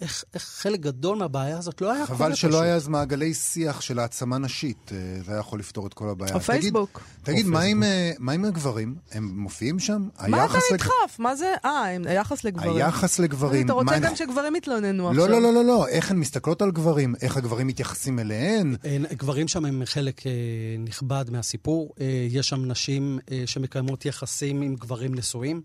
איך, 0.00 0.24
איך 0.34 0.42
חלק 0.42 0.80
גדול 0.80 1.18
מהבעיה 1.18 1.58
הזאת 1.58 1.80
לא 1.80 1.92
היה 1.92 2.06
קורה 2.06 2.18
חבל 2.18 2.34
שלא 2.34 2.50
פשוט. 2.50 2.62
היה 2.62 2.74
אז 2.74 2.88
מעגלי 2.88 3.34
שיח 3.34 3.80
של 3.80 3.98
העצמה 3.98 4.38
נשית, 4.38 4.90
אה, 4.92 5.22
זה 5.24 5.32
היה 5.32 5.40
יכול 5.40 5.58
לפתור 5.58 5.86
את 5.86 5.94
כל 5.94 6.08
הבעיה. 6.08 6.34
או 6.34 6.40
פייסבוק. 6.40 7.00
תגיד, 7.22 7.34
תגיד 7.34 7.46
או 7.46 7.50
מה 7.52 7.60
עם, 7.60 7.82
אה, 7.82 8.10
מה 8.18 8.32
עם 8.32 8.44
הגברים? 8.44 8.94
הם 9.12 9.30
מופיעים 9.38 9.78
שם? 9.78 10.08
מה 10.28 10.44
אתה 10.44 10.52
היחס 10.54 10.62
לג- 10.70 10.74
נדחף? 10.74 11.18
מה 11.18 11.36
זה? 11.36 11.54
אה, 11.64 11.70
הם- 11.90 12.04
היחס 12.06 12.44
לגברים. 12.44 12.76
היחס 12.76 13.18
לגברים. 13.18 13.64
אתה 13.64 13.72
רוצה 13.72 13.90
מה 13.90 13.98
גם 13.98 14.16
שגברים 14.16 14.56
יתלוננו 14.56 15.02
לא, 15.02 15.22
עכשיו. 15.24 15.28
לא, 15.28 15.42
לא, 15.42 15.54
לא, 15.54 15.64
לא, 15.64 15.86
איך 15.88 16.10
הן 16.10 16.16
מסתכלות 16.16 16.62
על 16.62 16.70
גברים, 16.70 17.14
איך 17.22 17.36
הגברים 17.36 17.66
מתייחסים 17.66 18.18
אליהן. 18.18 18.76
אה, 18.84 18.96
גברים 19.12 19.48
שם 19.48 19.64
הם 19.64 19.82
חלק 19.84 20.26
אה, 20.26 20.32
נכבד 20.78 21.24
מהסיפור. 21.30 21.94
אה, 22.00 22.06
יש 22.30 22.48
שם 22.48 22.64
נשים 22.64 23.18
אה, 23.30 23.42
שמקיימות 23.46 24.04
יחסים 24.06 24.62
עם 24.62 24.74
גברים 24.74 25.14
נשואים, 25.14 25.62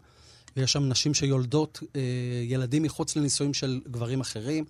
ויש 0.57 0.71
שם 0.71 0.89
נשים 0.89 1.13
שיולדות 1.13 1.79
אה, 1.95 2.01
ילדים 2.43 2.83
מחוץ 2.83 3.15
לנישואים 3.15 3.53
של 3.53 3.81
גברים 3.91 4.21
אחרים. 4.21 4.65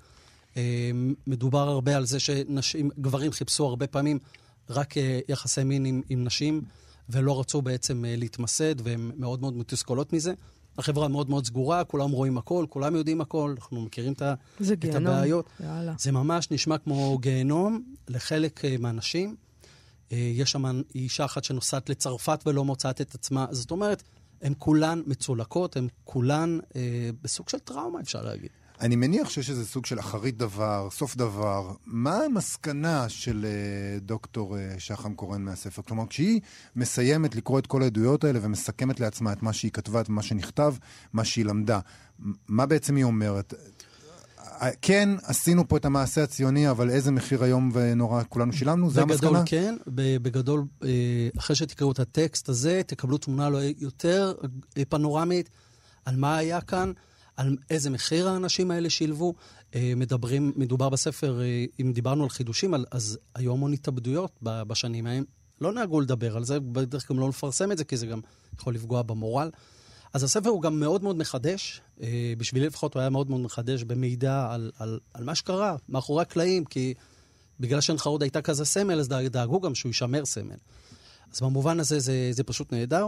אה, 0.58 0.91
מדובר 1.28 1.69
הרבה 1.69 1.98
על 1.98 2.06
זה 2.06 2.17
שגברים 2.19 3.32
חיפשו 3.32 3.65
הרבה 3.65 3.88
פעמים 3.88 4.19
רק 4.69 4.98
אה, 4.98 5.19
יחסי 5.30 5.63
מין 5.63 5.86
עם, 5.86 6.02
עם 6.10 6.24
נשים, 6.24 6.62
ולא 7.10 7.39
רצו 7.39 7.62
בעצם 7.62 8.04
להתמסד, 8.08 8.88
והן 8.88 9.12
מאוד 9.17 9.41
מאוד 9.41 9.58
מתוסכלות 9.58 10.13
מזה. 10.13 10.34
החברה 10.78 11.08
מאוד 11.08 11.30
מאוד 11.30 11.45
סגורה, 11.45 11.84
כולם 11.84 12.12
רואים 12.12 12.38
הכל, 12.38 12.65
כולם 12.69 12.95
יודעים 12.95 13.21
הכל, 13.21 13.56
אנחנו 13.58 13.82
מכירים 13.82 14.13
את, 14.13 14.21
זה 14.60 14.74
את 14.74 14.80
גיהנום. 14.80 15.08
הבעיות. 15.08 15.50
יאללה. 15.60 15.93
זה 16.00 16.12
ממש 16.12 16.52
נשמע 16.52 16.78
כמו 16.78 17.17
גיהנום 17.17 17.84
לחלק 18.08 18.62
מהאנשים. 18.80 19.36
אה, 20.12 20.17
יש 20.17 20.52
שם 20.52 20.82
אישה 20.95 21.26
אחת 21.26 21.43
שנוסעת 21.43 21.89
לצרפת 21.89 22.43
ולא 22.45 22.65
מוצאת 22.65 23.02
את 23.02 23.15
עצמה. 23.15 23.45
זאת 23.52 23.71
אומרת, 23.71 24.04
הן 24.41 24.54
כולן 24.60 25.02
מצולקות, 25.08 25.78
הן 25.78 25.88
כולן 26.04 26.60
אה, 26.76 27.10
בסוג 27.21 27.50
של 27.50 27.60
טראומה, 27.60 28.00
אפשר 28.00 28.24
להגיד. 28.24 28.50
אני 28.82 28.95
מניח 28.95 29.30
שיש 29.30 29.50
איזה 29.50 29.65
סוג 29.65 29.86
של 29.86 30.00
אחרית 30.00 30.38
דבר, 30.38 30.88
סוף 30.91 31.15
דבר. 31.15 31.71
מה 31.86 32.17
המסקנה 32.17 33.10
של 33.10 33.45
אה, 33.45 34.00
דוקטור 34.00 34.58
אה, 34.58 34.76
שחם 34.78 35.13
קורן 35.13 35.41
מהספר? 35.41 35.82
כלומר, 35.82 36.08
כשהיא 36.08 36.41
מסיימת 36.76 37.36
לקרוא 37.36 37.60
את 37.60 37.67
כל 37.67 37.84
העדויות 37.84 38.24
האלה 38.24 38.39
ומסכמת 38.41 39.00
לעצמה 39.00 39.34
את 39.34 39.43
מה 39.43 39.54
שהיא 39.54 39.71
כתבה, 39.71 40.02
את 40.02 40.10
מה 40.10 40.21
שנכתב, 40.21 40.76
מה 41.13 41.26
שהיא 41.26 41.45
למדה, 41.45 41.80
מה 42.48 42.65
בעצם 42.65 42.95
היא 42.95 43.04
אומרת? 43.04 43.54
אה, 44.62 44.70
כן, 44.82 45.10
עשינו 45.24 45.68
פה 45.68 45.78
את 45.78 45.86
המעשה 45.86 46.24
הציוני, 46.24 46.70
אבל 46.70 46.89
איזה 46.89 47.12
מחיר 47.12 47.44
איום 47.44 47.72
ונורא 47.74 48.24
כולנו 48.30 48.54
שילמנו? 48.54 48.89
זה 48.89 49.02
המסקנה? 49.02 49.30
בגדול 49.30 49.44
כן, 49.46 49.76
ב- 49.88 50.18
בגדול, 50.18 50.63
אה, 50.84 50.89
אחרי 51.38 51.56
שתקראו 51.56 51.91
את 51.91 52.00
הטקסט 52.00 52.50
הזה, 52.50 52.82
תקבלו 52.88 53.18
תמונה 53.18 53.50
לא- 53.50 53.60
יותר 53.78 54.34
אה, 54.78 54.86
פנורמית 54.86 55.50
על 56.06 56.15
מה 56.15 56.38
היה 56.38 56.62
כאן, 56.62 56.91
על 57.38 57.58
איזה 57.70 57.89
מחיר 57.89 58.30
האנשים 58.30 58.72
האלה 58.72 58.89
שילבו. 58.89 59.34
אה, 59.76 59.94
מדברים, 59.96 60.52
מדובר 60.56 60.89
בספר, 60.89 61.41
אה, 61.41 61.65
אם 61.82 61.91
דיברנו 61.94 62.24
על 62.24 62.30
חידושים, 62.30 62.74
אז 62.91 63.18
היו 63.36 63.52
המון 63.52 63.74
התאבדויות 63.74 64.32
בשנים 64.41 65.08
ההם. 65.08 65.24
לא 65.62 65.74
נהגו 65.74 66.02
לדבר 66.02 66.38
על 66.38 66.44
זה, 66.44 66.60
בדרך 66.60 67.08
כלל 67.08 67.18
גם 67.18 67.22
לא 67.22 67.30
לפרסם 67.30 67.72
את 67.72 67.78
זה, 67.78 67.84
כי 67.84 67.98
זה 67.98 68.06
גם 68.06 68.20
יכול 68.60 68.76
לפגוע 68.76 69.02
במורל. 69.02 69.50
אז 70.13 70.24
הספר 70.24 70.50
הוא 70.50 70.62
גם 70.62 70.80
מאוד 70.80 71.04
מאוד 71.04 71.18
מחדש, 71.18 71.82
אה, 71.82 71.85
בשבילי 72.38 72.68
לפחות 72.68 72.94
הוא 72.94 73.00
היה 73.00 73.10
מאוד 73.10 73.30
מאוד 73.30 73.42
מחדש 73.42 73.84
במידע 73.84 74.48
על, 74.52 74.72
על, 74.80 75.00
על 75.14 75.24
מה 75.24 75.36
שקרה 75.36 75.76
מאחורי 75.90 76.22
הקלעים, 76.22 76.66
כי 76.66 76.94
בגלל 77.60 77.82
שעין 77.82 77.98
חרוד 77.98 78.22
הייתה 78.22 78.42
כזה 78.42 78.66
סמל, 78.66 79.00
אז 79.00 79.08
דאג- 79.08 79.28
דאגו 79.28 79.62
גם 79.62 79.76
שהוא 79.76 79.90
יישמר 79.90 80.26
סמל. 80.26 80.56
אז 81.34 81.42
במובן 81.42 81.80
הזה 81.80 82.00
זה, 82.00 82.30
זה 82.32 82.44
פשוט 82.44 82.74
נהדר. 82.74 83.08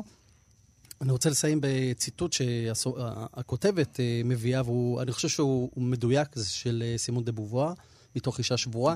אני 1.02 1.12
רוצה 1.12 1.30
לסיים 1.30 1.60
בציטוט 1.62 2.34
שהכותבת 2.34 4.00
אה, 4.00 4.21
מביאה, 4.26 4.71
ואני 4.71 5.12
חושב 5.12 5.28
שהוא 5.28 5.69
הוא 5.76 5.84
מדויק, 5.84 6.28
זה 6.36 6.50
של 6.50 6.84
אה, 6.86 6.97
סימון 6.97 7.23
דה 7.23 7.32
בובואר, 7.32 7.73
מתוך 8.15 8.38
אישה 8.38 8.58
שבורה. 8.58 8.95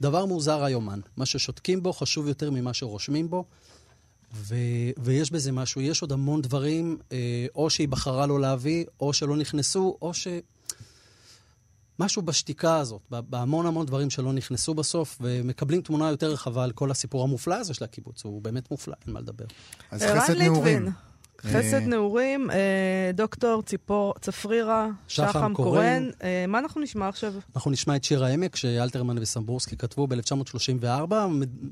דבר 0.00 0.24
מוזר 0.24 0.64
היומן, 0.64 1.00
מה 1.16 1.26
ששותקים 1.26 1.82
בו 1.82 1.92
חשוב 1.92 2.28
יותר 2.28 2.50
ממה 2.50 2.74
שרושמים 2.74 3.30
בו, 3.30 3.44
ו, 4.34 4.54
ויש 4.98 5.30
בזה 5.30 5.52
משהו. 5.52 5.80
יש 5.80 6.02
עוד 6.02 6.12
המון 6.12 6.42
דברים, 6.42 6.98
אה, 7.12 7.46
או 7.54 7.70
שהיא 7.70 7.88
בחרה 7.88 8.26
לא 8.26 8.40
להביא, 8.40 8.84
או 9.00 9.12
שלא 9.12 9.36
נכנסו, 9.36 9.96
או 10.02 10.14
ש... 10.14 10.28
משהו 11.98 12.22
בשתיקה 12.22 12.76
הזאת, 12.76 13.00
בהמון 13.10 13.66
המון 13.66 13.86
דברים 13.86 14.10
שלא 14.10 14.32
נכנסו 14.32 14.74
בסוף, 14.74 15.18
ומקבלים 15.20 15.82
תמונה 15.82 16.10
יותר 16.10 16.32
רחבה 16.32 16.64
על 16.64 16.72
כל 16.72 16.90
הסיפור 16.90 17.22
המופלא 17.22 17.54
הזה 17.54 17.74
של 17.74 17.84
הקיבוץ. 17.84 18.24
הוא 18.24 18.42
באמת 18.42 18.70
מופלא, 18.70 18.94
אין 19.06 19.14
מה 19.14 19.20
לדבר. 19.20 19.44
אז 19.90 20.02
חסד 20.02 20.36
נעורים. 20.36 20.88
חסד 21.40 21.80
נעורים, 21.80 22.50
אה, 22.50 23.10
דוקטור 23.14 23.62
ציפור, 23.62 24.14
צפרירה, 24.20 24.88
שחם. 25.08 25.52
קורן. 25.54 26.10
אה, 26.22 26.44
מה 26.48 26.58
אנחנו 26.58 26.80
נשמע 26.80 27.08
עכשיו? 27.08 27.34
אנחנו 27.56 27.70
נשמע 27.70 27.96
את 27.96 28.04
שיר 28.04 28.24
העמק 28.24 28.56
שאלתרמן 28.56 29.18
וסמבורסקי 29.18 29.76
כתבו 29.76 30.06
ב-1934, 30.06 31.14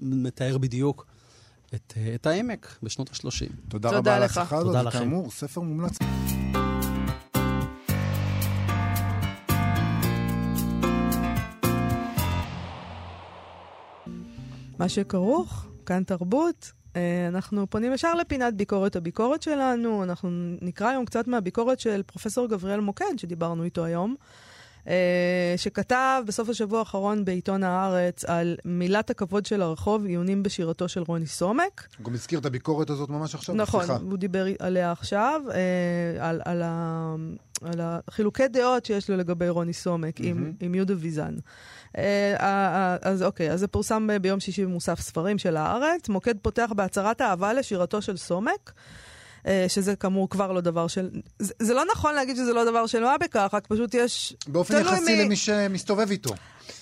מתאר 0.01 0.59
בדיוק 0.59 1.07
את, 1.75 1.95
אה, 1.97 2.15
את 2.15 2.27
העמק 2.27 2.79
בשנות 2.83 3.11
ה-30. 3.11 3.21
תודה 3.69 3.89
תודה 3.89 3.99
רבה 3.99 4.17
על 4.17 4.25
לך. 4.25 4.39
השיחה 4.39 4.57
הזאת, 4.57 4.67
תודה 4.67 4.83
לכם. 4.83 4.99
וכאמור, 4.99 5.31
ספר 5.31 5.61
מומלץ. 5.61 5.99
מה 14.79 14.89
שכרוך, 14.89 15.67
כאן 15.87 16.03
תרבות. 16.05 16.73
אה, 16.97 17.29
אנחנו 17.29 17.71
פונים 17.71 17.93
ישר 17.93 18.15
לפינת 18.15 18.55
ביקורת 18.55 18.97
הביקורת 18.97 19.43
שלנו. 19.43 20.05
אנחנו 20.05 20.31
נקרא 20.63 20.89
היום 20.89 21.05
קצת 21.05 21.27
מהביקורת 21.27 21.81
של 21.81 22.03
פרופסור 22.03 22.47
גבריאל 22.47 22.81
מוקד, 22.81 23.17
שדיברנו 23.17 23.65
איתו 23.65 23.85
היום, 23.85 24.15
שכתב 25.57 26.23
בסוף 26.27 26.49
השבוע 26.49 26.79
האחרון 26.79 27.25
בעיתון 27.25 27.63
הארץ 27.63 28.25
על 28.25 28.57
מילת 28.65 29.11
הכבוד 29.11 29.47
של 29.47 29.63
הרחוב, 29.63 30.05
עיונים 30.05 30.43
בשירתו 30.43 30.89
של 30.89 31.03
רוני 31.03 31.27
סומק. 31.27 31.89
הוא 31.99 32.07
גם 32.07 32.15
הזכיר 32.15 32.39
את 32.39 32.47
הביקורת 32.47 32.91
הזאת 32.91 33.09
ממש 33.09 33.35
עכשיו 33.35 33.55
נכון, 33.55 33.81
בשיחה. 33.81 33.99
הוא 34.11 34.19
דיבר 34.19 34.47
עליה 34.59 34.93
עכשיו, 34.93 35.43
אה, 35.55 36.29
על, 36.29 36.41
על, 36.45 36.63
ה, 36.65 37.15
על 37.63 37.81
החילוקי 37.81 38.49
דעות 38.49 38.85
שיש 38.85 39.11
לו 39.11 39.17
לגבי 39.17 39.49
רוני 39.49 39.73
סומק 39.73 40.21
עם, 40.21 40.53
עם 40.61 40.75
יהודה 40.75 40.95
ויזן. 40.99 41.35
אה, 41.97 42.35
אה, 42.41 42.47
אה, 42.75 42.97
אז 43.03 43.23
אוקיי, 43.23 43.51
אז 43.51 43.61
זה 43.61 43.69
פורסם 43.69 44.09
ביום 44.23 44.41
שישי 44.41 44.65
במוסף 44.65 45.01
ספרים 45.01 45.39
של 45.39 45.57
הארץ. 45.57 46.09
מוקד 46.09 46.39
פותח 46.43 46.71
בהצהרת 46.77 47.21
אהבה 47.21 47.53
לשירתו 47.53 48.03
של 48.03 48.17
סומק. 48.17 48.73
אה, 49.47 49.65
שזה 49.69 49.97
כאמור 49.97 50.29
כבר 50.31 50.53
לא 50.53 50.61
דבר 50.61 50.87
של... 50.87 51.11
זה, 51.39 51.55
זה 51.59 51.75
לא 51.75 51.85
נכון 51.93 52.15
להגיד 52.15 52.37
שזה 52.37 52.53
לא 52.53 52.65
דבר 52.65 52.87
של 52.87 53.03
מה 53.05 53.19
בכך, 53.19 53.51
רק 53.53 53.67
פשוט 53.67 53.95
יש... 53.95 54.37
באופן 54.49 54.81
יחסי 54.81 55.17
מי- 55.17 55.25
למי 55.25 55.37
שמסתובב 55.37 56.11
איתו. 56.11 56.35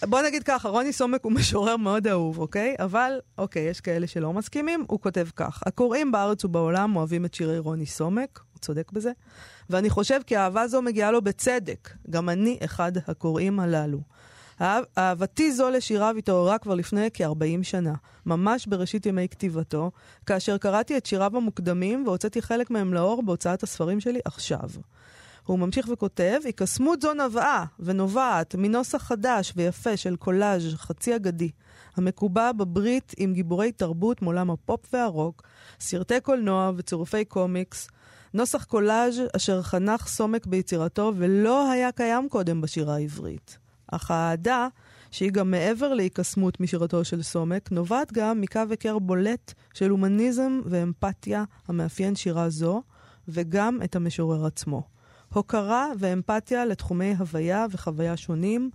בוא 0.02 0.22
נגיד 0.22 0.42
ככה, 0.42 0.68
רוני 0.68 0.92
סומק 0.92 1.24
הוא 1.24 1.32
משורר 1.32 1.76
מאוד 1.76 2.06
אהוב, 2.06 2.38
אוקיי? 2.38 2.74
אבל, 2.78 3.12
אוקיי, 3.38 3.62
יש 3.62 3.80
כאלה 3.80 4.06
שלא 4.06 4.32
מסכימים, 4.32 4.84
הוא 4.88 5.00
כותב 5.00 5.26
כך: 5.36 5.62
הקוראים 5.66 6.12
בארץ 6.12 6.44
ובעולם 6.44 6.96
אוהבים 6.96 7.24
את 7.24 7.34
שירי 7.34 7.58
רוני 7.58 7.86
סומק, 7.86 8.40
הוא 8.52 8.60
צודק 8.60 8.92
בזה, 8.92 9.10
ואני 9.70 9.90
חושב 9.90 10.20
כי 10.26 10.36
אהבה 10.36 10.68
זו 10.68 10.82
מגיעה 10.82 11.10
לו 11.10 11.22
בצדק. 11.22 11.90
גם 12.10 12.28
אני 12.28 12.58
אחד 12.64 12.92
הקוראים 13.08 13.60
הללו. 13.60 13.98
אהב, 14.60 14.84
אהבתי 14.98 15.52
זו 15.52 15.70
לשיריו 15.70 16.14
התעוררה 16.18 16.58
כבר 16.58 16.74
לפני 16.74 17.08
כ-40 17.14 17.62
שנה, 17.62 17.94
ממש 18.26 18.66
בראשית 18.66 19.06
ימי 19.06 19.28
כתיבתו, 19.28 19.90
כאשר 20.26 20.58
קראתי 20.58 20.96
את 20.96 21.06
שיריו 21.06 21.36
המוקדמים 21.36 22.06
והוצאתי 22.06 22.42
חלק 22.42 22.70
מהם 22.70 22.94
לאור 22.94 23.22
בהוצאת 23.22 23.62
הספרים 23.62 24.00
שלי 24.00 24.20
עכשיו. 24.24 24.68
הוא 25.46 25.58
ממשיך 25.58 25.88
וכותב, 25.92 26.40
הקסמות 26.48 27.02
זו 27.02 27.14
נבעה 27.14 27.64
ונובעת 27.78 28.54
מנוסח 28.54 29.02
חדש 29.02 29.52
ויפה 29.56 29.96
של 29.96 30.16
קולאז' 30.16 30.74
חצי 30.74 31.16
אגדי, 31.16 31.50
המקובע 31.96 32.52
בברית 32.52 33.12
עם 33.16 33.32
גיבורי 33.32 33.72
תרבות 33.72 34.22
מעולם 34.22 34.50
הפופ 34.50 34.80
והרוק, 34.92 35.42
סרטי 35.80 36.20
קולנוע 36.20 36.72
וצירופי 36.76 37.24
קומיקס, 37.24 37.88
נוסח 38.34 38.64
קולאז' 38.64 39.20
אשר 39.36 39.62
חנך 39.62 40.08
סומק 40.08 40.46
ביצירתו 40.46 41.12
ולא 41.16 41.70
היה 41.70 41.92
קיים 41.92 42.28
קודם 42.28 42.60
בשירה 42.60 42.94
העברית. 42.94 43.65
אך 43.92 44.10
האהדה, 44.10 44.68
שהיא 45.10 45.30
גם 45.30 45.50
מעבר 45.50 45.94
להיקסמות 45.94 46.60
משירתו 46.60 47.04
של 47.04 47.22
סומק, 47.22 47.72
נובעת 47.72 48.12
גם 48.12 48.40
מקו 48.40 48.60
היכר 48.70 48.98
בולט 48.98 49.54
של 49.74 49.90
הומניזם 49.90 50.60
ואמפתיה 50.64 51.44
המאפיין 51.68 52.16
שירה 52.16 52.48
זו, 52.48 52.82
וגם 53.28 53.78
את 53.84 53.96
המשורר 53.96 54.46
עצמו. 54.46 54.82
הוקרה 55.34 55.88
ואמפתיה 55.98 56.64
לתחומי 56.64 57.14
הוויה 57.18 57.66
וחוויה 57.70 58.16
שונים, 58.16 58.70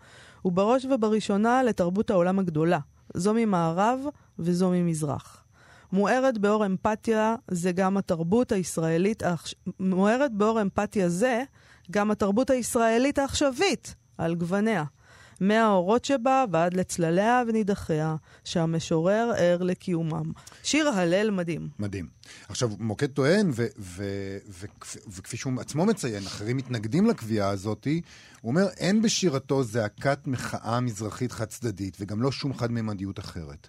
ובראש 0.45 0.86
ובראשונה 0.86 1.64
לתרבות 1.64 2.09
העולם 2.09 2.39
הגדולה, 2.39 2.80
זו 3.14 3.34
ממערב 3.34 3.99
וזו 4.39 4.72
ממזרח. 4.72 5.43
מוארת 5.91 6.38
באור 6.38 6.66
אמפתיה 6.66 7.36
זה 7.47 7.72
גם 7.72 7.97
התרבות 7.97 8.51
הישראלית, 8.51 9.24
מוארת 9.80 10.34
באור 10.34 10.62
אמפתיה 10.62 11.09
זה 11.09 11.43
גם 11.91 12.12
התרבות 12.12 12.49
הישראלית 12.49 13.20
העכשווית, 13.20 13.95
על 14.18 14.36
גווניה. 14.36 14.84
מהאורות 15.42 16.06
שבה 16.06 16.46
ועד 16.52 16.74
לצלליה 16.74 17.44
ונידחיה, 17.48 18.16
שהמשורר 18.44 19.32
ער 19.38 19.64
לקיומם. 19.64 20.32
שיר 20.64 20.89
הלל 20.89 21.32
מדהים. 21.32 21.70
מדהים. 21.80 22.08
עכשיו, 22.50 22.70
מוקד 22.80 23.08
טוען, 23.08 23.50
ו- 23.50 23.66
ו- 23.80 24.38
ו- 24.50 24.66
וכפי 25.08 25.38
שהוא 25.38 25.62
עצמו 25.62 25.86
מציין, 25.86 26.26
אחרים 26.26 26.58
מתנגדים 26.58 27.06
לקביעה 27.06 27.50
הזאת, 27.50 27.88
הוא 28.42 28.50
אומר, 28.50 28.68
אין 28.78 29.02
בשירתו 29.02 29.64
זעקת 29.64 30.28
מחאה 30.28 30.80
מזרחית 30.80 31.32
חד 31.32 31.46
צדדית, 31.46 31.98
וגם 32.00 32.22
לא 32.22 32.32
שום 32.32 32.54
חד-ממדיות 32.54 33.20
אחרת. 33.20 33.68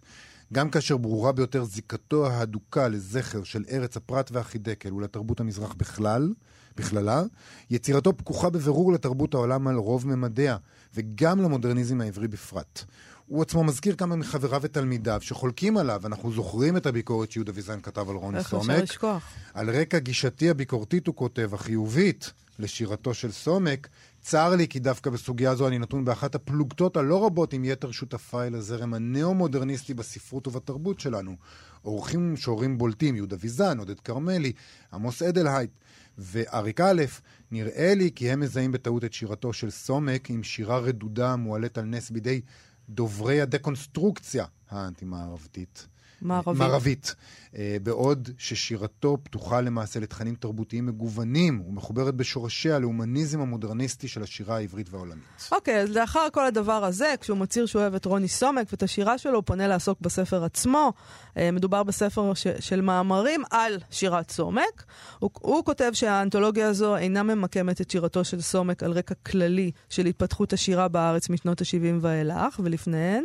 גם 0.53 0.70
כאשר 0.70 0.97
ברורה 0.97 1.33
ביותר 1.33 1.64
זיקתו 1.64 2.27
ההדוקה 2.27 2.89
לזכר 2.89 3.43
של 3.43 3.64
ארץ 3.70 3.97
הפרת 3.97 4.31
והחידקל 4.33 4.95
ולתרבות 4.95 5.41
המזרח 5.41 5.75
בכלל, 5.75 6.33
בכללה, 6.77 7.23
יצירתו 7.70 8.16
פקוחה 8.16 8.51
בבירור 8.51 8.93
לתרבות 8.93 9.35
העולם 9.35 9.68
על 9.68 9.77
רוב 9.77 10.07
ממדיה, 10.07 10.57
וגם 10.95 11.43
למודרניזם 11.43 12.01
העברי 12.01 12.29
בפרט. 12.29 12.85
הוא 13.27 13.43
עצמו 13.43 13.64
מזכיר 13.64 13.95
כמה 13.97 14.16
מחבריו 14.16 14.62
ותלמידיו 14.62 15.20
שחולקים 15.20 15.77
עליו, 15.77 16.07
אנחנו 16.07 16.33
זוכרים 16.33 16.77
את 16.77 16.87
הביקורת 16.87 17.31
שיהודה 17.31 17.53
ויזן 17.55 17.81
כתב 17.81 18.11
על 18.11 18.16
רוני 18.16 18.39
איך 18.39 18.47
אפשר 18.47 18.62
סומק. 18.62 18.83
לשכוח? 18.83 19.23
על 19.55 19.70
רקע 19.70 19.99
גישתי 19.99 20.51
הביקורתית, 20.51 21.07
הוא 21.07 21.14
כותב, 21.14 21.51
החיובית 21.55 22.33
לשירתו 22.59 23.14
של 23.14 23.33
סומק, 23.33 23.89
צר 24.23 24.57
לי 24.57 24.68
כי 24.68 24.79
דווקא 24.79 25.11
בסוגיה 25.11 25.55
זו 25.55 25.68
אני 25.68 25.79
נתון 25.79 26.05
באחת 26.05 26.35
הפלוגתות 26.35 26.97
הלא 26.97 27.27
רבות 27.27 27.53
עם 27.53 27.64
יתר 27.64 27.91
שותפיי 27.91 28.51
לזרם 28.51 28.95
הנאו-מודרניסטי 28.95 29.95
בספרות 29.95 30.49
ובתרבות 30.49 31.01
שלנו. 31.01 31.37
אורחים 31.85 32.29
ומשוררים 32.29 32.79
בולטים, 32.79 33.16
יהודה 33.16 33.37
ויזן, 33.41 33.79
עודד 33.79 34.01
כרמלי, 34.01 34.53
עמוס 34.93 35.23
אדלהייט 35.23 35.70
ואריק 36.18 36.80
א', 36.80 37.02
נראה 37.50 37.94
לי 37.94 38.10
כי 38.14 38.30
הם 38.30 38.40
מזהים 38.40 38.72
בטעות 38.72 39.04
את 39.04 39.12
שירתו 39.12 39.52
של 39.52 39.70
סומק 39.70 40.30
עם 40.30 40.42
שירה 40.42 40.78
רדודה 40.78 41.32
המועלית 41.32 41.78
על 41.78 41.84
נס 41.84 42.10
בידי 42.10 42.40
דוברי 42.88 43.40
הדקונסטרוקציה 43.40 44.44
האנטי-מערבתית. 44.70 45.86
מערבית. 46.23 46.59
מערבית. 46.59 47.14
אה, 47.57 47.77
בעוד 47.83 48.29
ששירתו 48.39 49.18
פתוחה 49.23 49.61
למעשה 49.61 50.01
לתכנים 50.01 50.35
תרבותיים 50.35 50.87
מגוונים 50.87 51.62
ומחוברת 51.68 52.14
בשורשיה 52.14 52.79
להומניזם 52.79 53.41
המודרניסטי 53.41 54.09
של 54.09 54.23
השירה 54.23 54.57
העברית 54.57 54.87
והעולמית. 54.91 55.25
אוקיי, 55.53 55.81
אז 55.81 55.91
לאחר 55.91 56.29
כל 56.33 56.47
הדבר 56.47 56.85
הזה, 56.85 57.14
כשהוא 57.20 57.39
מצהיר 57.39 57.66
שהוא 57.66 57.83
אוהב 57.83 57.95
את 57.95 58.05
רוני 58.05 58.29
סומק 58.29 58.66
ואת 58.73 58.83
השירה 58.83 59.18
שלו, 59.18 59.35
הוא 59.35 59.43
פונה 59.47 59.68
לעסוק 59.68 60.01
בספר 60.01 60.45
עצמו. 60.45 60.93
אה, 61.37 61.51
מדובר 61.51 61.83
בספר 61.83 62.35
ש- 62.35 62.47
של 62.61 62.81
מאמרים 62.81 63.43
על 63.51 63.79
שירת 63.91 64.31
סומק. 64.31 64.85
הוא, 65.18 65.31
הוא 65.41 65.64
כותב 65.64 65.91
שהאנתולוגיה 65.93 66.68
הזו 66.68 66.97
אינה 66.97 67.23
ממקמת 67.23 67.81
את 67.81 67.91
שירתו 67.91 68.25
של 68.25 68.41
סומק 68.41 68.83
על 68.83 68.93
רקע 68.93 69.14
כללי 69.14 69.70
של 69.89 70.07
התפתחות 70.07 70.53
השירה 70.53 70.89
בארץ 70.89 71.29
משנות 71.29 71.61
ה-70 71.61 71.97
ואילך 72.01 72.61
ולפניהן. 72.64 73.25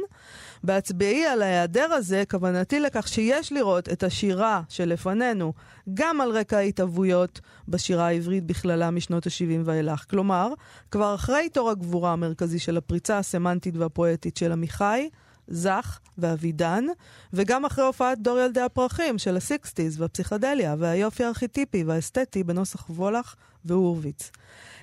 בהצביעי 0.64 1.26
על 1.26 1.42
ההיעדר 1.42 1.94
הזה, 1.94 2.24
כוונתי 2.30 2.80
לכך 2.80 3.08
שיש 3.08 3.52
לראות 3.52 3.90
את 3.90 4.04
השירה 4.04 4.62
שלפנינו 4.70 5.54
גם 5.94 6.22
על 6.22 6.30
רקע 6.30 6.58
ההתהוויות 6.58 7.42
בשירה 7.68 8.08
העברית 8.08 8.44
בכללה 8.44 8.92
משנות 8.92 9.28
ה-70 9.28 9.62
ואילך. 9.66 10.06
כלומר, 10.10 10.54
כבר 10.92 11.16
אחרי 11.16 11.50
תור 11.50 11.70
הגבורה 11.70 12.14
המרכזי 12.14 12.60
של 12.60 12.78
הפריצה 12.78 13.18
הסמנטית 13.18 13.78
והפואטית 13.78 14.38
של 14.38 14.52
עמיחי, 14.52 15.10
זך 15.48 16.00
ואבידן, 16.18 16.86
וגם 17.34 17.66
אחרי 17.66 17.86
הופעת 17.86 18.20
דור 18.22 18.40
ילדי 18.40 18.62
הפרחים 18.62 19.18
של 19.18 19.38
הסיקסטיז 19.38 20.02
והפסיכדליה 20.02 20.76
והיופי 20.80 21.24
הארכיטיפי 21.24 21.84
והאסתטי 21.84 22.44
בנוסח 22.44 22.90
וולך 22.90 23.36
והורוביץ. 23.66 24.32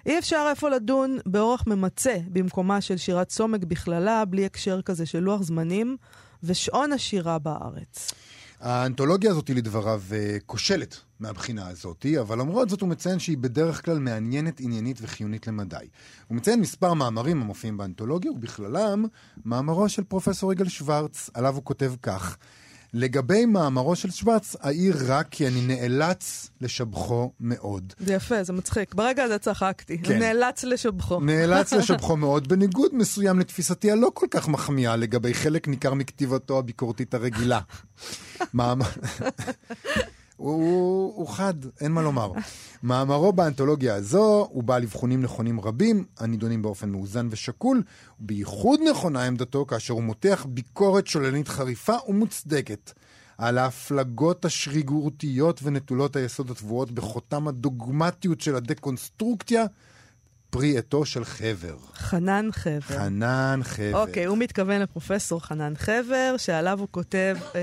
אי 0.06 0.18
אפשר 0.18 0.46
איפה 0.50 0.68
לדון 0.68 1.18
באורח 1.26 1.66
ממצה 1.66 2.16
במקומה 2.28 2.80
של 2.80 2.96
שירת 2.96 3.30
סומק 3.30 3.64
בכללה, 3.64 4.24
בלי 4.24 4.44
הקשר 4.44 4.82
כזה 4.82 5.06
של 5.06 5.18
לוח 5.20 5.42
זמנים 5.42 5.96
ושעון 6.42 6.92
השירה 6.92 7.38
בארץ. 7.38 8.12
האנתולוגיה 8.60 9.30
הזאת, 9.30 9.50
לדבריו, 9.50 10.02
אה, 10.12 10.36
כושלת 10.46 11.00
מהבחינה 11.20 11.68
הזאת, 11.68 12.06
אבל 12.20 12.38
למרות 12.38 12.68
זאת 12.68 12.80
הוא 12.80 12.88
מציין 12.88 13.18
שהיא 13.18 13.38
בדרך 13.38 13.84
כלל 13.84 13.98
מעניינת, 13.98 14.60
עניינית 14.60 14.98
וחיונית 15.02 15.46
למדי. 15.46 15.76
הוא 16.28 16.36
מציין 16.36 16.60
מספר 16.60 16.94
מאמרים 16.94 17.42
המופיעים 17.42 17.76
באנתולוגיה, 17.76 18.32
ובכללם 18.32 19.04
מאמרו 19.44 19.88
של 19.88 20.04
פרופסור 20.04 20.52
יגאל 20.52 20.68
שוורץ, 20.68 21.30
עליו 21.34 21.54
הוא 21.54 21.64
כותב 21.64 21.92
כך: 22.02 22.36
לגבי 22.94 23.46
מאמרו 23.46 23.96
של 23.96 24.10
שוורץ, 24.10 24.56
אעיר 24.64 24.96
רק 25.06 25.26
כי 25.30 25.46
אני 25.46 25.60
נאלץ 25.60 26.50
לשבחו 26.60 27.32
מאוד. 27.40 27.92
זה 27.98 28.14
יפה, 28.14 28.42
זה 28.42 28.52
מצחיק. 28.52 28.94
ברגע 28.94 29.24
הזה 29.24 29.38
צחקתי. 29.38 29.98
כן. 29.98 30.18
נאלץ 30.18 30.64
לשבחו. 30.64 31.20
נאלץ 31.20 31.72
לשבחו 31.78 32.16
מאוד, 32.16 32.48
בניגוד 32.48 32.94
מסוים 32.94 33.38
לתפיסתי 33.38 33.90
הלא 33.90 34.10
כל 34.14 34.26
כך 34.30 34.48
מחמיאה 34.48 34.96
לגבי 34.96 35.34
חלק 35.34 35.68
ניכר 35.68 35.94
מכתיבתו 35.94 36.58
הביקורתית 36.58 37.14
הרגילה. 37.14 37.60
מאמר... 38.54 38.86
הוא, 40.36 41.14
הוא 41.16 41.28
חד, 41.28 41.54
אין 41.80 41.92
מה 41.92 42.02
לומר. 42.02 42.32
מאמרו 42.82 43.32
באנתולוגיה 43.32 43.94
הזו 43.94 44.48
הוא 44.50 44.62
בעל 44.62 44.82
אבחונים 44.82 45.22
נכונים 45.22 45.60
רבים, 45.60 46.04
הנידונים 46.18 46.62
באופן 46.62 46.90
מאוזן 46.90 47.28
ושקול, 47.30 47.82
ובייחוד 48.20 48.80
נכונה 48.90 49.24
עמדתו 49.24 49.66
כאשר 49.66 49.94
הוא 49.94 50.02
מותח 50.02 50.46
ביקורת 50.48 51.06
שוללנית 51.06 51.48
חריפה 51.48 51.96
ומוצדקת. 52.08 52.92
על 53.38 53.58
ההפלגות 53.58 54.44
השריגורתיות 54.44 55.60
ונטולות 55.62 56.16
היסוד 56.16 56.50
הטבועות 56.50 56.90
בחותם 56.90 57.48
הדוגמטיות 57.48 58.40
של 58.40 58.56
הדקונסטרוקציה, 58.56 59.64
פרי 60.54 60.78
עטו 60.78 61.04
של 61.04 61.24
חבר. 61.24 61.76
חנן 61.94 62.48
חבר. 62.52 62.80
חנן 62.80 63.60
חבר. 63.62 64.02
אוקיי, 64.02 64.24
הוא 64.24 64.38
מתכוון 64.38 64.80
לפרופסור 64.80 65.40
חנן 65.40 65.72
חבר, 65.76 66.34
שעליו 66.38 66.80
הוא 66.80 66.88
כותב, 66.90 67.36
אה, 67.54 67.60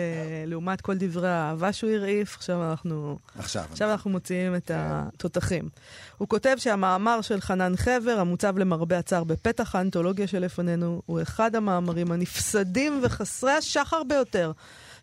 לעומת 0.48 0.82
כל 0.82 0.98
דברי 0.98 1.30
האהבה 1.30 1.74
שהוא 1.74 1.92
הרעיף, 1.92 2.36
עכשיו 2.36 2.70
אנחנו, 2.72 3.18
עכשיו. 3.38 3.64
עכשיו 3.72 3.92
אנחנו 3.92 4.10
מוציאים 4.12 4.56
את 4.56 4.72
התותחים. 4.74 5.70
הוא 6.18 6.28
כותב 6.28 6.56
שהמאמר 6.58 7.22
של 7.22 7.42
חנן 7.42 7.74
חבר, 7.76 8.18
המוצב 8.20 8.58
למרבה 8.58 8.98
הצער 8.98 9.24
בפתח 9.24 9.76
האנתולוגיה 9.76 10.28
שלפנינו, 10.28 11.02
הוא 11.06 11.22
אחד 11.22 11.56
המאמרים 11.56 12.12
הנפסדים 12.12 13.00
וחסרי 13.04 13.52
השחר 13.52 14.04
ביותר. 14.04 14.52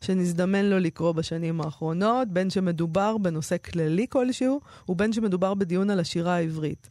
שנזדמן 0.00 0.64
לו 0.64 0.78
לקרוא 0.78 1.12
בשנים 1.12 1.60
האחרונות, 1.60 2.28
בין 2.28 2.50
שמדובר 2.50 3.18
בנושא 3.18 3.56
כללי 3.58 4.06
כלשהו, 4.08 4.60
ובין 4.88 5.12
שמדובר 5.12 5.54
בדיון 5.54 5.90
על 5.90 6.00
השירה 6.00 6.34
העברית. 6.34 6.88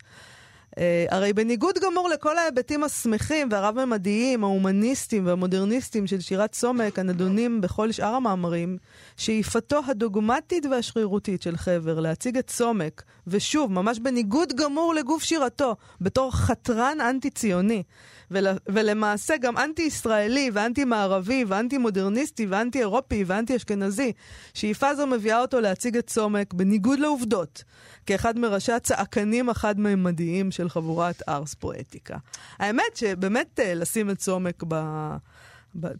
Uh, 0.77 0.79
הרי 1.09 1.33
בניגוד 1.33 1.75
גמור 1.83 2.09
לכל 2.09 2.37
ההיבטים 2.37 2.83
השמחים 2.83 3.47
והרב-ממדיים, 3.51 4.43
ההומניסטיים 4.43 5.27
והמודרניסטיים 5.27 6.07
של 6.07 6.19
שירת 6.21 6.53
סומק 6.53 6.99
הנדונים 6.99 7.61
בכל 7.61 7.91
שאר 7.91 8.13
המאמרים, 8.13 8.77
שאיפתו 9.17 9.81
הדוגמטית 9.87 10.65
והשרירותית 10.65 11.41
של 11.41 11.57
חבר 11.57 11.99
להציג 11.99 12.37
את 12.37 12.49
סומק, 12.49 13.03
ושוב, 13.27 13.71
ממש 13.71 13.99
בניגוד 13.99 14.53
גמור 14.53 14.93
לגוף 14.93 15.23
שירתו, 15.23 15.75
בתור 16.01 16.31
חתרן 16.31 16.97
אנטי-ציוני, 17.01 17.83
ול, 18.31 18.47
ולמעשה 18.67 19.37
גם 19.37 19.57
אנטי-ישראלי 19.57 20.49
ואנטי-מערבי 20.53 21.45
ואנטי-מודרניסטי 21.47 22.45
ואנטי-אירופי 22.45 23.23
ואנטי-אשכנזי, 23.27 24.11
שאיפה 24.53 24.95
זו 24.95 25.07
מביאה 25.07 25.41
אותו 25.41 25.59
להציג 25.61 25.97
את 25.97 26.09
סומק 26.09 26.53
בניגוד 26.53 26.99
לעובדות. 26.99 27.63
כאחד 28.05 28.39
מראשי 28.39 28.71
הצעקנים 28.71 29.49
החד-ממדיים 29.49 30.51
של 30.51 30.69
חבורת 30.69 31.21
ארס 31.29 31.53
פואטיקה. 31.53 32.17
האמת 32.59 32.95
שבאמת 32.95 33.59
אה, 33.59 33.73
לשים 33.73 34.09
את 34.09 34.21
סומק 34.21 34.63
ב... 34.67 34.75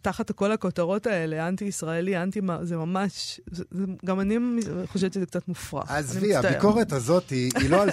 תחת 0.02 0.30
כל 0.30 0.52
הכותרות 0.52 1.06
האלה, 1.06 1.48
אנטי-ישראלי, 1.48 2.16
אנטי... 2.22 2.40
זה 2.62 2.76
ממש... 2.76 3.40
זה... 3.50 3.64
זה... 3.70 3.84
גם 4.04 4.20
אני 4.20 4.38
חושבת 4.86 5.12
שזה 5.12 5.26
קצת 5.26 5.48
מופרך. 5.48 5.90
עזבי, 5.90 6.34
הביקורת 6.34 6.92
הזאת 6.92 7.30
היא, 7.30 7.50
היא 7.56 7.70
לא 7.70 7.82
על... 7.82 7.90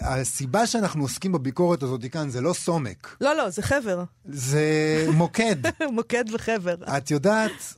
הסיבה 0.00 0.66
שאנחנו 0.66 1.02
עוסקים 1.02 1.32
בביקורת 1.32 1.82
הזאת 1.82 2.04
כאן 2.12 2.30
זה 2.30 2.40
לא 2.40 2.52
סומק. 2.52 3.16
לא, 3.20 3.36
לא, 3.36 3.50
זה 3.50 3.62
חבר. 3.62 4.04
זה 4.24 5.06
מוקד. 5.12 5.56
מוקד 5.96 6.24
וחבר. 6.32 6.74
את 6.96 7.10
יודעת... 7.10 7.74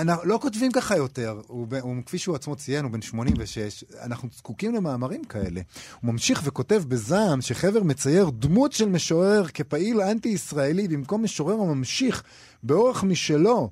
אנחנו 0.00 0.28
לא 0.28 0.38
כותבים 0.42 0.72
ככה 0.72 0.96
יותר, 0.96 1.40
הוא, 1.46 1.66
הוא, 1.80 1.96
כפי 2.06 2.18
שהוא 2.18 2.36
עצמו 2.36 2.56
ציין, 2.56 2.84
הוא 2.84 2.92
בן 2.92 3.02
86, 3.02 3.84
אנחנו 4.02 4.28
זקוקים 4.36 4.74
למאמרים 4.74 5.24
כאלה. 5.24 5.60
הוא 6.00 6.12
ממשיך 6.12 6.40
וכותב 6.44 6.82
בזעם 6.88 7.40
שחבר 7.40 7.82
מצייר 7.82 8.30
דמות 8.30 8.72
של 8.72 8.88
משורר 8.88 9.46
כפעיל 9.54 10.00
אנטי-ישראלי 10.00 10.88
במקום 10.88 11.22
משורר 11.22 11.54
הממשיך 11.54 12.22
באורך 12.62 13.04
משלו 13.04 13.70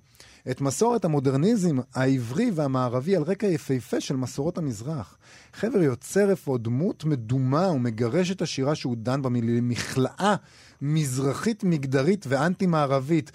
את 0.51 0.61
מסורת 0.61 1.05
המודרניזם 1.05 1.77
העברי 1.95 2.51
והמערבי 2.55 3.17
על 3.17 3.23
רקע 3.23 3.47
יפהפה 3.47 4.01
של 4.01 4.17
מסורות 4.17 4.59
המזרח. 4.59 5.19
חבר 5.53 5.83
יוצר 5.83 6.33
אפוא 6.33 6.59
דמות 6.59 7.05
מדומה 7.05 7.71
ומגרש 7.71 8.31
את 8.31 8.43
השירה 8.43 8.75
שהוא 8.75 8.97
דן 8.99 9.23
בה 9.23 9.29
מכלאה 9.63 10.35
מזרחית 10.83 11.65
מגדרית 11.65 12.27
ואנטי-מערבית. 12.29 13.33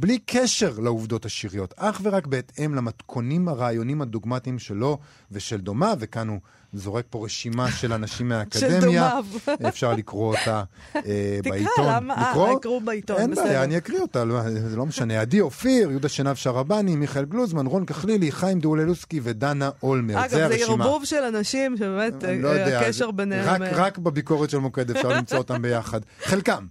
בלי 0.00 0.18
קשר 0.26 0.72
לעובדות 0.78 1.24
השיריות, 1.24 1.74
אך 1.76 2.00
ורק 2.04 2.26
בהתאם 2.26 2.74
למתכונים 2.74 3.48
הרעיונים 3.48 4.02
הדוגמטיים 4.02 4.58
שלו 4.58 4.98
ושל 5.32 5.56
דומיו, 5.56 5.96
וכאן 6.00 6.28
הוא 6.28 6.38
זורק 6.72 7.04
פה 7.10 7.24
רשימה 7.24 7.70
של 7.70 7.92
אנשים 7.92 8.28
מהאקדמיה. 8.28 8.80
של 8.80 8.86
דומיו. 8.86 9.24
אפשר 9.68 9.92
לקרוא 9.92 10.34
אותה 10.36 10.62
אה, 10.96 11.40
בעיתון. 11.44 11.72
תקרא, 11.74 11.96
למה? 11.96 12.14
אה, 12.14 12.52
יקראו 12.58 12.80
בעיתון, 12.80 13.16
אין 13.16 13.34
בעיה, 13.34 13.64
אני 13.64 13.78
אקריא 13.78 14.00
אותה, 14.00 14.24
לא, 14.24 14.50
זה 14.50 14.76
לא 14.76 14.86
משנה. 14.86 15.20
עדי 15.20 15.40
אופיר, 15.40 15.90
יהודה 15.90 16.08
שנהב 16.08 16.36
שרבני, 16.36 16.96
מיכאל 16.96 17.24
גלוזמן, 17.24 17.66
רון 17.66 17.86
כחלילי, 17.86 18.32
חיים 18.32 18.60
דאוללוסקי 18.60 19.20
ודנה 19.22 19.70
אולמר. 19.82 20.24
אגב, 20.24 20.30
זה 20.30 20.54
ערבוב 20.54 21.04
של 21.04 21.22
אנשים 21.22 21.76
שבאמת 21.76 22.14
לא 22.38 22.48
הקשר 22.54 23.10
ביניהם... 23.10 23.62
רק, 23.62 23.72
רק 23.72 23.98
בביקורת 23.98 24.50
של 24.50 24.58
מוקד 24.58 24.90
אפשר 24.90 25.08
למצוא 25.08 25.38
אותם 25.38 25.62
ביחד. 25.62 26.00
חלקם. 26.30 26.66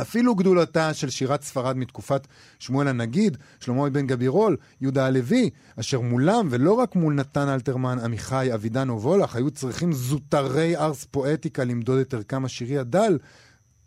אפילו 0.00 0.34
גדולתה 0.34 0.94
של 0.94 1.10
שירת 1.10 1.42
ספרד 1.42 1.76
מתקופת 1.76 2.26
שמואל 2.58 2.88
הנגיד, 2.88 3.36
שלמה 3.60 3.90
בן 3.90 4.06
גבירול, 4.06 4.56
יהודה 4.80 5.06
הלוי, 5.06 5.50
אשר 5.80 6.00
מולם, 6.00 6.48
ולא 6.50 6.72
רק 6.72 6.96
מול 6.96 7.14
נתן 7.14 7.48
אלתרמן, 7.48 7.98
עמיחי, 7.98 8.54
אבידן 8.54 8.90
ובולך, 8.90 9.36
היו 9.36 9.50
צריכים 9.50 9.92
זוטרי 9.92 10.76
ארס 10.76 11.04
פואטיקה 11.10 11.64
למדוד 11.64 11.98
את 11.98 12.14
ערכם 12.14 12.44
השירי 12.44 12.78
הדל. 12.78 13.18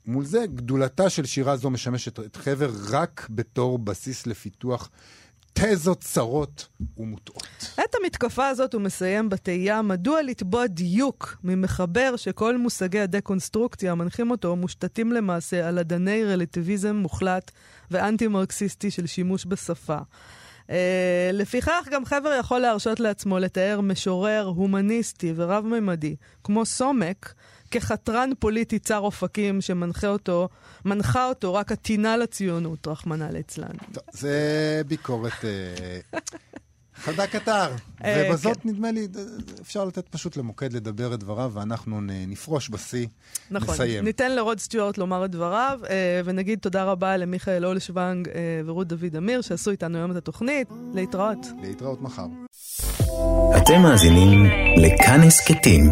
מול 0.06 0.26
זה, 0.26 0.46
גדולתה 0.56 1.10
של 1.10 1.26
שירה 1.26 1.58
זו 1.58 1.70
משמשת 1.70 2.20
את 2.20 2.36
חבר 2.36 2.72
רק 2.90 3.28
בתור 3.30 3.80
בסיס 3.80 4.28
לפיתוח 4.28 4.90
תזות 5.54 6.02
צרות 6.02 6.68
ומוטעות. 6.98 7.48
את 7.74 7.96
המתקפה 8.02 8.48
הזאת 8.48 8.74
הוא 8.74 8.82
מסיים 8.82 9.30
בתהייה 9.30 9.82
מדוע 9.82 10.22
לתבוע 10.22 10.68
דיוק 10.68 11.38
ממחבר 11.44 12.16
שכל 12.16 12.58
מושגי 12.58 13.00
הדקונסטרוקציה 13.00 13.92
המנחים 13.92 14.32
אותו 14.32 14.56
מושתתים 14.56 15.12
למעשה 15.12 15.68
על 15.68 15.80
אדני 15.80 16.24
רלטיביזם 16.26 16.96
מוחלט 16.96 17.52
ואנטי-מרקסיסטי 17.92 18.92
של 18.92 19.08
שימוש 19.08 19.46
בשפה. 19.46 19.98
Uh, 20.68 20.72
לפיכך 21.34 21.88
גם 21.92 22.06
חבר 22.06 22.38
יכול 22.40 22.60
להרשות 22.60 23.00
לעצמו 23.00 23.40
לתאר 23.40 23.82
משורר 23.82 24.46
הומניסטי 24.56 25.34
ורב-ממדי, 25.36 26.16
כמו 26.44 26.66
סומק, 26.66 27.34
כחתרן 27.72 28.30
פוליטי 28.40 28.80
צר 28.80 28.98
אופקים 28.98 29.62
שמנחה 29.62 30.08
אותו, 30.08 30.50
מנחה 30.86 31.26
אותו 31.26 31.54
רק 31.54 31.72
הטינה 31.72 32.18
לציונות, 32.18 32.88
רחמנא 32.88 33.24
ליצלן. 33.24 33.76
זה 34.12 34.82
ביקורת 34.88 35.46
אה, 35.46 36.20
חדה 36.96 37.28
קטר. 37.28 37.72
אה, 38.04 38.28
ובזאת 38.30 38.58
כן. 38.58 38.70
נדמה 38.70 38.92
לי, 38.92 39.08
אפשר 39.62 39.86
לתת 39.86 40.08
פשוט 40.08 40.38
למוקד 40.38 40.74
לדבר 40.74 41.14
את 41.14 41.20
דבריו, 41.20 41.52
ואנחנו 41.54 42.02
נפרוש 42.02 42.70
בשיא, 42.70 43.08
נכון. 43.52 43.74
נסיים. 43.74 44.04
ניתן 44.04 44.36
לרוד 44.36 44.60
סטיוארט 44.60 44.98
לומר 44.98 45.26
את 45.26 45.32
דבריו, 45.32 45.80
אה, 45.90 46.22
ונגיד 46.26 46.60
תודה 46.60 46.84
רבה 46.84 47.18
למיכאל 47.18 47.66
אולשוונג 47.66 48.28
ורות 48.66 48.88
דוד 48.88 49.16
אמיר, 49.18 49.42
שעשו 49.42 49.72
איתנו 49.72 49.98
היום 49.98 50.12
את 50.12 50.16
התוכנית. 50.16 50.68
להתראות. 50.94 51.48
להתראות 51.62 52.02
מחר. 52.02 52.26
אתם 53.58 53.82
מאזינים 53.82 54.46
לכאן 54.78 55.22
הסכתים, 55.22 55.92